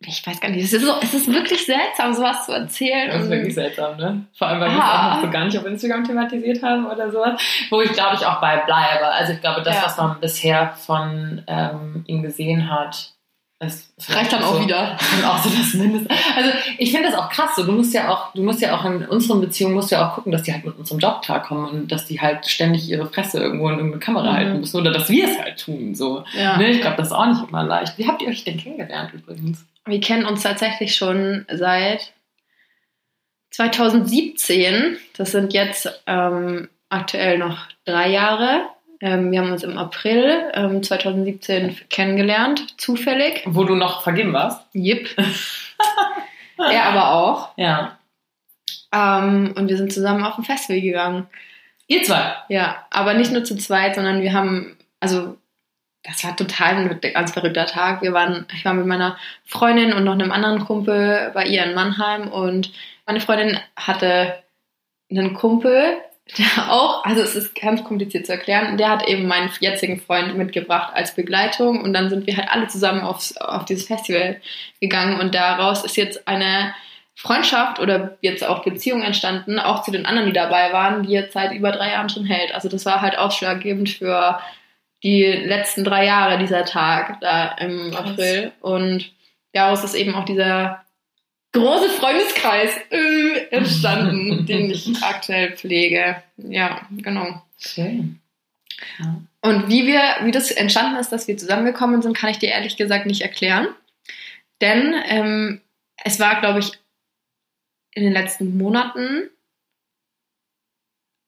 ich 0.00 0.26
weiß 0.26 0.40
gar 0.40 0.48
nicht. 0.48 0.64
Es 0.64 0.72
ist, 0.72 0.84
so, 0.86 0.94
es 1.02 1.12
ist 1.12 1.32
wirklich 1.32 1.64
seltsam, 1.66 2.14
sowas 2.14 2.46
zu 2.46 2.52
erzählen. 2.52 3.10
Das 3.10 3.24
ist 3.24 3.30
wirklich 3.30 3.54
seltsam, 3.54 3.96
ne? 3.98 4.26
Vor 4.36 4.48
allem, 4.48 4.60
weil 4.60 4.70
wir 4.70 4.78
es 4.78 4.82
Ah. 4.84 5.10
auch 5.10 5.14
noch 5.16 5.22
so 5.24 5.30
gar 5.30 5.44
nicht 5.44 5.58
auf 5.58 5.66
Instagram 5.66 6.04
thematisiert 6.04 6.62
haben 6.62 6.86
oder 6.86 7.10
sowas. 7.10 7.40
Wo 7.70 7.80
ich, 7.82 7.92
glaube 7.92 8.16
ich, 8.16 8.24
auch 8.24 8.40
bei 8.40 8.56
bleibe. 8.64 9.06
Also 9.06 9.32
ich 9.34 9.40
glaube, 9.40 9.62
das, 9.62 9.76
Ja. 9.76 9.82
was 9.84 9.96
man 9.98 10.20
bisher 10.20 10.72
von 10.74 11.42
ähm, 11.46 12.04
ihm 12.06 12.22
gesehen 12.22 12.70
hat, 12.70 13.12
ist 13.60 13.92
reicht 14.08 14.32
dann 14.32 14.42
auch 14.42 14.54
so, 14.54 14.64
wieder. 14.64 14.96
Und 15.16 15.24
auch 15.24 15.38
so 15.38 15.50
das 15.50 15.74
Mindeste. 15.74 16.08
Also 16.34 16.50
ich 16.78 16.90
finde 16.92 17.10
das 17.10 17.18
auch 17.18 17.28
krass. 17.28 17.50
So, 17.56 17.64
du 17.64 17.72
musst 17.72 17.92
ja 17.92 18.08
auch, 18.08 18.32
du 18.32 18.42
musst 18.42 18.62
ja 18.62 18.74
auch 18.74 18.84
in 18.86 19.04
unseren 19.04 19.42
Beziehungen 19.42 19.74
musst 19.74 19.90
ja 19.90 20.08
auch 20.08 20.14
gucken, 20.14 20.32
dass 20.32 20.44
die 20.44 20.52
halt 20.54 20.64
mit 20.64 20.78
unserem 20.78 20.98
Job 20.98 21.20
klarkommen 21.22 21.68
und 21.68 21.92
dass 21.92 22.06
die 22.06 22.20
halt 22.20 22.46
ständig 22.46 22.88
ihre 22.88 23.06
Fresse 23.06 23.38
irgendwo 23.38 23.68
in 23.68 23.74
irgendeine 23.76 24.00
Kamera 24.00 24.30
Mhm. 24.30 24.36
halten 24.36 24.60
müssen 24.60 24.80
oder 24.80 24.90
dass 24.92 25.10
wir 25.10 25.28
es 25.28 25.38
halt 25.38 25.60
tun. 25.60 25.94
So. 25.94 26.24
Ja. 26.34 26.56
Ne? 26.56 26.70
Ich 26.70 26.80
glaube, 26.80 26.96
das 26.96 27.08
ist 27.08 27.12
auch 27.12 27.26
nicht 27.26 27.48
immer 27.48 27.62
leicht. 27.64 27.98
Wie 27.98 28.08
habt 28.08 28.22
ihr 28.22 28.28
euch 28.28 28.44
denn 28.44 28.56
kennengelernt 28.56 29.12
übrigens? 29.12 29.64
Wir 29.84 30.00
kennen 30.00 30.24
uns 30.24 30.42
tatsächlich 30.42 30.96
schon 30.96 31.44
seit 31.52 32.12
2017. 33.50 34.96
Das 35.16 35.32
sind 35.32 35.52
jetzt 35.52 35.88
ähm, 36.06 36.68
aktuell 36.88 37.38
noch 37.38 37.58
drei 37.84 38.08
Jahre. 38.10 38.62
Ähm, 39.00 39.32
wir 39.32 39.40
haben 39.40 39.52
uns 39.52 39.62
im 39.62 39.78
April 39.78 40.50
ähm, 40.54 40.82
2017 40.82 41.76
kennengelernt, 41.88 42.78
zufällig. 42.78 43.42
Wo 43.46 43.64
du 43.64 43.74
noch 43.74 44.02
vergeben 44.02 44.32
warst? 44.32 44.60
Jip. 44.72 45.16
er 46.58 46.84
aber 46.84 47.12
auch. 47.12 47.48
Ja. 47.56 47.98
Ähm, 48.92 49.54
und 49.56 49.68
wir 49.68 49.76
sind 49.76 49.92
zusammen 49.92 50.24
auf 50.24 50.36
ein 50.36 50.44
Festival 50.44 50.80
gegangen. 50.80 51.26
Ihr 51.86 52.02
zwei. 52.02 52.34
Ja, 52.48 52.86
aber 52.90 53.14
nicht 53.14 53.32
nur 53.32 53.44
zu 53.44 53.56
zweit, 53.56 53.94
sondern 53.94 54.20
wir 54.20 54.32
haben, 54.32 54.76
also 55.00 55.36
das 56.02 56.24
war 56.24 56.36
total 56.36 56.76
ein 56.76 57.00
ganz 57.12 57.32
verrückter 57.32 57.66
Tag. 57.66 58.02
Wir 58.02 58.12
waren, 58.12 58.46
ich 58.54 58.64
war 58.64 58.74
mit 58.74 58.86
meiner 58.86 59.16
Freundin 59.44 59.92
und 59.92 60.04
noch 60.04 60.12
einem 60.12 60.32
anderen 60.32 60.64
Kumpel 60.64 61.30
bei 61.34 61.44
ihr 61.44 61.64
in 61.64 61.74
Mannheim 61.74 62.28
und 62.28 62.72
meine 63.06 63.20
Freundin 63.20 63.58
hatte 63.76 64.42
einen 65.10 65.34
Kumpel, 65.34 65.96
der 66.38 66.72
auch, 66.72 67.04
also 67.04 67.22
es 67.22 67.34
ist 67.34 67.54
ganz 67.54 67.82
kompliziert 67.84 68.26
zu 68.26 68.32
erklären, 68.32 68.76
der 68.76 68.90
hat 68.90 69.08
eben 69.08 69.26
meinen 69.26 69.50
jetzigen 69.60 70.00
Freund 70.00 70.36
mitgebracht 70.36 70.92
als 70.94 71.14
Begleitung 71.14 71.80
und 71.82 71.92
dann 71.92 72.10
sind 72.10 72.26
wir 72.26 72.36
halt 72.36 72.50
alle 72.50 72.68
zusammen 72.68 73.02
aufs, 73.02 73.36
auf 73.36 73.64
dieses 73.64 73.86
Festival 73.86 74.40
gegangen 74.80 75.20
und 75.20 75.34
daraus 75.34 75.84
ist 75.84 75.96
jetzt 75.96 76.26
eine 76.28 76.74
Freundschaft 77.14 77.80
oder 77.80 78.16
jetzt 78.22 78.46
auch 78.46 78.64
Beziehung 78.64 79.02
entstanden, 79.02 79.58
auch 79.58 79.82
zu 79.82 79.90
den 79.90 80.06
anderen, 80.06 80.28
die 80.28 80.32
dabei 80.32 80.72
waren, 80.72 81.02
die 81.02 81.12
jetzt 81.12 81.34
seit 81.34 81.52
über 81.52 81.70
drei 81.70 81.90
Jahren 81.90 82.08
schon 82.08 82.24
hält. 82.24 82.54
Also 82.54 82.70
das 82.70 82.86
war 82.86 83.02
halt 83.02 83.18
ausschlaggebend 83.18 83.90
für 83.90 84.40
die 85.02 85.24
letzten 85.24 85.84
drei 85.84 86.06
Jahre 86.06 86.38
dieser 86.38 86.64
Tag 86.64 87.20
da 87.20 87.56
im 87.58 87.90
Krass. 87.90 88.10
April. 88.10 88.52
Und 88.60 89.12
daraus 89.52 89.84
ist 89.84 89.94
eben 89.94 90.14
auch 90.14 90.24
dieser 90.24 90.82
große 91.52 91.90
Freundeskreis 91.90 92.70
äh, 92.90 93.46
entstanden, 93.50 94.46
den 94.48 94.70
ich 94.70 95.02
aktuell 95.02 95.56
pflege. 95.56 96.22
Ja, 96.36 96.86
genau. 96.90 97.42
Schön. 97.58 98.20
Ja. 98.98 99.20
Und 99.42 99.68
wie 99.68 99.86
wir, 99.86 100.02
wie 100.22 100.30
das 100.30 100.50
entstanden 100.50 100.96
ist, 100.98 101.10
dass 101.12 101.28
wir 101.28 101.36
zusammengekommen 101.36 102.02
sind, 102.02 102.16
kann 102.16 102.30
ich 102.30 102.38
dir 102.38 102.50
ehrlich 102.50 102.76
gesagt 102.76 103.06
nicht 103.06 103.22
erklären. 103.22 103.68
Denn 104.60 104.94
ähm, 105.06 105.60
es 106.04 106.20
war, 106.20 106.40
glaube 106.40 106.60
ich, 106.60 106.72
in 107.92 108.04
den 108.04 108.12
letzten 108.12 108.56
Monaten 108.56 109.30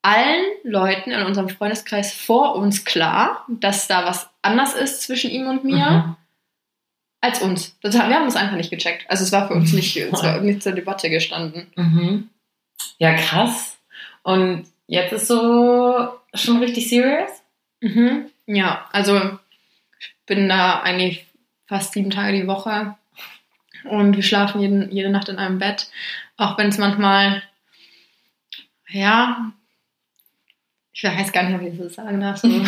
allen 0.02 0.44
Leuten 0.64 1.12
in 1.12 1.22
unserem 1.22 1.48
Freundeskreis 1.48 2.12
vor 2.12 2.56
uns 2.56 2.85
klar, 2.85 3.46
dass 3.48 3.88
da 3.88 4.04
was 4.04 4.28
anders 4.42 4.74
ist 4.74 5.02
zwischen 5.02 5.30
ihm 5.30 5.46
und 5.46 5.64
mir 5.64 5.90
Mhm. 5.90 6.16
Als 7.22 7.40
uns. 7.40 7.78
Das, 7.80 7.94
wir 7.94 8.02
haben 8.02 8.26
das 8.26 8.37
einfach 8.37 8.56
nicht 8.56 8.70
gecheckt. 8.70 9.08
Also 9.08 9.24
es 9.24 9.32
war 9.32 9.48
für 9.48 9.54
uns 9.54 9.72
nicht, 9.72 9.96
es 9.96 10.22
war 10.22 10.40
nicht 10.40 10.62
zur 10.62 10.72
Debatte 10.72 11.08
gestanden. 11.08 11.68
Mhm. 11.76 12.28
Ja, 12.98 13.14
krass. 13.14 13.78
Und 14.22 14.66
jetzt 14.87 15.12
ist 15.12 15.28
so 15.28 16.08
schon 16.35 16.58
richtig 16.58 16.88
serious? 16.88 17.30
Mhm. 17.80 18.26
Ja, 18.46 18.88
also 18.92 19.38
ich 20.00 20.14
bin 20.26 20.48
da 20.48 20.80
eigentlich 20.80 21.26
fast 21.66 21.92
sieben 21.92 22.11
Tage 22.11 22.40
die 22.40 22.46
Woche 22.46 22.96
und 23.85 24.16
wir 24.16 24.22
schlafen 24.22 24.61
jeden, 24.61 24.90
jede 24.90 25.11
Nacht 25.11 25.28
in 25.28 25.38
einem 25.38 25.58
Bett, 25.58 25.88
auch 26.37 26.58
wenn 26.58 26.68
es 26.68 26.78
manchmal, 26.78 27.42
ja, 28.88 29.52
ich 30.92 31.04
weiß 31.04 31.32
gar 31.32 31.44
nicht, 31.44 31.54
ob 31.54 31.62
ich 31.62 31.78
das 31.78 31.94
sagen 31.94 32.20
darf. 32.20 32.38
So. 32.38 32.48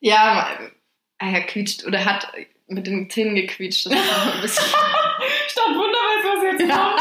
ja, 0.00 0.48
er 1.18 1.40
quietscht 1.42 1.84
oder 1.84 2.04
hat 2.04 2.28
mit 2.74 2.86
den 2.86 3.08
Zähnen 3.10 3.34
gequietscht. 3.34 3.86
Das 3.86 3.92
ist 3.92 4.34
ein 4.34 4.40
bisschen 4.42 4.64
Ich 5.46 5.54
dachte, 5.54 5.70
wunderbar, 5.70 6.12
was 6.24 6.42
jetzt 6.44 6.70
kommt. 6.70 7.00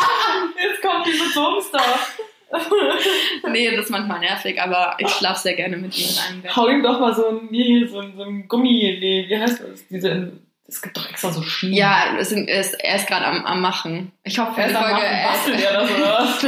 Jetzt 0.64 0.82
kommt 0.82 1.06
die 1.08 1.12
Betonstuff. 1.12 2.18
nee, 3.52 3.72
das 3.72 3.86
ist 3.86 3.92
manchmal 3.92 4.20
nervig, 4.20 4.62
aber 4.62 4.96
ich 5.00 5.10
schlafe 5.10 5.40
sehr 5.40 5.56
gerne 5.56 5.78
mit 5.78 5.98
ihm 5.98 6.10
in 6.10 6.18
einem 6.18 6.42
Bett. 6.42 6.56
Hau 6.56 6.68
ihm 6.68 6.84
doch 6.84 7.00
mal 7.00 7.16
so 7.16 7.30
ein, 7.30 7.48
nee, 7.50 7.86
so 7.88 8.00
ein, 8.00 8.14
so 8.16 8.24
ein 8.24 8.48
Gummi, 8.48 8.98
nee, 9.00 9.26
wie 9.28 9.38
heißt 9.38 9.62
das? 9.62 9.88
Diese, 9.88 10.34
es 10.68 10.82
gibt 10.82 10.98
doch 10.98 11.10
extra 11.10 11.32
so 11.32 11.42
Schienen. 11.42 11.76
Ja, 11.76 12.16
es 12.18 12.30
sind, 12.30 12.50
er 12.50 12.62
ist, 12.62 12.74
er 12.76 12.96
ist 12.96 13.08
gerade 13.08 13.26
am, 13.26 13.46
am 13.46 13.62
Machen. 13.62 14.12
Ich 14.24 14.40
hoffe, 14.40 14.62
Er 14.62 14.68
ist 14.68 14.76
am 14.76 14.84
Folge 14.84 14.96
Machen, 14.96 15.14
er 15.14 15.28
bastelt 15.28 15.62
er 15.64 15.74
das, 15.74 15.92
oder 15.92 16.20
was? 16.20 16.42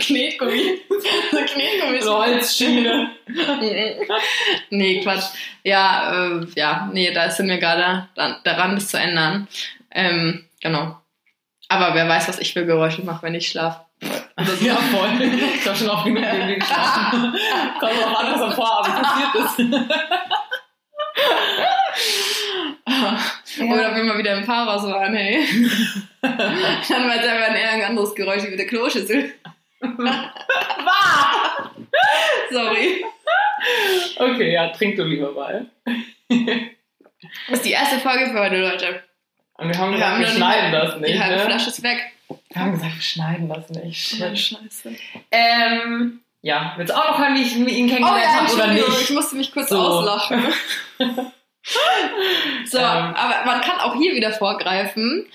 Knetgummi. 0.00 0.80
So 1.30 1.38
Knetgummi. 1.38 2.00
So 2.00 2.18
Holzschiene. 2.18 3.10
nee, 4.70 5.00
Quatsch. 5.02 5.30
Ja, 5.64 6.12
äh, 6.12 6.46
ja, 6.56 6.90
nee, 6.92 7.10
da 7.12 7.30
sind 7.30 7.48
wir 7.48 7.58
gerade 7.58 8.08
daran, 8.44 8.74
das 8.74 8.88
zu 8.88 8.98
ändern. 8.98 9.48
Ähm, 9.90 10.44
genau. 10.60 10.96
Aber 11.68 11.94
wer 11.94 12.08
weiß, 12.08 12.28
was 12.28 12.38
ich 12.40 12.52
für 12.52 12.66
Geräusche 12.66 13.02
mache, 13.02 13.22
wenn 13.22 13.34
ich 13.34 13.48
schlafe. 13.48 13.80
Das 14.36 14.60
ja 14.62 14.74
voll. 14.74 15.22
Ich 15.54 15.66
habe 15.66 15.76
schon 15.76 15.90
oft 15.90 16.04
genug 16.04 16.24
neben 16.24 16.48
dir 16.48 16.58
geschlafen. 16.58 17.34
Kommt 17.80 18.04
auch 18.04 18.20
an, 18.20 18.32
was 18.32 18.42
am 18.42 18.52
Vorabend 18.52 19.02
passiert 19.02 19.34
ist. 19.34 19.58
Oder 23.60 23.94
wenn 23.94 24.06
wir 24.06 24.18
wieder 24.18 24.36
im 24.36 24.44
Fahrhaus 24.44 24.82
waren, 24.84 25.14
hey. 25.14 25.44
Dann 26.22 26.38
war 26.38 27.16
es 27.16 27.28
einfach 27.28 27.48
ein 27.48 27.56
eher 27.56 27.70
ein 27.72 27.82
anderes 27.82 28.14
Geräusch 28.14 28.44
wie 28.44 28.56
der 28.56 28.66
Kloschüssel. 28.66 29.34
Sorry. 32.50 33.04
Okay, 34.18 34.52
ja, 34.52 34.68
trink 34.68 34.96
du 34.96 35.04
lieber 35.04 35.32
mal. 35.32 35.66
Das 37.48 37.58
ist 37.58 37.64
die 37.64 37.72
erste 37.72 37.98
Folge 37.98 38.26
für 38.30 38.40
heute, 38.40 38.56
Leute. 38.60 39.02
Und 39.54 39.68
wir 39.68 39.78
haben 39.78 39.90
Wir 39.92 39.98
gesagt, 39.98 40.12
haben 40.12 40.20
wir 40.20 40.26
noch 40.28 40.34
schneiden 40.36 40.72
das 40.72 41.00
nicht. 41.00 41.14
Die 41.14 41.20
halbe 41.20 41.36
Ne? 41.36 41.44
Flasche 41.44 41.70
ist 41.70 41.82
weg. 41.82 42.12
Wir 42.52 42.62
haben 42.62 42.72
gesagt, 42.72 42.94
wir 42.94 43.02
schneiden 43.02 43.48
das 43.48 43.68
nicht. 43.70 44.08
Shit. 44.08 44.38
Scheiße. 44.38 44.96
Ähm, 45.30 46.20
ja, 46.42 46.74
willst 46.76 46.92
du 46.92 46.96
auch 46.98 47.10
noch 47.10 47.18
hören, 47.18 47.34
wie 47.34 47.42
ich 47.42 47.56
ihn 47.56 47.66
kennengelernt 47.88 48.26
habe 48.26 48.52
oder 48.52 48.64
Oh 48.64 48.68
Entschuldigung, 48.68 48.90
nicht? 48.90 49.02
ich 49.02 49.10
musste 49.10 49.36
mich 49.36 49.52
kurz 49.52 49.68
So. 49.68 49.78
auslachen. 49.78 50.42
so, 52.64 52.78
Ähm. 52.78 52.84
aber 52.84 53.44
man 53.44 53.60
kann 53.60 53.78
auch 53.80 53.94
hier 53.96 54.14
wieder 54.14 54.32
vorgreifen. 54.32 55.26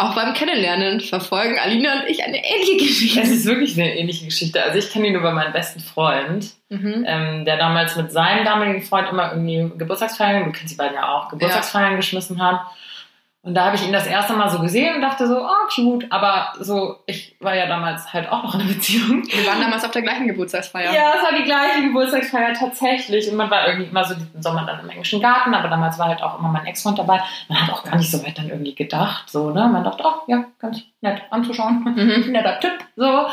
Auch 0.00 0.14
beim 0.14 0.32
Kennenlernen 0.34 1.00
verfolgen 1.00 1.58
Alina 1.58 2.00
und 2.00 2.08
ich 2.08 2.24
eine 2.24 2.38
ähnliche 2.42 2.76
Geschichte. 2.78 3.20
Es 3.20 3.30
ist 3.30 3.44
wirklich 3.46 3.74
eine 3.78 3.94
ähnliche 3.96 4.24
Geschichte. 4.24 4.62
Also 4.62 4.78
ich 4.78 4.90
kenne 4.90 5.08
ihn 5.08 5.14
über 5.14 5.32
meinen 5.32 5.52
besten 5.52 5.80
Freund, 5.80 6.50
Mhm. 6.70 7.04
ähm, 7.06 7.44
der 7.44 7.56
damals 7.58 7.96
mit 7.96 8.10
seinem 8.12 8.44
damaligen 8.44 8.82
Freund 8.82 9.08
immer 9.10 9.32
irgendwie 9.32 9.76
Geburtstagsfeiern, 9.76 10.44
du 10.44 10.52
kennst 10.52 10.72
die 10.72 10.76
beiden 10.78 10.94
ja 10.94 11.08
auch, 11.14 11.28
Geburtstagsfeiern 11.28 11.96
geschmissen 11.96 12.40
hat. 12.42 12.60
Und 13.42 13.54
da 13.54 13.64
habe 13.64 13.76
ich 13.76 13.86
ihn 13.86 13.92
das 13.92 14.06
erste 14.06 14.34
Mal 14.34 14.50
so 14.50 14.58
gesehen 14.58 14.96
und 14.96 15.00
dachte 15.00 15.26
so, 15.26 15.40
oh, 15.40 15.66
cute. 15.74 16.04
Aber 16.12 16.52
so, 16.60 16.98
ich 17.06 17.36
war 17.40 17.54
ja 17.54 17.66
damals 17.66 18.12
halt 18.12 18.30
auch 18.30 18.42
noch 18.42 18.54
in 18.54 18.60
einer 18.60 18.68
Beziehung. 18.68 19.22
Wir 19.26 19.46
waren 19.46 19.62
damals 19.62 19.82
auf 19.82 19.92
der 19.92 20.02
gleichen 20.02 20.26
Geburtstagsfeier. 20.26 20.92
Ja, 20.92 21.14
es 21.16 21.24
war 21.24 21.32
die 21.38 21.44
gleiche 21.44 21.80
Geburtstagsfeier 21.82 22.52
tatsächlich. 22.52 23.30
Und 23.30 23.36
man 23.38 23.50
war 23.50 23.66
irgendwie 23.66 23.88
immer 23.88 24.04
so 24.04 24.12
diesen 24.14 24.42
Sommer 24.42 24.66
dann 24.66 24.80
im 24.80 24.90
englischen 24.90 25.22
Garten, 25.22 25.54
aber 25.54 25.68
damals 25.68 25.98
war 25.98 26.08
halt 26.08 26.22
auch 26.22 26.38
immer 26.38 26.48
mein 26.48 26.66
Ex-Freund 26.66 26.98
dabei. 26.98 27.22
Man 27.48 27.62
hat 27.66 27.72
auch 27.72 27.82
gar 27.82 27.96
nicht 27.96 28.10
so 28.10 28.22
weit 28.22 28.36
dann 28.36 28.50
irgendwie 28.50 28.74
gedacht. 28.74 29.30
So, 29.30 29.48
ne? 29.50 29.66
Man 29.68 29.84
dachte, 29.84 30.04
ach 30.06 30.28
ja, 30.28 30.44
ganz 30.58 30.82
nett 31.00 31.22
anzuschauen. 31.30 31.82
Mhm. 31.84 32.26
Netter 32.32 32.60
Typ. 32.60 32.78
So. 32.96 33.26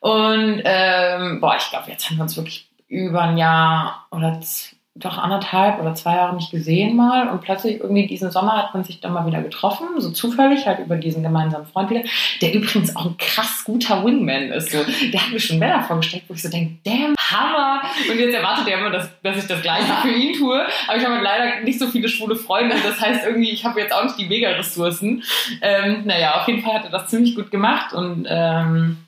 Und 0.00 0.60
ähm, 0.66 1.40
boah, 1.40 1.56
ich 1.56 1.70
glaube, 1.70 1.90
jetzt 1.90 2.10
haben 2.10 2.16
wir 2.18 2.24
uns 2.24 2.36
wirklich 2.36 2.68
über 2.88 3.22
ein 3.22 3.38
Jahr 3.38 4.06
oder 4.10 4.38
z- 4.42 4.75
doch 4.98 5.18
anderthalb 5.18 5.80
oder 5.80 5.94
zwei 5.94 6.14
Jahre 6.14 6.34
nicht 6.34 6.50
gesehen 6.50 6.96
mal. 6.96 7.28
Und 7.28 7.42
plötzlich 7.42 7.80
irgendwie 7.80 8.06
diesen 8.06 8.30
Sommer 8.30 8.56
hat 8.56 8.74
man 8.74 8.84
sich 8.84 9.00
dann 9.00 9.12
mal 9.12 9.26
wieder 9.26 9.42
getroffen, 9.42 9.86
so 9.98 10.10
zufällig, 10.10 10.66
halt 10.66 10.78
über 10.78 10.96
diesen 10.96 11.22
gemeinsamen 11.22 11.66
Freund 11.66 11.90
wieder, 11.90 12.02
der 12.40 12.54
übrigens 12.54 12.96
auch 12.96 13.06
ein 13.06 13.16
krass 13.18 13.64
guter 13.64 14.04
Wingman 14.04 14.50
ist. 14.52 14.70
So. 14.70 14.78
Der 15.12 15.22
hat 15.22 15.32
mir 15.32 15.40
schon 15.40 15.58
Männer 15.58 15.82
vorgestellt, 15.82 16.24
wo 16.28 16.34
ich 16.34 16.42
so 16.42 16.48
denke, 16.48 16.76
damn, 16.84 17.14
Hammer. 17.18 17.82
Und 18.10 18.18
jetzt 18.18 18.34
erwartet 18.34 18.68
er 18.68 18.78
immer, 18.78 18.90
dass, 18.90 19.10
dass 19.22 19.36
ich 19.36 19.46
das 19.46 19.62
Gleiche 19.62 19.92
für 20.02 20.10
ihn 20.10 20.32
tue. 20.34 20.64
Aber 20.88 20.96
ich 20.96 21.04
habe 21.04 21.14
halt 21.14 21.24
leider 21.24 21.60
nicht 21.62 21.78
so 21.78 21.86
viele 21.88 22.08
schwule 22.08 22.36
Freunde. 22.36 22.76
Das 22.82 23.00
heißt 23.00 23.26
irgendwie, 23.26 23.50
ich 23.50 23.64
habe 23.64 23.80
jetzt 23.80 23.92
auch 23.92 24.04
nicht 24.04 24.18
die 24.18 24.26
Mega-Ressourcen. 24.26 25.22
Ähm, 25.60 26.02
naja, 26.04 26.40
auf 26.40 26.48
jeden 26.48 26.62
Fall 26.62 26.74
hat 26.74 26.84
er 26.84 26.90
das 26.90 27.08
ziemlich 27.08 27.34
gut 27.34 27.50
gemacht 27.50 27.92
und 27.92 28.26
ähm, 28.28 28.98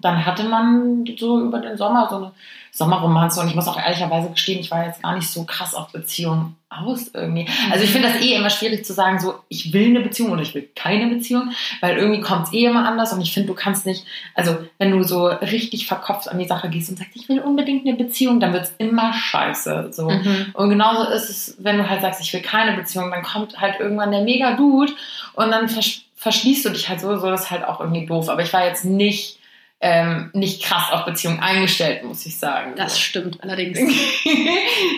dann 0.00 0.24
hatte 0.24 0.44
man 0.44 1.04
so 1.18 1.40
über 1.40 1.60
den 1.60 1.76
Sommer 1.76 2.08
so 2.10 2.16
eine 2.16 2.32
Sommerromanze 2.78 3.40
und 3.40 3.48
ich 3.48 3.54
muss 3.54 3.66
auch 3.66 3.78
ehrlicherweise 3.78 4.30
gestehen, 4.30 4.60
ich 4.60 4.70
war 4.70 4.86
jetzt 4.86 5.02
gar 5.02 5.16
nicht 5.16 5.28
so 5.28 5.44
krass 5.44 5.74
auf 5.74 5.90
Beziehungen 5.90 6.56
aus 6.70 7.10
irgendwie. 7.12 7.48
Also 7.72 7.84
ich 7.84 7.90
finde 7.90 8.08
das 8.08 8.20
eh 8.20 8.34
immer 8.34 8.50
schwierig 8.50 8.84
zu 8.84 8.92
sagen, 8.92 9.18
so 9.18 9.34
ich 9.48 9.72
will 9.72 9.86
eine 9.86 10.00
Beziehung 10.00 10.30
oder 10.30 10.42
ich 10.42 10.54
will 10.54 10.68
keine 10.76 11.12
Beziehung, 11.12 11.50
weil 11.80 11.96
irgendwie 11.96 12.20
kommt 12.20 12.46
es 12.46 12.52
eh 12.52 12.66
immer 12.66 12.86
anders 12.86 13.12
und 13.12 13.20
ich 13.20 13.34
finde, 13.34 13.48
du 13.48 13.54
kannst 13.54 13.84
nicht, 13.84 14.04
also 14.34 14.56
wenn 14.78 14.92
du 14.92 15.02
so 15.02 15.26
richtig 15.26 15.86
verkopft 15.86 16.28
an 16.28 16.38
die 16.38 16.46
Sache 16.46 16.68
gehst 16.68 16.88
und 16.88 16.98
sagst, 16.98 17.16
ich 17.16 17.28
will 17.28 17.40
unbedingt 17.40 17.86
eine 17.86 17.96
Beziehung, 17.96 18.38
dann 18.38 18.52
wird 18.52 18.64
es 18.64 18.74
immer 18.78 19.12
scheiße. 19.12 19.88
So. 19.92 20.08
Mhm. 20.08 20.52
Und 20.54 20.70
genauso 20.70 21.10
ist 21.10 21.30
es, 21.30 21.56
wenn 21.58 21.78
du 21.78 21.88
halt 21.88 22.02
sagst, 22.02 22.20
ich 22.20 22.32
will 22.32 22.42
keine 22.42 22.76
Beziehung, 22.76 23.10
dann 23.10 23.22
kommt 23.22 23.60
halt 23.60 23.80
irgendwann 23.80 24.12
der 24.12 24.22
mega 24.22 24.54
Dude 24.54 24.92
und 25.34 25.50
dann 25.50 25.68
vers 25.68 26.02
verschließt 26.14 26.64
du 26.64 26.70
dich 26.70 26.88
halt 26.88 27.00
so, 27.00 27.16
so 27.16 27.30
das 27.30 27.42
ist 27.42 27.50
halt 27.52 27.64
auch 27.64 27.78
irgendwie 27.78 28.04
doof. 28.04 28.28
Aber 28.28 28.42
ich 28.42 28.52
war 28.52 28.66
jetzt 28.66 28.84
nicht, 28.84 29.37
ähm, 29.80 30.30
nicht 30.32 30.62
krass 30.62 30.92
auf 30.92 31.04
Beziehung 31.04 31.40
eingestellt, 31.40 32.02
muss 32.04 32.26
ich 32.26 32.38
sagen. 32.38 32.74
Das 32.76 32.98
stimmt 32.98 33.42
allerdings. 33.42 33.78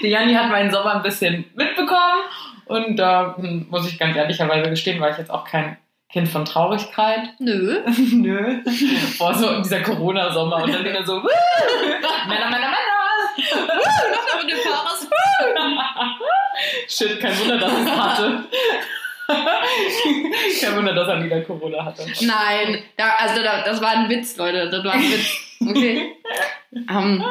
Die 0.03 0.09
Janni 0.09 0.35
hat 0.35 0.49
meinen 0.49 0.71
Sommer 0.71 0.97
ein 0.97 1.03
bisschen 1.03 1.45
mitbekommen 1.55 2.23
und 2.67 2.97
da 2.97 3.37
hm, 3.37 3.67
muss 3.69 3.89
ich 3.89 3.99
ganz 3.99 4.17
ehrlicherweise 4.17 4.71
gestehen, 4.71 5.01
war 5.01 5.11
ich 5.11 5.19
jetzt 5.19 5.31
auch 5.31 5.45
kein 5.45 5.77
Kind 6.11 6.29
von 6.29 6.45
Traurigkeit. 6.45 7.29
Nö. 7.39 7.81
Nö. 8.13 8.63
Boah, 9.19 9.35
so 9.35 9.51
in 9.51 9.63
dieser 9.63 9.81
Corona-Sommer 9.81 10.65
und 10.65 10.75
dann 10.75 10.85
wieder 10.85 11.05
so, 11.05 11.15
Männer, 12.29 12.51
Männer, 12.51 12.59
Männer. 12.59 12.91
Shit, 16.89 17.21
kein 17.21 17.39
Wunder, 17.39 17.59
dass 17.59 17.73
ich 17.73 17.87
es 17.87 17.91
hatte. 17.91 18.45
kein 20.61 20.77
Wunder, 20.77 20.95
dass 20.95 21.09
er 21.09 21.25
wieder 21.25 21.41
Corona 21.43 21.85
hatte. 21.85 22.07
Nein, 22.21 22.83
da, 22.97 23.15
also 23.19 23.43
da, 23.43 23.63
das 23.63 23.81
war 23.81 23.91
ein 23.91 24.09
Witz, 24.09 24.37
Leute. 24.37 24.69
Das 24.69 24.85
war 24.85 24.93
ein 24.93 25.03
Witz. 25.03 25.37
Okay. 25.61 26.13
Ähm, 26.73 27.25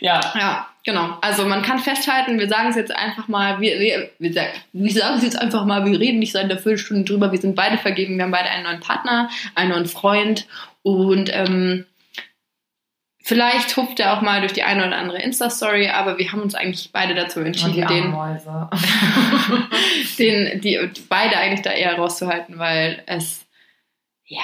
Ja, 0.00 0.20
ja, 0.34 0.66
genau. 0.84 1.18
Also 1.20 1.44
man 1.44 1.60
kann 1.60 1.78
festhalten, 1.78 2.38
wir 2.38 2.48
sagen 2.48 2.70
es 2.70 2.76
jetzt 2.76 2.96
einfach 2.96 3.28
mal, 3.28 3.60
wir, 3.60 3.78
wir, 3.78 4.10
wir, 4.18 4.32
sagen, 4.32 4.52
wir 4.72 4.92
sagen 4.92 5.18
es 5.18 5.24
jetzt 5.24 5.38
einfach 5.38 5.66
mal, 5.66 5.84
wir 5.84 6.00
reden 6.00 6.18
nicht 6.18 6.32
seit 6.32 6.44
einer 6.44 6.56
Viertelstunde 6.56 7.04
drüber, 7.04 7.30
wir 7.30 7.38
sind 7.38 7.54
beide 7.54 7.76
vergeben, 7.76 8.16
wir 8.16 8.24
haben 8.24 8.30
beide 8.30 8.48
einen 8.48 8.64
neuen 8.64 8.80
Partner, 8.80 9.28
einen 9.54 9.72
neuen 9.72 9.84
Freund 9.84 10.46
und 10.82 11.30
ähm, 11.32 11.84
vielleicht 13.30 13.76
hupft 13.76 14.00
er 14.00 14.12
auch 14.12 14.22
mal 14.22 14.40
durch 14.40 14.54
die 14.54 14.64
eine 14.64 14.84
oder 14.84 14.96
andere 14.96 15.22
Insta-Story, 15.22 15.88
aber 15.88 16.18
wir 16.18 16.32
haben 16.32 16.42
uns 16.42 16.56
eigentlich 16.56 16.90
beide 16.90 17.14
dazu 17.14 17.38
entschieden, 17.38 17.86
den, 17.86 18.12
den, 20.18 20.60
die, 20.60 20.90
beide 21.08 21.36
eigentlich 21.36 21.62
da 21.62 21.70
eher 21.70 21.94
rauszuhalten, 21.94 22.58
weil 22.58 23.04
es, 23.06 23.46
ja, 24.24 24.42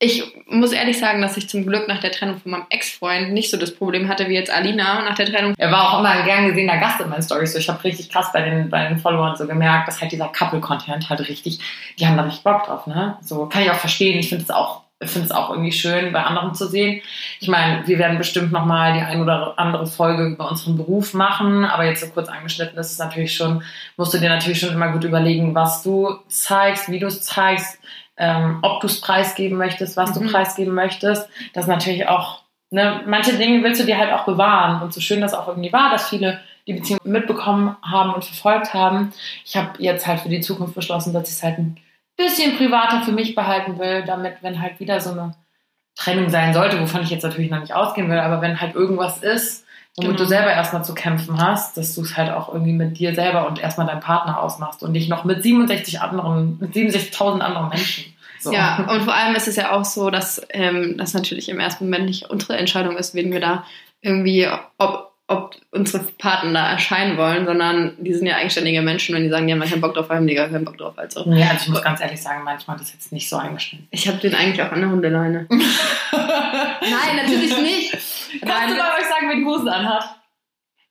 ich 0.00 0.22
muss 0.46 0.72
ehrlich 0.72 0.98
sagen, 0.98 1.22
dass 1.22 1.38
ich 1.38 1.48
zum 1.48 1.64
Glück 1.64 1.88
nach 1.88 1.98
der 1.98 2.12
Trennung 2.12 2.36
von 2.36 2.52
meinem 2.52 2.66
Ex-Freund 2.68 3.32
nicht 3.32 3.50
so 3.50 3.56
das 3.56 3.74
Problem 3.74 4.06
hatte 4.06 4.28
wie 4.28 4.34
jetzt 4.34 4.50
Alina 4.50 5.02
nach 5.02 5.14
der 5.14 5.24
Trennung. 5.24 5.54
Er 5.56 5.72
war 5.72 5.94
auch 5.94 6.00
immer 6.00 6.10
ein 6.10 6.26
gern 6.26 6.46
gesehener 6.46 6.76
Gast 6.76 7.00
in 7.00 7.08
meinen 7.08 7.22
Stories. 7.22 7.54
So, 7.54 7.58
ich 7.58 7.70
habe 7.70 7.82
richtig 7.82 8.10
krass 8.10 8.30
bei 8.34 8.42
den, 8.42 8.68
bei 8.68 8.86
den 8.86 8.98
Followern 8.98 9.34
so 9.34 9.46
gemerkt, 9.46 9.88
dass 9.88 10.02
halt 10.02 10.12
dieser 10.12 10.28
Couple-Content 10.28 11.08
halt 11.08 11.26
richtig, 11.26 11.58
die 11.98 12.06
haben 12.06 12.18
da 12.18 12.24
richtig 12.24 12.44
Bock 12.44 12.64
drauf, 12.64 12.86
ne? 12.86 13.16
So 13.22 13.46
kann 13.46 13.62
ich 13.62 13.70
auch 13.70 13.76
verstehen. 13.76 14.18
Ich 14.18 14.28
finde 14.28 14.44
es 14.44 14.50
auch 14.50 14.87
finde 15.04 15.26
es 15.26 15.32
auch 15.32 15.50
irgendwie 15.50 15.70
schön, 15.72 16.12
bei 16.12 16.22
anderen 16.24 16.54
zu 16.54 16.66
sehen. 16.66 17.00
Ich 17.40 17.48
meine, 17.48 17.86
wir 17.86 17.98
werden 17.98 18.18
bestimmt 18.18 18.50
nochmal 18.50 18.94
die 18.94 19.00
ein 19.00 19.20
oder 19.22 19.54
andere 19.56 19.86
Folge 19.86 20.26
über 20.26 20.50
unseren 20.50 20.76
Beruf 20.76 21.14
machen, 21.14 21.64
aber 21.64 21.84
jetzt 21.84 22.00
so 22.00 22.08
kurz 22.08 22.28
angeschnitten 22.28 22.76
ist 22.78 22.90
es 22.92 22.98
natürlich 22.98 23.34
schon, 23.36 23.62
musst 23.96 24.12
du 24.12 24.18
dir 24.18 24.28
natürlich 24.28 24.58
schon 24.58 24.72
immer 24.72 24.90
gut 24.90 25.04
überlegen, 25.04 25.54
was 25.54 25.82
du 25.82 26.18
zeigst, 26.28 26.90
wie 26.90 26.98
du 26.98 27.06
es 27.06 27.22
zeigst, 27.22 27.78
ähm, 28.16 28.58
ob 28.62 28.80
du 28.80 28.88
es 28.88 29.00
preisgeben 29.00 29.56
möchtest, 29.56 29.96
was 29.96 30.14
Mhm. 30.18 30.26
du 30.26 30.32
preisgeben 30.32 30.74
möchtest. 30.74 31.28
Das 31.52 31.64
ist 31.64 31.68
natürlich 31.68 32.08
auch, 32.08 32.40
ne, 32.70 33.00
manche 33.06 33.36
Dinge 33.36 33.62
willst 33.62 33.80
du 33.80 33.86
dir 33.86 33.98
halt 33.98 34.12
auch 34.12 34.24
bewahren. 34.24 34.82
Und 34.82 34.92
so 34.92 35.00
schön 35.00 35.20
das 35.20 35.32
auch 35.34 35.46
irgendwie 35.46 35.72
war, 35.72 35.90
dass 35.92 36.08
viele 36.08 36.40
die 36.66 36.74
Beziehung 36.74 36.98
mitbekommen 37.04 37.76
haben 37.82 38.12
und 38.12 38.24
verfolgt 38.24 38.74
haben. 38.74 39.12
Ich 39.44 39.56
habe 39.56 39.70
jetzt 39.78 40.06
halt 40.08 40.20
für 40.20 40.28
die 40.28 40.40
Zukunft 40.40 40.74
beschlossen, 40.74 41.12
dass 41.14 41.28
ich 41.28 41.36
es 41.36 41.42
halt 41.44 41.58
ein 41.58 41.76
bisschen 42.18 42.58
privater 42.58 43.00
für 43.02 43.12
mich 43.12 43.34
behalten 43.34 43.78
will, 43.78 44.04
damit, 44.04 44.42
wenn 44.42 44.60
halt 44.60 44.78
wieder 44.80 45.00
so 45.00 45.12
eine 45.12 45.34
Trennung 45.94 46.28
sein 46.28 46.52
sollte, 46.52 46.80
wovon 46.80 47.02
ich 47.02 47.10
jetzt 47.10 47.22
natürlich 47.22 47.50
noch 47.50 47.60
nicht 47.60 47.72
ausgehen 47.72 48.10
will, 48.10 48.18
aber 48.18 48.42
wenn 48.42 48.60
halt 48.60 48.74
irgendwas 48.74 49.18
ist, 49.18 49.64
womit 49.96 50.10
Genau. 50.10 50.22
du 50.22 50.26
selber 50.26 50.50
erstmal 50.50 50.84
zu 50.84 50.94
kämpfen 50.94 51.40
hast, 51.40 51.76
dass 51.76 51.94
du 51.94 52.02
es 52.02 52.16
halt 52.16 52.30
auch 52.30 52.52
irgendwie 52.52 52.72
mit 52.72 52.98
dir 52.98 53.14
selber 53.14 53.48
und 53.48 53.58
erstmal 53.58 53.86
deinem 53.86 54.00
Partner 54.00 54.40
ausmachst 54.40 54.82
und 54.82 54.92
nicht 54.92 55.08
noch 55.08 55.24
mit 55.24 55.42
67 55.42 56.00
anderen, 56.00 56.58
mit 56.60 56.72
67.000 56.72 57.40
anderen 57.40 57.68
Menschen. 57.70 58.04
So. 58.38 58.52
Ja, 58.52 58.86
und 58.90 59.02
vor 59.02 59.14
allem 59.14 59.34
ist 59.34 59.48
es 59.48 59.56
ja 59.56 59.72
auch 59.72 59.84
so, 59.84 60.10
dass 60.10 60.40
ähm, 60.50 60.96
das 60.98 61.14
natürlich 61.14 61.48
im 61.48 61.58
ersten 61.58 61.84
Moment 61.84 62.06
nicht 62.06 62.30
unsere 62.30 62.56
Entscheidung 62.56 62.96
ist, 62.96 63.14
wen 63.14 63.32
wir 63.32 63.40
da 63.40 63.64
irgendwie, 64.00 64.46
ob, 64.78 65.07
ob 65.28 65.54
unsere 65.72 66.02
Partner 66.18 66.52
da 66.52 66.70
erscheinen 66.72 67.18
wollen, 67.18 67.44
sondern 67.44 67.92
die 67.98 68.14
sind 68.14 68.26
ja 68.26 68.36
eigenständige 68.36 68.80
Menschen 68.80 69.14
und 69.14 69.22
die 69.22 69.28
sagen, 69.28 69.46
die 69.46 69.52
haben 69.52 69.60
keinen 69.60 69.82
Bock 69.82 69.92
drauf, 69.94 70.08
haben 70.08 70.26
die 70.26 70.34
gar 70.34 70.48
keinen 70.48 70.64
Bock 70.64 70.78
drauf. 70.78 70.94
Also 70.96 71.30
Ja, 71.30 71.50
also 71.50 71.64
ich 71.64 71.68
muss 71.68 71.82
ganz 71.82 72.00
ehrlich 72.00 72.20
sagen, 72.20 72.44
manchmal 72.44 72.76
ist 72.76 72.86
das 72.86 72.92
jetzt 72.94 73.12
nicht 73.12 73.28
so 73.28 73.36
eingeschnitten. 73.36 73.86
ich 73.90 74.08
habe 74.08 74.18
den 74.18 74.34
eigentlich 74.34 74.62
auch 74.62 74.72
an 74.72 74.80
der 74.80 74.90
Hundeleine. 74.90 75.46
Nein, 75.50 77.16
natürlich 77.16 77.56
nicht. 77.58 77.90
Kannst 77.92 78.42
Nein, 78.42 78.68
du 78.70 78.76
mal 78.76 78.92
euch 78.98 79.06
sagen, 79.06 79.28
wer 79.28 79.36
die 79.36 79.44
Hosen 79.44 79.68
anhat? 79.68 80.17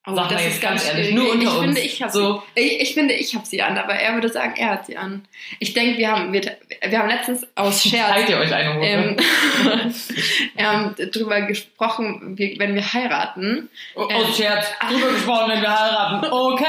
Oh, 0.07 0.15
Sag 0.15 0.25
mal 0.25 0.33
das 0.33 0.45
ist 0.47 0.61
ganz 0.61 0.77
ganz 0.77 0.87
ehrlich, 0.87 1.13
nur 1.13 1.31
unter 1.31 1.43
ich 1.43 1.49
uns. 1.49 1.59
Finde, 1.59 1.81
ich 1.81 2.03
So. 2.09 2.43
ich, 2.55 2.81
ich 2.81 2.93
finde, 2.93 3.13
ich 3.13 3.35
habe 3.35 3.45
sie 3.45 3.61
an, 3.61 3.77
aber 3.77 3.93
er 3.93 4.13
würde 4.13 4.29
sagen, 4.29 4.53
er 4.57 4.69
hat 4.71 4.85
sie 4.85 4.97
an. 4.97 5.25
Ich 5.59 5.73
denke, 5.73 5.97
wir 5.97 6.11
haben, 6.11 6.33
wir, 6.33 6.41
wir 6.87 6.99
haben 6.99 7.09
letztens 7.09 7.45
aus 7.55 7.83
Scherz 7.87 8.09
Teilt 8.09 8.29
ihr 8.29 8.37
euch 8.37 8.53
eine 8.53 8.75
Hose? 8.75 8.85
ähm, 8.85 9.17
ähm, 10.99 11.11
drüber 11.11 11.41
gesprochen, 11.41 12.37
wie, 12.37 12.55
wenn 12.59 12.75
wir 12.75 12.93
heiraten. 12.93 13.69
Oh, 13.95 14.07
äh, 14.09 14.15
oh 14.15 14.33
Scherz, 14.33 14.67
drüber 14.89 15.11
gesprochen, 15.11 15.51
wenn 15.51 15.61
wir 15.61 15.79
heiraten. 15.79 16.27
Okay. 16.31 16.65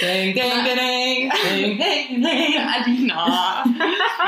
Ding, 0.00 0.34
ding, 0.34 0.42
ding, 0.64 1.32
ding, 1.50 1.78
ding, 1.78 2.22
ding. 2.22 2.60
Alina. 2.66 3.64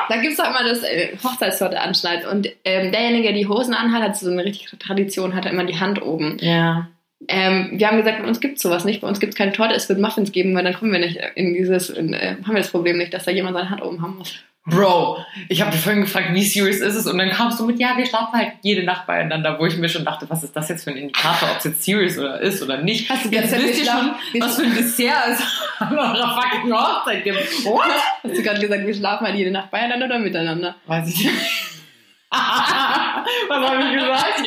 da 0.09 0.17
gibt 0.17 0.33
es 0.33 0.41
auch 0.41 0.51
immer 0.51 0.65
das 0.65 0.83
äh, 0.83 1.17
Hochzeitstorte 1.23 1.81
anschnallt. 1.81 2.27
Und 2.27 2.49
ähm, 2.65 2.93
derjenige, 2.93 3.25
der 3.25 3.33
die 3.33 3.47
Hosen 3.47 3.75
anhat, 3.75 4.03
hat 4.03 4.17
so 4.17 4.31
eine 4.31 4.45
richtige 4.45 4.79
Tradition, 4.79 5.35
hat 5.35 5.47
immer 5.47 5.65
die 5.65 5.79
Hand 5.79 6.03
oben. 6.03 6.39
Ja. 6.41 6.89
Ähm, 7.29 7.71
wir 7.73 7.87
haben 7.89 7.99
gesagt, 7.99 8.23
bei 8.23 8.29
uns 8.29 8.41
gibt 8.41 8.57
es 8.57 8.63
sowas 8.63 8.85
nicht. 8.85 9.03
Bei 9.03 9.09
uns 9.09 9.21
gibt 9.21 9.35
es 9.35 9.39
keine 9.39 9.53
Torte, 9.53 9.75
es 9.75 9.89
wird 9.89 10.01
Muffins 10.01 10.33
geben, 10.33 10.55
weil 10.55 10.65
dann 10.65 10.75
kommen 10.75 10.93
wir 10.93 10.99
nicht 10.99 11.19
in 11.35 11.53
dieses, 11.53 11.91
in, 11.91 12.15
äh, 12.15 12.37
haben 12.43 12.55
wir 12.55 12.63
das 12.63 12.71
Problem 12.71 12.97
nicht, 12.97 13.13
dass 13.13 13.25
da 13.25 13.31
jemand 13.31 13.57
seine 13.57 13.71
Hand 13.71 13.83
oben 13.83 14.03
haben 14.03 14.17
muss. 14.17 14.39
Bro, 14.71 15.25
ich 15.49 15.63
habe 15.63 15.71
dich 15.71 15.81
vorhin 15.81 16.03
gefragt, 16.03 16.29
wie 16.33 16.45
serious 16.45 16.81
ist 16.81 16.95
es? 16.95 17.07
Und 17.07 17.17
dann 17.17 17.31
kamst 17.31 17.59
du 17.59 17.65
mit, 17.65 17.81
ja, 17.81 17.97
wir 17.97 18.05
schlafen 18.05 18.35
halt 18.35 18.53
jede 18.63 18.85
Nacht 18.85 19.07
beieinander, 19.07 19.59
wo 19.59 19.65
ich 19.65 19.77
mir 19.79 19.89
schon 19.89 20.05
dachte, 20.05 20.29
was 20.29 20.45
ist 20.45 20.55
das 20.55 20.69
jetzt 20.69 20.85
für 20.85 20.91
ein 20.91 20.99
Indikator, 20.99 21.51
ob 21.51 21.59
es 21.59 21.65
jetzt 21.65 21.85
serious 21.85 22.19
oder 22.19 22.39
ist 22.41 22.63
oder 22.63 22.83
nicht. 22.83 23.09
Hast 23.09 23.25
du 23.25 23.31
jetzt 23.31 23.45
gesagt, 23.45 23.63
wisst 23.63 23.79
ihr 23.79 23.91
schon, 23.91 24.11
was 24.41 24.57
für 24.57 24.65
ein 24.65 24.75
Dessert 24.75 25.25
es 25.31 25.43
an 25.79 25.99
eurer 25.99 26.43
fucking 26.43 26.73
Hochzeit 26.73 27.25
gibt. 27.25 27.65
What? 27.65 27.87
Hast 28.23 28.37
du 28.37 28.43
gerade 28.43 28.61
gesagt, 28.61 28.87
wir 28.87 28.95
schlafen 28.95 29.27
halt 29.27 29.37
jede 29.37 29.51
Nacht 29.51 29.71
beieinander 29.71 30.05
oder 30.05 30.19
miteinander? 30.19 30.75
Weiß 30.87 31.09
ich 31.09 31.25
nicht. 31.25 31.78
was 32.31 33.71
habe 33.71 33.83
ich 33.83 33.93
gesagt? 33.95 34.43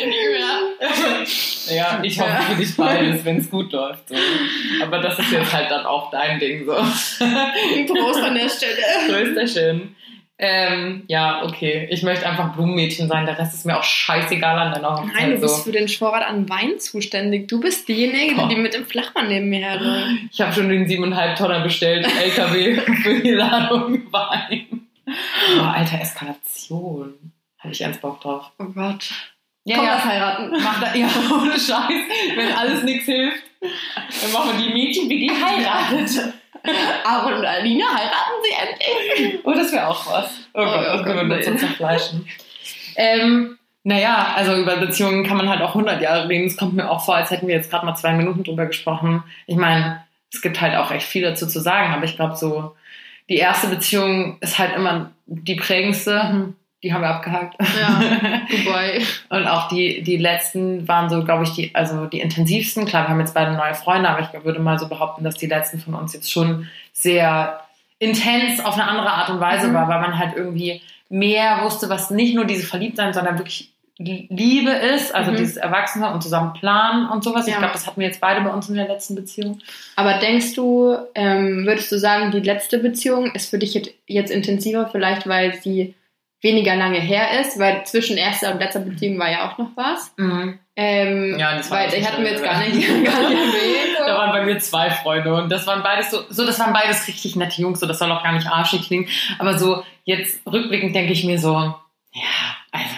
Ja, 1.73 1.99
ich 2.03 2.19
hoffe 2.19 2.43
für 2.49 2.55
dich 2.55 2.75
beides, 2.77 3.25
wenn 3.25 3.37
es 3.37 3.49
gut 3.49 3.71
läuft. 3.71 4.09
So. 4.09 4.15
Aber 4.83 4.99
das 4.99 5.17
ist 5.17 5.31
jetzt 5.31 5.51
halt 5.51 5.71
dann 5.71 5.85
auch 5.85 6.11
dein 6.11 6.39
Ding 6.39 6.65
so. 6.65 6.73
Prost 6.73 8.23
an 8.23 8.35
der 8.35 8.49
Stelle. 8.49 8.77
Größterchen. 9.07 9.95
Ähm, 10.43 11.03
ja, 11.07 11.43
okay. 11.43 11.87
Ich 11.91 12.01
möchte 12.01 12.27
einfach 12.27 12.55
Blumenmädchen 12.55 13.07
sein. 13.07 13.27
Der 13.27 13.37
Rest 13.37 13.53
ist 13.53 13.65
mir 13.65 13.77
auch 13.77 13.83
scheißegal 13.83 14.57
an 14.57 14.73
deiner 14.73 14.95
Hochzeit. 14.95 15.13
Nein, 15.13 15.31
du 15.35 15.41
bist 15.41 15.57
so. 15.57 15.63
für 15.63 15.71
den 15.71 15.87
Vorrat 15.87 16.27
an 16.27 16.49
Wein 16.49 16.79
zuständig. 16.79 17.47
Du 17.47 17.59
bist 17.59 17.87
diejenige, 17.87 18.35
Boah. 18.35 18.49
die 18.49 18.55
mit 18.55 18.73
dem 18.73 18.85
Flachmann 18.85 19.27
neben 19.27 19.49
mir 19.49 19.59
herläuft. 19.59 20.07
Ich 20.31 20.41
habe 20.41 20.51
schon 20.51 20.69
den 20.69 20.87
7,5 20.87 21.35
Tonner 21.37 21.59
bestellt, 21.59 22.07
LKW 22.07 22.75
für 23.03 23.19
die 23.21 23.31
Ladung 23.31 24.11
Wein. 24.11 24.87
Boah, 25.57 25.73
alter, 25.75 26.01
Eskalation. 26.01 27.30
Habe 27.61 27.73
ich 27.73 27.81
ernst 27.81 28.01
Bock 28.01 28.19
drauf. 28.21 28.51
Oh 28.59 28.65
Gott. 28.65 29.09
Ja, 29.63 29.77
Komm, 29.77 29.85
ja. 29.85 29.93
lass 29.95 30.05
heiraten. 30.05 30.51
Mach 30.51 30.81
da, 30.81 30.95
ja, 30.95 31.07
ohne 31.31 31.51
Scheiß. 31.53 32.35
Wenn 32.35 32.51
alles 32.53 32.83
nichts 32.83 33.05
hilft, 33.05 33.43
dann 33.61 34.31
machen 34.31 34.57
wir 34.57 34.65
die 34.67 34.73
Mädchen, 34.73 35.09
wie 35.09 35.19
die 35.19 35.31
heiratet. 35.31 36.33
Aaron 37.05 37.33
und 37.35 37.45
Alina 37.45 37.85
heiraten 37.87 38.33
sie 38.43 39.19
endlich. 39.23 39.39
Oh, 39.45 39.51
das 39.53 39.71
wäre 39.71 39.87
auch 39.87 40.05
was. 40.11 40.31
Oh, 40.53 40.61
Oh, 40.61 40.63
Gott, 40.65 40.75
oh 40.79 40.97
das 40.97 41.03
können 41.03 41.29
wir 41.29 41.37
Gott, 41.37 41.47
nee. 41.53 41.57
zerfleischen. 41.57 42.27
Ähm, 42.95 43.57
naja, 43.83 44.33
also 44.35 44.55
über 44.55 44.77
Beziehungen 44.77 45.23
kann 45.25 45.37
man 45.37 45.49
halt 45.49 45.61
auch 45.61 45.69
100 45.69 46.01
Jahre 46.01 46.27
reden. 46.29 46.45
Es 46.45 46.57
kommt 46.57 46.73
mir 46.73 46.89
auch 46.89 47.03
vor, 47.03 47.15
als 47.15 47.31
hätten 47.31 47.47
wir 47.47 47.55
jetzt 47.55 47.69
gerade 47.71 47.85
mal 47.85 47.95
zwei 47.95 48.13
Minuten 48.13 48.43
drüber 48.43 48.65
gesprochen. 48.67 49.23
Ich 49.47 49.55
meine, 49.55 50.03
es 50.33 50.41
gibt 50.41 50.61
halt 50.61 50.75
auch 50.75 50.91
echt 50.91 51.05
viel 51.07 51.23
dazu 51.23 51.47
zu 51.47 51.59
sagen, 51.59 51.93
aber 51.93 52.05
ich 52.05 52.15
glaube 52.15 52.35
so, 52.35 52.75
die 53.29 53.37
erste 53.37 53.67
Beziehung 53.67 54.37
ist 54.41 54.59
halt 54.59 54.75
immer 54.75 55.11
die 55.25 55.55
prägendste. 55.55 56.53
Die 56.83 56.91
haben 56.93 57.01
wir 57.01 57.09
abgehakt. 57.09 57.55
Ja, 57.79 57.99
Goodbye. 58.49 59.01
Und 59.29 59.47
auch 59.47 59.67
die, 59.67 60.01
die 60.01 60.17
letzten 60.17 60.87
waren 60.87 61.09
so, 61.09 61.23
glaube 61.23 61.43
ich, 61.43 61.51
die, 61.51 61.75
also 61.75 62.05
die 62.07 62.19
intensivsten. 62.21 62.85
Klar, 62.85 63.03
wir 63.05 63.09
haben 63.09 63.19
jetzt 63.19 63.35
beide 63.35 63.51
neue 63.53 63.75
Freunde, 63.75 64.09
aber 64.09 64.21
ich 64.21 64.43
würde 64.45 64.59
mal 64.59 64.79
so 64.79 64.87
behaupten, 64.89 65.23
dass 65.23 65.35
die 65.35 65.45
letzten 65.47 65.79
von 65.79 65.93
uns 65.93 66.13
jetzt 66.13 66.31
schon 66.31 66.67
sehr 66.93 67.59
intens 67.99 68.59
auf 68.59 68.73
eine 68.73 68.87
andere 68.87 69.11
Art 69.11 69.29
und 69.29 69.39
Weise 69.39 69.67
Mhm. 69.67 69.73
war, 69.75 69.87
weil 69.89 70.01
man 70.01 70.17
halt 70.17 70.35
irgendwie 70.35 70.81
mehr 71.09 71.59
wusste, 71.63 71.87
was 71.89 72.09
nicht 72.09 72.33
nur 72.33 72.45
diese 72.45 72.65
Verliebtsein, 72.65 73.13
sondern 73.13 73.37
wirklich 73.37 73.69
Liebe 73.99 74.71
ist, 74.71 75.13
also 75.13 75.31
Mhm. 75.31 75.35
dieses 75.35 75.57
Erwachsene 75.57 76.11
und 76.11 76.23
zusammen 76.23 76.53
planen 76.53 77.07
und 77.09 77.23
sowas. 77.23 77.45
Ich 77.45 77.53
Ja. 77.53 77.59
glaube, 77.59 77.73
das 77.73 77.85
hatten 77.85 77.99
wir 77.99 78.07
jetzt 78.07 78.19
beide 78.21 78.41
bei 78.41 78.49
uns 78.49 78.67
in 78.67 78.73
der 78.75 78.87
letzten 78.87 79.13
Beziehung. 79.13 79.59
Aber 79.95 80.17
denkst 80.17 80.55
du, 80.55 80.95
ähm, 81.13 81.67
würdest 81.67 81.91
du 81.91 81.99
sagen, 81.99 82.31
die 82.31 82.39
letzte 82.39 82.79
Beziehung 82.79 83.31
ist 83.33 83.51
für 83.51 83.59
dich 83.59 83.93
jetzt 84.07 84.31
intensiver, 84.31 84.87
vielleicht 84.91 85.27
weil 85.27 85.53
sie 85.61 85.93
weniger 86.41 86.75
lange 86.75 86.99
her 86.99 87.39
ist? 87.39 87.59
Weil 87.59 87.85
zwischen 87.85 88.17
erster 88.17 88.53
und 88.53 88.59
letzter 88.59 88.79
Beziehung 88.79 89.19
war 89.19 89.29
ja 89.31 89.49
auch 89.49 89.57
noch 89.57 89.69
was. 89.75 90.13
Ähm, 90.75 91.37
Ja, 91.37 91.57
das 91.57 91.69
war 91.69 91.79
weil 91.79 91.89
die 91.89 92.05
hatten 92.05 92.23
wir 92.23 92.31
jetzt 92.31 92.43
gar 92.43 92.59
nicht, 92.59 92.73
gar 92.87 93.29
nicht 93.29 93.39
erwähnt. 93.39 93.97
Da 94.05 94.17
waren 94.17 94.31
bei 94.31 94.43
mir 94.43 94.57
zwei 94.57 94.89
Freunde 94.89 95.33
und 95.33 95.49
das 95.51 95.67
waren 95.67 95.83
beides 95.83 96.09
so, 96.09 96.21
so 96.29 96.45
das 96.45 96.59
waren 96.59 96.73
beides 96.73 97.07
richtig 97.07 97.35
nette 97.35 97.61
Jungs, 97.61 97.79
so 97.79 97.85
das 97.85 97.99
soll 97.99 98.11
auch 98.11 98.23
gar 98.23 98.31
nicht 98.33 98.47
arschig 98.47 98.87
klingen, 98.87 99.07
aber 99.37 99.57
so 99.59 99.83
jetzt 100.05 100.45
rückblickend 100.47 100.95
denke 100.95 101.13
ich 101.13 101.23
mir 101.23 101.37
so, 101.37 101.53
ja, 101.53 102.55
also 102.71 102.95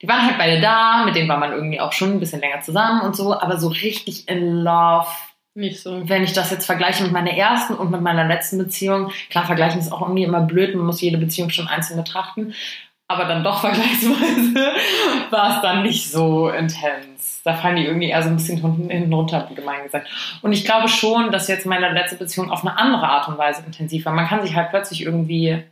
die 0.00 0.08
waren 0.08 0.24
halt 0.24 0.38
beide 0.38 0.60
da, 0.60 1.04
mit 1.04 1.16
denen 1.16 1.28
war 1.28 1.38
man 1.38 1.52
irgendwie 1.52 1.80
auch 1.80 1.92
schon 1.92 2.12
ein 2.12 2.20
bisschen 2.20 2.40
länger 2.40 2.60
zusammen 2.60 3.02
und 3.02 3.16
so, 3.16 3.38
aber 3.38 3.58
so 3.58 3.68
richtig 3.68 4.28
in 4.28 4.62
Love, 4.62 5.08
Nicht 5.54 5.82
so. 5.82 6.08
wenn 6.08 6.22
ich 6.22 6.32
das 6.32 6.50
jetzt 6.50 6.66
vergleiche 6.66 7.02
mit 7.02 7.12
meiner 7.12 7.32
ersten 7.32 7.74
und 7.74 7.90
mit 7.90 8.00
meiner 8.00 8.24
letzten 8.24 8.58
Beziehung, 8.58 9.10
klar, 9.30 9.44
vergleichen 9.46 9.80
ist 9.80 9.92
auch 9.92 10.02
irgendwie 10.02 10.22
immer 10.24 10.40
blöd, 10.40 10.74
man 10.76 10.86
muss 10.86 11.00
jede 11.00 11.18
Beziehung 11.18 11.50
schon 11.50 11.66
einzeln 11.66 11.96
betrachten, 11.96 12.54
aber 13.08 13.24
dann 13.24 13.42
doch 13.42 13.60
vergleichsweise 13.62 14.72
war 15.30 15.56
es 15.56 15.62
dann 15.62 15.82
nicht 15.82 16.10
so 16.10 16.48
intens. 16.50 17.40
Da 17.42 17.54
fallen 17.54 17.76
die 17.76 17.86
irgendwie 17.86 18.10
eher 18.10 18.22
so 18.22 18.28
ein 18.28 18.36
bisschen 18.36 18.58
hinten 18.88 19.12
runter, 19.12 19.46
wie 19.48 19.54
gemein 19.54 19.82
gesagt. 19.82 20.08
Und 20.42 20.52
ich 20.52 20.64
glaube 20.64 20.88
schon, 20.88 21.32
dass 21.32 21.48
jetzt 21.48 21.66
meine 21.66 21.90
letzte 21.90 22.16
Beziehung 22.16 22.50
auf 22.50 22.60
eine 22.64 22.78
andere 22.78 23.08
Art 23.08 23.28
und 23.28 23.38
Weise 23.38 23.62
intensiv 23.66 24.04
war. 24.04 24.12
Man 24.12 24.26
kann 24.28 24.42
sich 24.42 24.54
halt 24.54 24.68
plötzlich 24.70 25.02
irgendwie, 25.02 25.62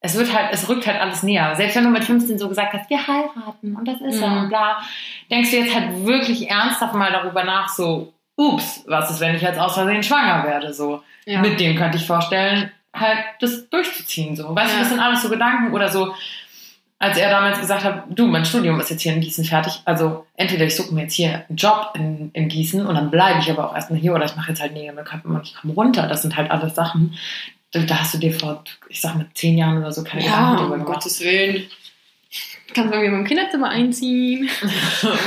es 0.00 0.16
wird 0.16 0.32
halt, 0.36 0.48
es 0.52 0.68
rückt 0.68 0.86
halt 0.86 1.00
alles 1.00 1.22
näher. 1.22 1.54
Selbst 1.56 1.74
wenn 1.76 1.84
du 1.84 1.90
mit 1.90 2.04
15 2.04 2.38
so 2.38 2.48
gesagt 2.48 2.74
hast, 2.74 2.90
wir 2.90 3.06
heiraten 3.06 3.74
und 3.74 3.88
das 3.88 4.00
ist 4.02 4.20
Mhm. 4.20 4.36
und 4.36 4.48
bla, 4.50 4.76
denkst 5.30 5.50
du 5.50 5.56
jetzt 5.56 5.74
halt 5.74 6.04
wirklich 6.06 6.50
ernsthaft 6.50 6.94
mal 6.94 7.10
darüber 7.10 7.42
nach, 7.42 7.68
so, 7.70 8.11
ups, 8.36 8.84
was 8.86 9.10
ist, 9.10 9.20
wenn 9.20 9.34
ich 9.34 9.42
jetzt 9.42 9.58
aus 9.58 9.74
Versehen 9.74 10.02
schwanger 10.02 10.44
werde, 10.44 10.72
so. 10.72 11.02
Ja. 11.24 11.40
Mit 11.40 11.60
dem 11.60 11.76
könnte 11.76 11.98
ich 11.98 12.06
vorstellen, 12.06 12.70
halt 12.94 13.18
das 13.40 13.68
durchzuziehen, 13.70 14.36
so. 14.36 14.54
Weißt 14.54 14.70
Ja. 14.70 14.74
du, 14.74 14.80
das 14.80 14.88
sind 14.90 15.00
alles 15.00 15.22
so 15.22 15.28
Gedanken 15.28 15.72
oder 15.72 15.88
so, 15.88 16.14
als 16.98 17.16
er 17.18 17.30
damals 17.30 17.58
gesagt 17.58 17.82
hat, 17.84 18.04
du, 18.10 18.26
mein 18.28 18.44
Studium 18.44 18.78
ist 18.78 18.90
jetzt 18.90 19.02
hier 19.02 19.12
in 19.12 19.20
Gießen 19.20 19.44
fertig, 19.44 19.80
also 19.84 20.24
entweder 20.36 20.64
ich 20.66 20.76
suche 20.76 20.94
mir 20.94 21.02
jetzt 21.02 21.14
hier 21.14 21.44
einen 21.48 21.56
Job 21.56 21.90
in, 21.94 22.30
in 22.32 22.48
Gießen 22.48 22.86
und 22.86 22.94
dann 22.94 23.10
bleibe 23.10 23.40
ich 23.40 23.50
aber 23.50 23.70
auch 23.70 23.74
erstmal 23.74 23.98
hier 23.98 24.14
oder 24.14 24.24
ich 24.24 24.36
mache 24.36 24.50
jetzt 24.50 24.60
halt 24.62 24.72
Nägel 24.72 24.94
mit 24.94 25.04
Köpfen 25.06 25.34
und 25.34 25.42
ich 25.44 25.54
komme 25.56 25.74
runter. 25.74 26.06
Das 26.06 26.22
sind 26.22 26.36
halt 26.36 26.50
alles 26.52 26.74
Sachen, 26.76 27.18
da, 27.72 27.80
hast 27.98 28.14
du 28.14 28.18
dir 28.18 28.32
vor, 28.32 28.62
ich 28.88 29.00
sag 29.00 29.16
mal, 29.16 29.26
zehn 29.34 29.58
Jahren 29.58 29.78
oder 29.78 29.90
so 29.90 30.04
keine 30.04 30.22
Ja, 30.24 30.30
Gedanken 30.30 30.56
drüber 30.58 30.74
um 30.74 30.80
gemacht. 30.84 30.94
Gottes 30.94 31.20
Willen. 31.22 31.64
Kannst 32.74 32.90
bei 32.92 32.98
mir 33.00 33.06
im 33.06 33.24
Kinderzimmer 33.24 33.68
einziehen. 33.70 34.48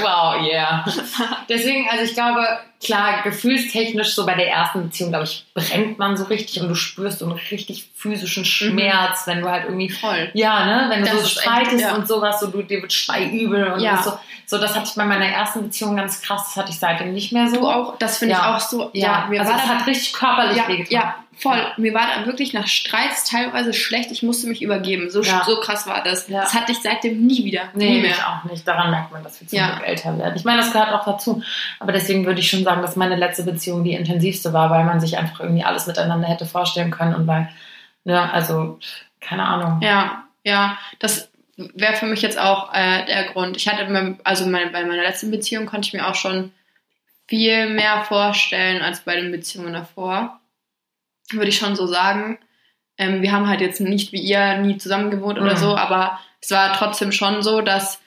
wow, 0.01 0.41
yeah. 0.47 0.85
Deswegen, 1.49 1.87
also 1.91 2.03
ich 2.05 2.13
glaube, 2.13 2.43
klar, 2.83 3.23
gefühlstechnisch 3.23 4.13
so 4.13 4.25
bei 4.25 4.35
der 4.35 4.49
ersten 4.49 4.83
Beziehung, 4.83 5.09
glaube 5.09 5.25
ich, 5.25 5.45
brennt 5.53 5.97
man 5.97 6.17
so 6.17 6.25
richtig 6.25 6.61
und 6.61 6.69
du 6.69 6.75
spürst 6.75 7.19
so 7.19 7.25
einen 7.25 7.39
richtig 7.51 7.89
physischen 7.95 8.45
Schmerz, 8.45 9.25
mhm. 9.25 9.31
wenn 9.31 9.41
du 9.41 9.49
halt 9.49 9.65
irgendwie 9.65 9.89
voll. 9.89 10.29
Ja, 10.33 10.65
ne, 10.65 10.89
wenn 10.89 11.03
du 11.03 11.09
das 11.09 11.21
so 11.21 11.27
streitest 11.27 11.81
ja. 11.81 11.95
und 11.95 12.07
sowas, 12.07 12.39
so 12.39 12.47
du 12.47 12.61
dir 12.61 12.81
wird 12.81 12.93
schreiübel 12.93 13.71
und 13.71 13.79
ja. 13.79 14.01
so. 14.01 14.13
So, 14.47 14.59
das 14.59 14.75
hatte 14.75 14.89
ich 14.89 14.95
bei 14.95 15.05
meiner 15.05 15.25
ersten 15.25 15.63
Beziehung 15.63 15.95
ganz 15.95 16.21
krass, 16.21 16.43
das 16.45 16.55
hatte 16.55 16.71
ich 16.71 16.77
seitdem 16.77 17.13
nicht 17.13 17.31
mehr 17.31 17.47
so. 17.47 17.61
Du 17.61 17.67
auch, 17.67 17.97
das 17.97 18.19
finde 18.19 18.35
ja. 18.35 18.41
ich 18.41 18.45
auch 18.55 18.59
so. 18.59 18.89
Ja, 18.93 19.25
mir 19.27 19.39
also 19.39 19.51
war 19.51 19.59
das 19.59 19.67
hat 19.67 19.87
richtig 19.87 20.13
körperlich 20.13 20.57
ja, 20.57 20.67
wehgetan. 20.67 20.91
Ja, 20.91 21.15
voll. 21.37 21.59
Mir 21.77 21.93
war 21.93 22.07
da 22.15 22.25
wirklich 22.25 22.53
nach 22.53 22.67
Streits 22.67 23.23
teilweise 23.29 23.73
schlecht. 23.73 24.11
Ich 24.11 24.23
musste 24.23 24.47
mich 24.47 24.61
übergeben. 24.61 25.09
So, 25.09 25.21
so 25.23 25.59
krass 25.59 25.87
war 25.87 26.03
das. 26.03 26.27
Das 26.27 26.53
hatte 26.53 26.71
ich 26.71 26.79
seitdem 26.81 27.25
nie 27.25 27.43
wieder. 27.43 27.63
Nee, 27.73 27.89
nie 27.89 28.01
mehr. 28.01 28.11
ich 28.11 28.23
auch 28.23 28.43
nicht. 28.49 28.67
Daran 28.67 28.91
merkt 28.91 29.11
man, 29.11 29.23
dass 29.23 29.41
wir 29.41 29.47
zum 29.47 29.57
Glück 29.57 29.87
älter 29.87 30.17
werden. 30.17 30.35
Ich 30.35 30.43
meine, 30.43 30.61
das 30.61 30.71
gehört 30.71 30.93
auch 30.93 31.05
dazu. 31.05 31.41
Aber 31.79 31.91
deswegen 31.91 32.25
würde 32.25 32.39
ich 32.39 32.49
schon 32.49 32.63
sagen, 32.65 32.81
dass 32.81 32.97
meine 32.97 33.15
letzte 33.15 33.43
Beziehung 33.43 33.83
die 33.83 33.93
intensivste 33.93 34.51
war, 34.51 34.69
weil 34.69 34.83
man 34.83 34.99
sich 34.99 35.17
einfach 35.17 35.39
irgendwie 35.39 35.63
alles 35.63 35.87
miteinander 35.87 36.27
hätte 36.27 36.45
vorstellen 36.45 36.91
können 36.91 37.15
und 37.15 37.27
weil, 37.27 37.49
ja, 38.03 38.29
also, 38.29 38.79
keine 39.21 39.45
Ahnung. 39.45 39.81
Ja, 39.81 40.25
ja, 40.43 40.77
das 40.99 41.31
wäre 41.55 41.95
für 41.95 42.05
mich 42.05 42.21
jetzt 42.21 42.39
auch 42.39 42.73
äh, 42.73 43.05
der 43.05 43.25
Grund. 43.31 43.55
Ich 43.57 43.67
hatte, 43.67 44.17
also 44.23 44.45
meine, 44.45 44.71
bei 44.71 44.83
meiner 44.83 45.03
letzten 45.03 45.31
Beziehung 45.31 45.65
konnte 45.65 45.87
ich 45.87 45.93
mir 45.93 46.07
auch 46.07 46.15
schon 46.15 46.51
viel 47.27 47.69
mehr 47.69 48.03
vorstellen 48.03 48.81
als 48.81 49.01
bei 49.01 49.15
den 49.15 49.31
Beziehungen 49.31 49.73
davor. 49.73 50.39
Würde 51.31 51.49
ich 51.49 51.57
schon 51.57 51.75
so 51.75 51.87
sagen. 51.87 52.37
Ähm, 52.97 53.21
wir 53.21 53.31
haben 53.31 53.47
halt 53.47 53.61
jetzt 53.61 53.81
nicht 53.81 54.11
wie 54.11 54.21
ihr 54.21 54.57
nie 54.57 54.77
zusammen 54.77 55.09
gewohnt 55.11 55.39
oder 55.39 55.53
mhm. 55.53 55.59
so, 55.59 55.75
aber 55.75 56.19
es 56.41 56.51
war 56.51 56.73
trotzdem 56.73 57.11
schon 57.11 57.41
so, 57.41 57.61
dass 57.61 57.99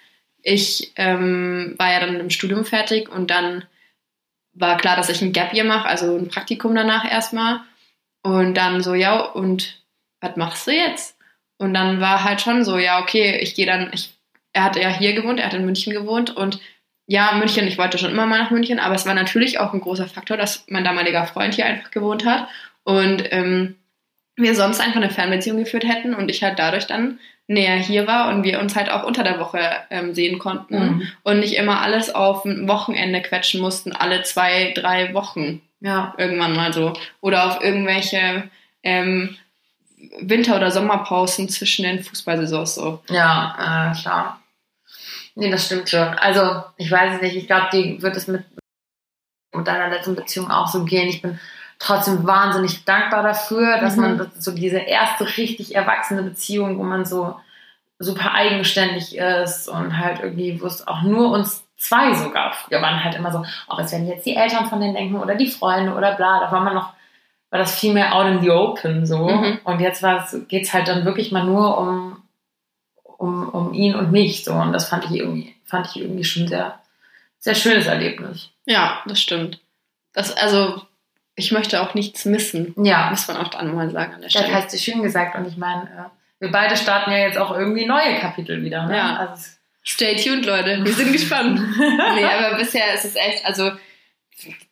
ich 0.42 0.92
ähm, 0.96 1.74
war 1.78 1.92
ja 1.92 2.00
dann 2.00 2.20
im 2.20 2.30
Studium 2.30 2.64
fertig 2.64 3.11
und 3.11 3.30
dann 3.30 3.64
war 4.59 4.76
klar, 4.76 4.96
dass 4.96 5.09
ich 5.09 5.22
ein 5.22 5.32
Gap 5.32 5.52
Year 5.54 5.64
mache, 5.64 5.88
also 5.88 6.16
ein 6.16 6.28
Praktikum 6.28 6.74
danach 6.74 7.11
erstmal. 7.11 7.61
Und 8.22 8.54
dann 8.54 8.82
so, 8.82 8.94
ja, 8.94 9.20
und 9.20 9.82
was 10.20 10.36
machst 10.36 10.66
du 10.66 10.72
jetzt? 10.72 11.16
Und 11.59 11.74
dann 11.74 12.00
war 12.00 12.24
halt 12.24 12.40
schon 12.40 12.64
so, 12.64 12.78
ja, 12.78 13.00
okay, 13.00 13.38
ich 13.38 13.54
gehe 13.54 13.66
dann, 13.66 13.90
ich, 13.92 14.11
er 14.52 14.64
hatte 14.64 14.80
ja 14.80 14.88
hier 14.88 15.12
gewohnt, 15.12 15.40
er 15.40 15.46
hat 15.46 15.54
in 15.54 15.64
München 15.64 15.92
gewohnt 15.92 16.34
und 16.34 16.61
ja, 17.06 17.32
München, 17.32 17.66
ich 17.66 17.78
wollte 17.78 17.96
schon 17.96 18.11
immer 18.11 18.26
mal 18.26 18.38
nach 18.38 18.50
München, 18.50 18.78
aber 18.78 18.94
es 18.94 19.06
war 19.06 19.14
natürlich 19.14 19.59
auch 19.59 19.72
ein 19.72 19.80
großer 19.80 20.06
Faktor, 20.06 20.36
dass 20.36 20.64
mein 20.68 20.84
damaliger 20.84 21.26
Freund 21.26 21.54
hier 21.54 21.64
einfach 21.64 21.90
gewohnt 21.90 22.26
hat 22.26 22.48
und 22.84 23.24
ähm, 23.32 23.76
wir 24.36 24.54
sonst 24.54 24.80
einfach 24.80 24.96
eine 25.00 25.11
Fernbeziehung 25.11 25.59
geführt 25.59 25.84
hätten 25.84 26.14
und 26.14 26.28
ich 26.28 26.42
halt 26.42 26.59
dadurch 26.59 26.86
dann 26.86 27.18
näher 27.49 27.76
hier 27.76 28.07
war 28.07 28.28
und 28.28 28.44
wir 28.44 28.61
uns 28.61 28.76
halt 28.76 28.90
auch 28.90 29.05
unter 29.05 29.24
der 29.24 29.40
Woche 29.40 29.59
ähm, 29.90 30.14
sehen 30.14 30.38
konnten 30.38 30.78
mhm. 30.78 31.09
und 31.22 31.40
nicht 31.40 31.57
immer 31.57 31.80
alles 31.80 32.14
auf 32.14 32.44
ein 32.44 32.68
Wochenende 32.68 33.22
quetschen 33.22 33.61
mussten, 33.61 33.92
alle 33.92 34.22
zwei, 34.22 34.72
drei 34.74 35.14
Wochen. 35.14 35.62
Ja. 35.80 36.14
Irgendwann 36.18 36.55
mal 36.55 36.72
so. 36.72 36.92
Oder 37.20 37.46
auf 37.46 37.62
irgendwelche 37.62 38.51
ähm, 38.82 39.36
Winter- 40.20 40.57
oder 40.57 40.70
Sommerpausen 40.70 41.49
zwischen 41.49 41.84
den 41.84 42.03
Fußballsaisons 42.03 42.74
so. 42.74 43.03
Ja, 43.09 43.92
äh, 43.92 44.01
klar. 44.01 44.42
Nee, 45.34 45.51
das 45.51 45.66
stimmt 45.66 45.88
schon. 45.88 46.01
Also, 46.01 46.64
ich 46.76 46.90
weiß 46.90 47.16
es 47.16 47.22
nicht. 47.22 47.36
Ich 47.36 47.46
glaube, 47.46 47.68
die 47.72 48.03
wird 48.03 48.16
es 48.16 48.26
mit, 48.26 48.44
mit 49.55 49.66
deiner 49.66 49.88
letzten 49.88 50.16
Beziehung 50.16 50.51
auch 50.51 50.66
so 50.66 50.84
gehen. 50.84 51.09
Ich 51.09 51.22
bin 51.22 51.38
trotzdem 51.79 52.26
wahnsinnig 52.26 52.85
dankbar 52.85 53.22
dafür, 53.22 53.79
dass 53.79 53.97
mhm. 53.97 54.03
man 54.03 54.31
so 54.39 54.53
diese 54.53 54.79
erste 54.79 55.24
richtig 55.37 55.74
erwachsene 55.74 56.22
Beziehung, 56.22 56.79
wo 56.79 56.83
man 56.83 57.05
so 57.05 57.37
super 57.99 58.35
eigenständig 58.35 59.16
ist 59.16 59.68
und 59.68 59.99
halt 59.99 60.20
irgendwie, 60.20 60.61
wo 60.61 60.66
es 60.66 60.87
auch 60.87 61.03
nur 61.03 61.31
uns 61.31 61.64
zwei 61.76 62.12
so 62.14 62.31
gab. 62.31 62.70
Wir 62.70 62.83
waren 62.83 63.03
halt 63.03 63.14
immer 63.14 63.33
so, 63.33 63.45
ob 63.66 63.79
es 63.79 63.93
werden 63.93 64.09
jetzt 64.09 64.26
die 64.26 64.37
Eltern 64.37 64.66
von 64.66 64.81
denen 64.81 64.95
denken 64.95 65.16
oder 65.16 65.35
die 65.35 65.49
Freunde 65.49 65.95
oder 65.95 66.14
bla. 66.14 66.41
Da 66.41 66.53
war 66.53 66.61
man 66.61 66.74
noch, 66.74 66.93
war 67.51 67.59
das 67.59 67.79
viel 67.79 67.95
mehr 67.95 68.14
out 68.14 68.26
in 68.26 68.41
the 68.41 68.51
open 68.51 69.07
so. 69.07 69.29
Mhm. 69.29 69.61
Und 69.64 69.81
jetzt 69.81 70.05
geht 70.49 70.64
es 70.64 70.74
halt 70.74 70.89
dann 70.89 71.05
wirklich 71.05 71.33
mal 71.33 71.45
nur 71.45 71.79
um, 71.79 72.22
um, 73.03 73.49
um 73.49 73.72
ihn 73.72 73.95
und 73.95 74.12
mich 74.12 74.45
so. 74.45 74.53
Und 74.53 74.72
das 74.72 74.89
fand 74.89 75.05
ich 75.05 75.12
irgendwie, 75.12 75.55
fand 75.64 75.87
ich 75.87 76.01
irgendwie 76.01 76.24
schon 76.24 76.49
sehr, 76.49 76.79
sehr 77.39 77.55
schönes 77.55 77.87
Erlebnis. 77.87 78.51
Ja, 78.66 79.01
das 79.07 79.20
stimmt. 79.20 79.61
Das, 80.12 80.37
also, 80.37 80.83
ich 81.39 81.53
möchte 81.53 81.80
auch 81.80 81.95
nichts 81.95 82.24
missen. 82.24 82.74
Ja. 82.82 83.11
Muss 83.11 83.28
man 83.28 83.36
auch 83.36 83.49
dann 83.49 83.74
mal 83.74 83.91
sagen 83.91 84.14
an 84.14 84.22
der 84.22 84.28
Stelle. 84.28 84.47
Das 84.49 84.64
hast 84.64 84.74
du 84.74 84.78
schön 84.78 85.03
gesagt. 85.03 85.36
Und 85.36 85.47
ich 85.47 85.57
meine, 85.57 85.84
äh, 85.84 86.41
wir 86.41 86.51
beide 86.51 86.76
starten 86.76 87.11
ja 87.11 87.18
jetzt 87.18 87.39
auch 87.39 87.57
irgendwie 87.57 87.86
neue 87.86 88.18
Kapitel 88.18 88.62
wieder. 88.62 88.86
Ne? 88.86 88.97
Ja. 88.97 89.16
Also 89.16 89.51
Stay 89.82 90.16
tuned, 90.16 90.45
Leute. 90.45 90.84
Wir 90.84 90.93
sind 90.93 91.12
gespannt. 91.14 91.61
nee, 91.78 92.24
aber 92.39 92.57
bisher 92.59 92.93
ist 92.93 93.05
es 93.05 93.16
echt, 93.16 93.47
also 93.47 93.72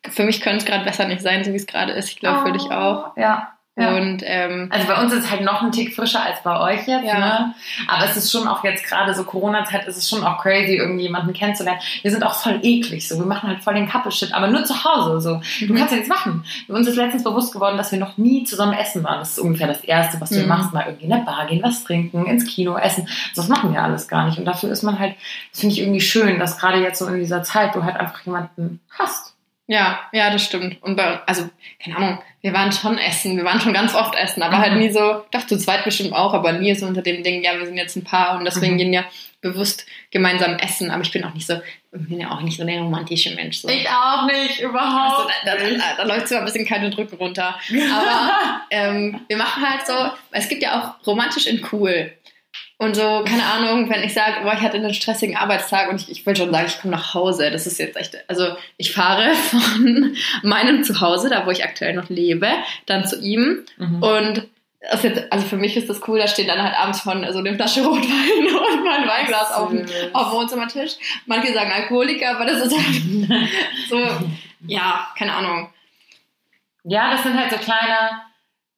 für 0.09 0.23
mich 0.23 0.41
könnte 0.41 0.59
es 0.59 0.65
gerade 0.65 0.85
besser 0.85 1.07
nicht 1.07 1.21
sein, 1.21 1.43
so 1.43 1.51
wie 1.51 1.57
es 1.57 1.65
gerade 1.65 1.93
ist. 1.93 2.09
Ich 2.09 2.19
glaube, 2.19 2.41
oh, 2.41 2.45
für 2.45 2.51
dich 2.51 2.69
auch. 2.69 3.17
Ja. 3.17 3.56
Ja. 3.79 3.95
Und, 3.95 4.23
ähm, 4.25 4.69
also 4.71 4.87
bei 4.87 4.99
uns 4.99 5.13
ist 5.13 5.25
es 5.25 5.31
halt 5.31 5.43
noch 5.43 5.61
ein 5.61 5.71
Tick 5.71 5.93
frischer 5.93 6.23
als 6.23 6.41
bei 6.41 6.59
euch 6.59 6.87
jetzt, 6.87 7.05
ja. 7.05 7.19
ne? 7.19 7.53
Aber 7.87 8.05
es 8.05 8.17
ist 8.17 8.31
schon 8.31 8.47
auch 8.47 8.63
jetzt 8.63 8.83
gerade 8.83 9.13
so 9.13 9.23
Corona-Zeit, 9.23 9.85
ist 9.85 9.97
es 9.97 10.09
schon 10.09 10.23
auch 10.23 10.41
crazy, 10.41 10.77
irgendjemanden 10.77 11.31
kennenzulernen. 11.31 11.79
Wir 12.01 12.09
sind 12.09 12.25
auch 12.25 12.33
voll 12.33 12.59
eklig, 12.63 13.07
so. 13.07 13.19
Wir 13.19 13.27
machen 13.27 13.49
halt 13.49 13.63
voll 13.63 13.75
den 13.75 13.87
Couple-Shit, 13.87 14.33
aber 14.33 14.47
nur 14.47 14.63
zu 14.63 14.83
Hause, 14.83 15.21
so. 15.21 15.35
Mhm. 15.35 15.67
Du 15.67 15.73
kannst 15.75 15.91
ja 15.91 15.97
nichts 15.97 16.09
machen. 16.09 16.43
Uns 16.67 16.87
ist 16.87 16.95
letztens 16.95 17.23
bewusst 17.23 17.53
geworden, 17.53 17.77
dass 17.77 17.91
wir 17.91 17.99
noch 17.99 18.17
nie 18.17 18.43
zusammen 18.45 18.73
essen 18.73 19.03
waren. 19.03 19.19
Das 19.19 19.31
ist 19.31 19.39
ungefähr 19.39 19.67
das 19.67 19.81
Erste, 19.81 20.19
was 20.19 20.31
du 20.31 20.39
mhm. 20.39 20.47
machst. 20.47 20.73
Mal 20.73 20.85
irgendwie 20.87 21.05
in 21.05 21.11
der 21.11 21.17
Bar 21.17 21.45
gehen, 21.45 21.61
was 21.61 21.83
trinken, 21.83 22.25
ins 22.25 22.45
Kino, 22.45 22.77
essen. 22.77 23.07
Das 23.35 23.47
machen 23.47 23.73
wir 23.73 23.83
alles 23.83 24.07
gar 24.07 24.25
nicht. 24.25 24.39
Und 24.39 24.45
dafür 24.45 24.71
ist 24.71 24.81
man 24.81 24.97
halt, 24.97 25.15
das 25.51 25.61
finde 25.61 25.75
ich 25.75 25.81
irgendwie 25.81 26.01
schön, 26.01 26.39
dass 26.39 26.57
gerade 26.57 26.81
jetzt 26.81 26.97
so 26.97 27.05
in 27.05 27.19
dieser 27.19 27.43
Zeit 27.43 27.75
du 27.75 27.83
halt 27.83 27.95
einfach 27.95 28.25
jemanden 28.25 28.79
hast. 28.89 29.36
Ja, 29.67 29.99
ja, 30.13 30.29
das 30.31 30.43
stimmt. 30.43 30.81
Und 30.81 30.95
bei, 30.95 31.19
also, 31.25 31.49
keine 31.83 31.97
Ahnung, 31.97 32.19
wir 32.41 32.53
waren 32.53 32.71
schon 32.71 32.97
essen, 32.97 33.35
wir 33.35 33.43
waren 33.43 33.59
schon 33.59 33.73
ganz 33.73 33.93
oft 33.93 34.15
essen, 34.15 34.41
aber 34.41 34.59
halt 34.59 34.71
mhm. 34.71 34.79
halt 34.79 34.81
nie 34.81 34.91
so, 34.91 35.25
doch 35.31 35.45
zu 35.45 35.57
zweit 35.57 35.83
bestimmt 35.83 36.13
auch, 36.13 36.33
aber 36.33 36.53
nie 36.53 36.73
so 36.73 36.85
unter 36.85 37.01
dem 37.01 37.21
Ding, 37.21 37.43
ja, 37.43 37.57
wir 37.59 37.65
sind 37.65 37.75
jetzt 37.75 37.97
ein 37.97 38.05
Paar 38.05 38.37
und 38.37 38.45
deswegen 38.45 38.75
mhm. 38.75 38.77
gehen 38.77 38.93
ja 38.93 39.03
bewusst 39.41 39.85
gemeinsam 40.09 40.55
essen, 40.55 40.89
aber 40.89 41.03
ich 41.03 41.11
bin 41.11 41.23
auch 41.23 41.33
nicht 41.33 41.45
so, 41.45 41.55
ich 41.91 42.07
bin 42.07 42.19
ja 42.19 42.31
auch 42.31 42.41
nicht 42.41 42.57
so 42.57 42.65
der 42.65 42.79
romantische 42.79 43.35
Mensch. 43.35 43.59
So. 43.59 43.67
Ich 43.67 43.87
auch 43.87 44.25
nicht, 44.25 44.61
überhaupt. 44.61 45.17
Also, 45.17 45.29
da, 45.45 45.55
da, 45.55 45.69
da, 45.69 45.95
da, 45.97 46.03
läuft 46.03 46.29
zwar 46.29 46.39
ein 46.39 46.45
bisschen 46.45 46.65
keine 46.65 46.89
Drücken 46.89 47.17
runter, 47.17 47.59
aber 47.93 48.61
ähm, 48.71 49.21
wir 49.27 49.37
machen 49.37 49.69
halt 49.69 49.85
so, 49.85 49.93
es 50.31 50.47
gibt 50.49 50.63
ja 50.63 50.79
auch 50.79 51.05
romantisch 51.05 51.47
in 51.47 51.65
cool. 51.71 52.13
Und 52.79 52.95
so, 52.95 53.23
keine 53.25 53.43
Ahnung, 53.43 53.89
wenn 53.89 54.03
ich 54.03 54.13
sage, 54.13 54.43
boah, 54.43 54.53
ich 54.53 54.61
hatte 54.61 54.77
einen 54.77 54.93
stressigen 54.93 55.35
Arbeitstag 55.35 55.89
und 55.89 55.99
ich, 55.99 56.11
ich 56.11 56.25
will 56.25 56.35
schon 56.35 56.51
sagen, 56.51 56.67
ich 56.67 56.79
komme 56.79 56.95
nach 56.95 57.15
Hause. 57.15 57.49
Das 57.49 57.65
ist 57.65 57.79
jetzt 57.79 57.97
echt, 57.97 58.15
also 58.29 58.55
ich 58.77 58.93
fahre 58.93 59.33
von 59.49 60.15
meinem 60.43 60.83
Zuhause, 60.83 61.29
da 61.29 61.47
wo 61.47 61.51
ich 61.51 61.63
aktuell 61.63 61.95
noch 61.95 62.09
lebe, 62.09 62.47
dann 62.85 63.07
zu 63.07 63.19
ihm. 63.19 63.65
Mhm. 63.77 64.03
Und 64.03 64.47
jetzt, 65.01 65.31
also 65.31 65.47
für 65.47 65.57
mich 65.57 65.75
ist 65.75 65.89
das 65.89 66.07
cool, 66.07 66.19
da 66.19 66.27
steht 66.27 66.49
dann 66.49 66.61
halt 66.61 66.75
abends 66.77 67.01
von 67.01 67.25
so 67.31 67.39
eine 67.39 67.55
Flasche 67.55 67.83
Rotwein 67.85 68.45
und 68.45 68.85
mein 68.85 69.07
Weinglas 69.07 69.51
auf 69.53 69.69
dem, 69.69 69.83
auf 70.13 70.29
dem 70.29 70.39
Wohnzimmertisch. 70.39 70.91
Manche 71.25 71.53
sagen 71.53 71.71
Alkoholiker, 71.71 72.35
aber 72.35 72.45
das 72.45 72.67
ist 72.67 72.77
halt 72.77 73.49
so, 73.89 73.99
ja, 74.67 75.07
keine 75.17 75.33
Ahnung. 75.33 75.69
Ja, 76.83 77.09
das 77.09 77.23
sind 77.23 77.37
halt 77.37 77.49
so 77.49 77.57
kleine, 77.57 78.21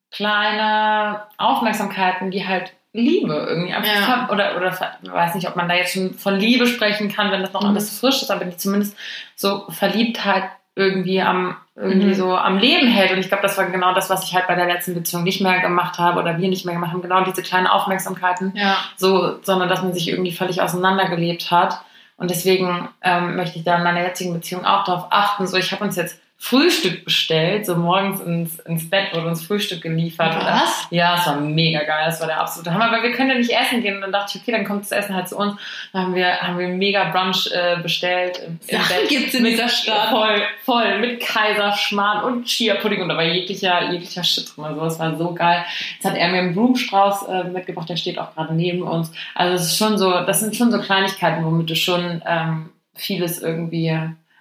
kleine 0.09 1.23
Aufmerksamkeiten, 1.37 2.31
die 2.31 2.47
halt 2.47 2.71
Liebe 2.93 3.33
irgendwie 3.47 3.73
einfach 3.73 4.07
ja. 4.07 4.29
oder 4.31 4.57
oder 4.57 4.75
weiß 5.13 5.35
nicht, 5.35 5.47
ob 5.47 5.55
man 5.55 5.69
da 5.69 5.75
jetzt 5.75 5.93
schon 5.93 6.15
von 6.15 6.35
Liebe 6.35 6.65
sprechen 6.65 7.09
kann, 7.09 7.31
wenn 7.31 7.41
das 7.41 7.53
noch 7.53 7.61
mhm. 7.61 7.69
alles 7.69 7.99
frisch 7.99 8.21
ist, 8.21 8.31
aber 8.31 8.45
die 8.45 8.57
zumindest 8.57 8.97
so 9.35 9.65
Verliebtheit 9.69 10.43
irgendwie 10.75 11.21
am 11.21 11.55
irgendwie 11.75 12.07
mhm. 12.07 12.13
so 12.15 12.35
am 12.35 12.57
Leben 12.57 12.87
hält 12.87 13.11
und 13.11 13.19
ich 13.19 13.27
glaube, 13.27 13.43
das 13.43 13.57
war 13.57 13.65
genau 13.65 13.93
das, 13.93 14.09
was 14.09 14.23
ich 14.23 14.33
halt 14.33 14.47
bei 14.47 14.55
der 14.55 14.65
letzten 14.65 14.95
Beziehung 14.95 15.23
nicht 15.23 15.39
mehr 15.39 15.59
gemacht 15.61 15.97
habe 15.97 16.19
oder 16.19 16.37
wir 16.37 16.49
nicht 16.49 16.65
mehr 16.65 16.75
gemacht 16.75 16.91
haben, 16.91 17.01
genau 17.01 17.23
diese 17.23 17.41
kleinen 17.41 17.67
Aufmerksamkeiten, 17.67 18.53
ja. 18.55 18.77
so, 18.97 19.39
sondern 19.43 19.69
dass 19.69 19.81
man 19.81 19.93
sich 19.93 20.09
irgendwie 20.09 20.31
völlig 20.31 20.61
auseinandergelebt 20.61 21.51
hat 21.51 21.81
und 22.17 22.31
deswegen 22.31 22.89
ähm, 23.01 23.35
möchte 23.35 23.59
ich 23.59 23.63
da 23.63 23.77
in 23.77 23.83
meiner 23.83 24.01
jetzigen 24.01 24.33
Beziehung 24.33 24.65
auch 24.65 24.83
darauf 24.83 25.07
achten, 25.11 25.47
so 25.47 25.57
ich 25.57 25.71
habe 25.71 25.83
uns 25.83 25.95
jetzt 25.95 26.19
Frühstück 26.41 27.03
bestellt, 27.03 27.65
so 27.65 27.75
morgens 27.75 28.21
ins, 28.21 28.59
ins 28.59 28.89
Bett 28.89 29.13
wurde 29.13 29.27
uns 29.27 29.45
Frühstück 29.45 29.81
geliefert. 29.81 30.37
Was? 30.41 30.87
Ja, 30.89 31.17
es 31.19 31.27
war 31.27 31.35
mega 31.35 31.83
geil, 31.83 32.05
das 32.05 32.21
war 32.21 32.27
der 32.27 32.39
absolute 32.39 32.73
Hammer, 32.73 32.93
weil 32.93 33.03
wir 33.03 33.11
können 33.11 33.31
ja 33.31 33.37
nicht 33.37 33.51
essen 33.51 33.81
gehen 33.81 33.95
und 33.95 34.01
dann 34.01 34.13
dachte 34.13 34.31
ich, 34.37 34.41
okay, 34.41 34.53
dann 34.53 34.63
kommt 34.63 34.83
das 34.83 34.93
Essen 34.93 35.13
halt 35.13 35.27
zu 35.27 35.37
uns. 35.37 35.59
Dann 35.91 36.01
haben 36.01 36.15
wir, 36.15 36.39
haben 36.39 36.57
wir 36.57 36.69
mega 36.69 37.11
Brunch 37.11 37.51
äh, 37.51 37.81
bestellt 37.83 38.39
im, 38.39 38.57
im 38.67 38.79
Bett. 38.87 39.09
gibt's 39.09 39.33
in 39.33 39.43
dieser 39.43 39.67
Stadt. 39.67 40.11
Voll, 40.11 40.41
voll, 40.63 40.99
mit 40.99 41.19
Kaiserschmarrn 41.19 42.23
und 42.23 42.45
Chia-Pudding 42.45 43.01
und 43.01 43.09
da 43.09 43.17
war 43.17 43.23
jeglicher, 43.25 43.91
jeglicher 43.91 44.23
Shit 44.23 44.55
drin, 44.55 44.63
also 44.63 44.85
es 44.85 44.97
war 44.97 45.17
so 45.17 45.33
geil. 45.33 45.65
Jetzt 45.95 46.05
hat 46.05 46.15
er 46.15 46.29
mir 46.29 46.39
einen 46.39 46.53
Blumenstrauß 46.53 47.27
äh, 47.27 47.43
mitgebracht, 47.43 47.89
der 47.89 47.97
steht 47.97 48.17
auch 48.17 48.33
gerade 48.33 48.53
neben 48.53 48.83
uns. 48.83 49.11
Also 49.35 49.55
es 49.55 49.63
ist 49.63 49.77
schon 49.77 49.97
so, 49.97 50.09
das 50.09 50.39
sind 50.39 50.55
schon 50.55 50.71
so 50.71 50.79
Kleinigkeiten, 50.79 51.43
womit 51.43 51.69
du 51.69 51.75
schon 51.75 52.23
ähm, 52.25 52.69
vieles 52.95 53.41
irgendwie 53.41 53.99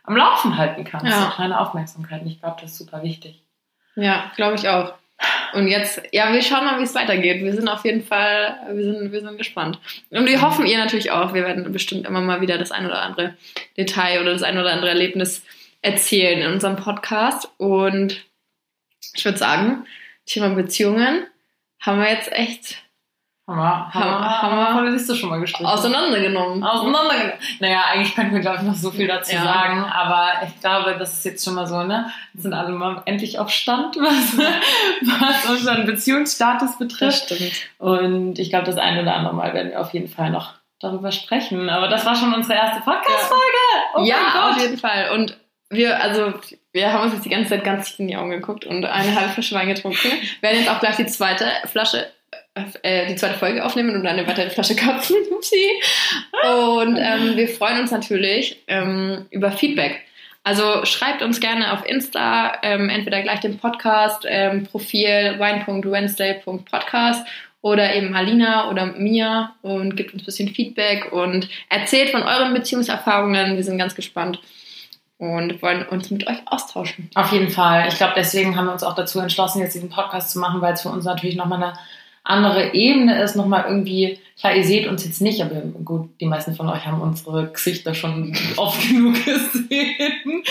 am 0.08 0.16
Laufen 0.16 0.56
halten 0.56 0.84
kannst. 0.84 1.06
Ja. 1.06 1.22
So 1.22 1.30
kleine 1.30 1.60
Aufmerksamkeit. 1.60 2.22
Ich 2.26 2.40
glaube, 2.40 2.56
das 2.60 2.72
ist 2.72 2.78
super 2.78 3.02
wichtig. 3.02 3.42
Ja, 3.94 4.32
glaube 4.36 4.56
ich 4.56 4.68
auch. 4.68 4.94
Und 5.52 5.66
jetzt, 5.66 6.02
ja, 6.12 6.32
wir 6.32 6.42
schauen 6.42 6.64
mal, 6.64 6.78
wie 6.78 6.84
es 6.84 6.94
weitergeht. 6.94 7.42
Wir 7.42 7.52
sind 7.52 7.68
auf 7.68 7.84
jeden 7.84 8.02
Fall, 8.04 8.56
wir 8.70 8.84
sind, 8.84 9.12
wir 9.12 9.20
sind 9.20 9.38
gespannt. 9.38 9.78
Und 10.10 10.26
wir 10.26 10.40
hoffen, 10.42 10.66
ihr 10.66 10.78
natürlich 10.78 11.10
auch. 11.10 11.34
Wir 11.34 11.44
werden 11.44 11.70
bestimmt 11.72 12.06
immer 12.06 12.20
mal 12.20 12.40
wieder 12.40 12.58
das 12.58 12.70
ein 12.70 12.86
oder 12.86 13.02
andere 13.02 13.34
Detail 13.76 14.20
oder 14.20 14.32
das 14.32 14.42
ein 14.42 14.58
oder 14.58 14.72
andere 14.72 14.90
Erlebnis 14.90 15.44
erzählen 15.82 16.40
in 16.40 16.52
unserem 16.52 16.76
Podcast. 16.76 17.50
Und 17.56 18.24
ich 19.14 19.24
würde 19.24 19.38
sagen, 19.38 19.86
Thema 20.26 20.50
Beziehungen 20.50 21.26
haben 21.80 22.00
wir 22.00 22.10
jetzt 22.10 22.32
echt 22.32 22.82
Haben 23.48 23.56
wir, 23.58 23.92
haben, 24.74 24.84
wir, 24.84 24.90
Liste 24.90 25.14
schon 25.16 25.30
mal 25.30 25.40
gestrichen. 25.40 25.66
auseinandergenommen. 25.66 26.62
Auseinandergenommen. 26.62 27.32
Naja, 27.60 27.82
eigentlich 27.90 28.14
könnten 28.14 28.34
wir, 28.34 28.40
glaube 28.40 28.58
ich, 28.58 28.62
noch 28.62 28.74
so 28.74 28.90
viel 28.90 29.06
dazu 29.08 29.34
Ja. 29.34 29.42
sagen, 29.42 29.84
aber 29.84 30.32
ich 30.46 30.60
glaube, 30.60 30.96
das 30.98 31.14
ist 31.14 31.24
jetzt 31.24 31.44
schon 31.44 31.54
mal 31.54 31.66
so, 31.66 31.82
ne? 31.82 32.10
Jetzt 32.34 32.42
sind 32.42 32.52
alle 32.52 32.68
mal 32.72 33.00
endlich 33.06 33.38
auf 33.38 33.48
Stand, 33.50 33.96
was, 34.00 34.38
was 35.02 35.50
unseren 35.50 35.86
Beziehungsstatus 35.86 36.70
Das 36.72 36.78
betrifft. 36.78 37.24
stimmt. 37.24 37.52
Und 37.78 38.38
ich 38.38 38.50
glaube, 38.50 38.66
das 38.66 38.76
ein 38.76 38.98
oder 38.98 39.14
andere 39.16 39.34
Mal 39.34 39.54
werden 39.54 39.70
wir 39.70 39.80
auf 39.80 39.94
jeden 39.94 40.08
Fall 40.08 40.28
noch 40.30 40.52
darüber 40.80 41.10
sprechen. 41.10 41.70
Aber 41.70 41.88
das 41.88 42.04
war 42.04 42.14
schon 42.14 42.34
unsere 42.34 42.58
erste 42.58 42.82
Podcast-Folge. 42.82 43.96
Oh 43.96 44.04
ja, 44.04 44.50
auf 44.50 44.60
jeden 44.60 44.76
Fall. 44.78 45.10
Und 45.14 45.36
wir, 45.70 46.00
also, 46.02 46.34
wir 46.72 46.92
haben 46.92 47.04
uns 47.04 47.14
jetzt 47.14 47.24
die 47.24 47.30
ganze 47.30 47.50
Zeit 47.50 47.64
ganz 47.64 47.88
tief 47.88 47.98
in 48.00 48.08
die 48.08 48.16
Augen 48.16 48.30
geguckt 48.30 48.64
und 48.66 48.84
eine 48.84 49.14
halbe 49.14 49.30
Flasche 49.32 49.54
Wein 49.54 49.68
getrunken. 49.68 50.08
Wir 50.40 50.50
werden 50.50 50.60
jetzt 50.60 50.70
auch 50.70 50.80
gleich 50.80 50.96
die 50.96 51.06
zweite 51.06 51.46
Flasche, 51.64 52.06
äh, 52.82 53.06
die 53.06 53.16
zweite 53.16 53.38
Folge 53.38 53.64
aufnehmen 53.64 53.94
und 53.94 54.06
eine 54.06 54.26
weitere 54.26 54.50
Flasche 54.50 54.76
kapseln. 54.76 55.24
Upsi. 55.30 55.70
Und 56.44 56.96
ähm, 56.96 57.36
wir 57.36 57.48
freuen 57.48 57.80
uns 57.80 57.90
natürlich 57.90 58.62
ähm, 58.66 59.26
über 59.30 59.52
Feedback. 59.52 60.00
Also 60.44 60.84
schreibt 60.84 61.22
uns 61.22 61.40
gerne 61.40 61.72
auf 61.72 61.84
Insta, 61.86 62.58
ähm, 62.62 62.88
entweder 62.88 63.22
gleich 63.22 63.40
dem 63.40 63.58
Podcast, 63.58 64.24
ähm, 64.26 64.64
Profil 64.64 65.36
wine.wednesday.podcast 65.38 67.26
oder 67.60 67.94
eben 67.94 68.14
Alina 68.14 68.70
oder 68.70 68.86
mir 68.86 69.50
und 69.62 69.96
gibt 69.96 70.14
uns 70.14 70.22
ein 70.22 70.26
bisschen 70.26 70.48
Feedback 70.48 71.12
und 71.12 71.48
erzählt 71.68 72.10
von 72.10 72.22
euren 72.22 72.54
Beziehungserfahrungen. 72.54 73.56
Wir 73.56 73.64
sind 73.64 73.78
ganz 73.78 73.94
gespannt 73.94 74.40
und 75.18 75.60
wollen 75.60 75.86
uns 75.88 76.10
mit 76.10 76.26
euch 76.26 76.38
austauschen. 76.46 77.10
Auf 77.14 77.32
jeden 77.32 77.50
Fall. 77.50 77.88
Ich 77.88 77.96
glaube, 77.96 78.14
deswegen 78.16 78.56
haben 78.56 78.66
wir 78.66 78.72
uns 78.72 78.84
auch 78.84 78.94
dazu 78.94 79.18
entschlossen, 79.18 79.60
jetzt 79.60 79.74
diesen 79.74 79.90
Podcast 79.90 80.30
zu 80.30 80.38
machen, 80.38 80.60
weil 80.60 80.74
es 80.74 80.82
für 80.82 80.88
uns 80.88 81.04
natürlich 81.04 81.36
nochmal 81.36 81.62
eine 81.62 81.72
andere 82.28 82.74
Ebene 82.74 83.22
ist, 83.22 83.36
nochmal 83.36 83.64
irgendwie, 83.66 84.18
klar, 84.38 84.54
ihr 84.54 84.64
seht 84.64 84.86
uns 84.86 85.04
jetzt 85.04 85.22
nicht, 85.22 85.40
aber 85.42 85.56
gut, 85.84 86.10
die 86.20 86.26
meisten 86.26 86.54
von 86.54 86.68
euch 86.68 86.84
haben 86.86 87.00
unsere 87.00 87.48
Gesichter 87.48 87.94
schon 87.94 88.36
oft 88.56 88.86
genug 88.86 89.14
gesehen. 89.24 90.42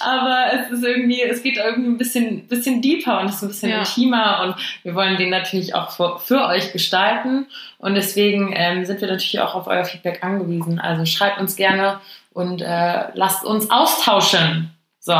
Aber 0.00 0.46
es 0.52 0.70
ist 0.72 0.84
irgendwie, 0.84 1.22
es 1.22 1.42
geht 1.42 1.56
irgendwie 1.56 1.90
ein 1.90 1.98
bisschen, 1.98 2.48
bisschen 2.48 2.82
deeper 2.82 3.20
und 3.20 3.26
es 3.28 3.36
ist 3.36 3.42
ein 3.42 3.48
bisschen 3.48 3.70
Ja. 3.70 3.78
intimer 3.78 4.42
und 4.44 4.56
wir 4.82 4.94
wollen 4.94 5.16
den 5.16 5.30
natürlich 5.30 5.74
auch 5.74 5.90
für, 5.90 6.18
für 6.18 6.46
euch 6.46 6.72
gestalten 6.72 7.46
und 7.78 7.94
deswegen 7.94 8.52
ähm, 8.56 8.84
sind 8.84 9.00
wir 9.00 9.08
natürlich 9.08 9.40
auch 9.40 9.54
auf 9.54 9.66
euer 9.68 9.84
Feedback 9.84 10.22
angewiesen. 10.24 10.80
Also 10.80 11.04
schreibt 11.06 11.40
uns 11.40 11.54
gerne 11.56 12.00
und 12.32 12.60
äh, 12.60 13.04
lasst 13.14 13.44
uns 13.44 13.70
austauschen. 13.70 14.70
So. 14.98 15.14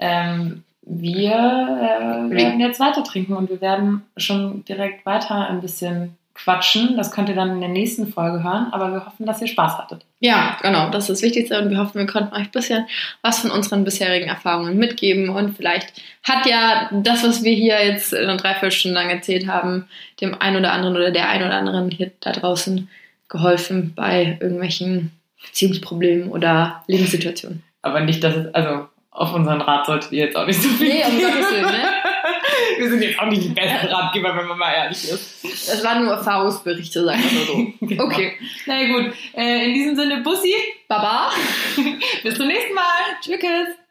Ähm, 0.00 0.64
wir 0.86 1.32
äh, 1.32 2.30
werden 2.30 2.60
jetzt 2.60 2.78
weiter 2.78 3.02
trinken 3.02 3.34
und 3.34 3.50
wir 3.50 3.60
werden 3.60 4.02
schon 4.16 4.64
direkt 4.64 5.04
weiter 5.04 5.48
ein 5.48 5.60
bisschen 5.60 6.16
quatschen. 6.32 6.96
Das 6.96 7.10
könnt 7.10 7.28
ihr 7.28 7.34
dann 7.34 7.50
in 7.50 7.60
der 7.60 7.70
nächsten 7.70 8.06
Folge 8.06 8.44
hören, 8.44 8.68
aber 8.70 8.92
wir 8.92 9.04
hoffen, 9.04 9.26
dass 9.26 9.40
ihr 9.40 9.48
Spaß 9.48 9.78
hattet. 9.78 10.04
Ja, 10.20 10.56
genau, 10.62 10.90
das 10.90 11.04
ist 11.04 11.10
das 11.10 11.22
Wichtigste 11.22 11.60
und 11.60 11.70
wir 11.70 11.78
hoffen, 11.78 11.98
wir 11.98 12.06
konnten 12.06 12.34
euch 12.34 12.44
ein 12.44 12.50
bisschen 12.50 12.86
was 13.20 13.40
von 13.40 13.50
unseren 13.50 13.84
bisherigen 13.84 14.28
Erfahrungen 14.28 14.76
mitgeben 14.76 15.28
und 15.28 15.56
vielleicht 15.56 15.92
hat 16.22 16.46
ja 16.46 16.88
das, 16.92 17.24
was 17.24 17.42
wir 17.42 17.52
hier 17.52 17.84
jetzt 17.84 18.12
in 18.12 18.22
einer 18.22 18.36
Dreiviertelstunde 18.36 18.94
lang 18.94 19.10
erzählt 19.10 19.48
haben, 19.48 19.88
dem 20.20 20.40
einen 20.40 20.56
oder 20.56 20.72
anderen 20.72 20.96
oder 20.96 21.10
der 21.10 21.28
einen 21.28 21.46
oder 21.46 21.56
anderen 21.56 21.90
hier 21.90 22.12
da 22.20 22.30
draußen 22.30 22.88
geholfen 23.28 23.92
bei 23.96 24.38
irgendwelchen 24.40 25.10
Beziehungsproblemen 25.44 26.28
oder 26.28 26.84
Lebenssituationen. 26.86 27.62
Aber 27.82 28.00
nicht, 28.00 28.22
dass 28.22 28.36
es, 28.36 28.54
also 28.54 28.88
auf 29.16 29.32
unseren 29.32 29.60
Rat 29.60 29.86
solltet 29.86 30.12
ihr 30.12 30.26
jetzt 30.26 30.36
auch 30.36 30.46
nicht 30.46 30.60
so 30.60 30.68
viel 30.68 30.88
Nee, 30.88 31.04
um. 31.04 31.18
Gottes 31.18 31.50
Willen, 31.50 31.64
ne? 31.64 31.88
Wir 32.78 32.90
sind 32.90 33.02
jetzt 33.02 33.18
auch 33.18 33.26
nicht 33.26 33.44
die 33.44 33.48
besten 33.48 33.86
Ratgeber, 33.86 34.36
wenn 34.36 34.46
man 34.46 34.58
mal 34.58 34.72
ehrlich 34.72 35.08
ist. 35.08 35.44
Das 35.44 35.82
waren 35.84 36.04
nur 36.04 36.14
Erfahrungsberichte, 36.14 37.04
sagen 37.04 37.22
wir 37.22 37.46
so. 37.46 37.72
Genau. 37.86 38.04
Okay, 38.04 38.32
Na 38.66 38.80
ja, 38.80 38.88
gut, 38.88 39.12
äh, 39.34 39.66
in 39.68 39.74
diesem 39.74 39.96
Sinne, 39.96 40.20
Bussi, 40.22 40.54
Baba. 40.88 41.30
bis 42.22 42.34
zum 42.34 42.46
nächsten 42.46 42.74
Mal. 42.74 42.82
Tschüss. 43.22 43.85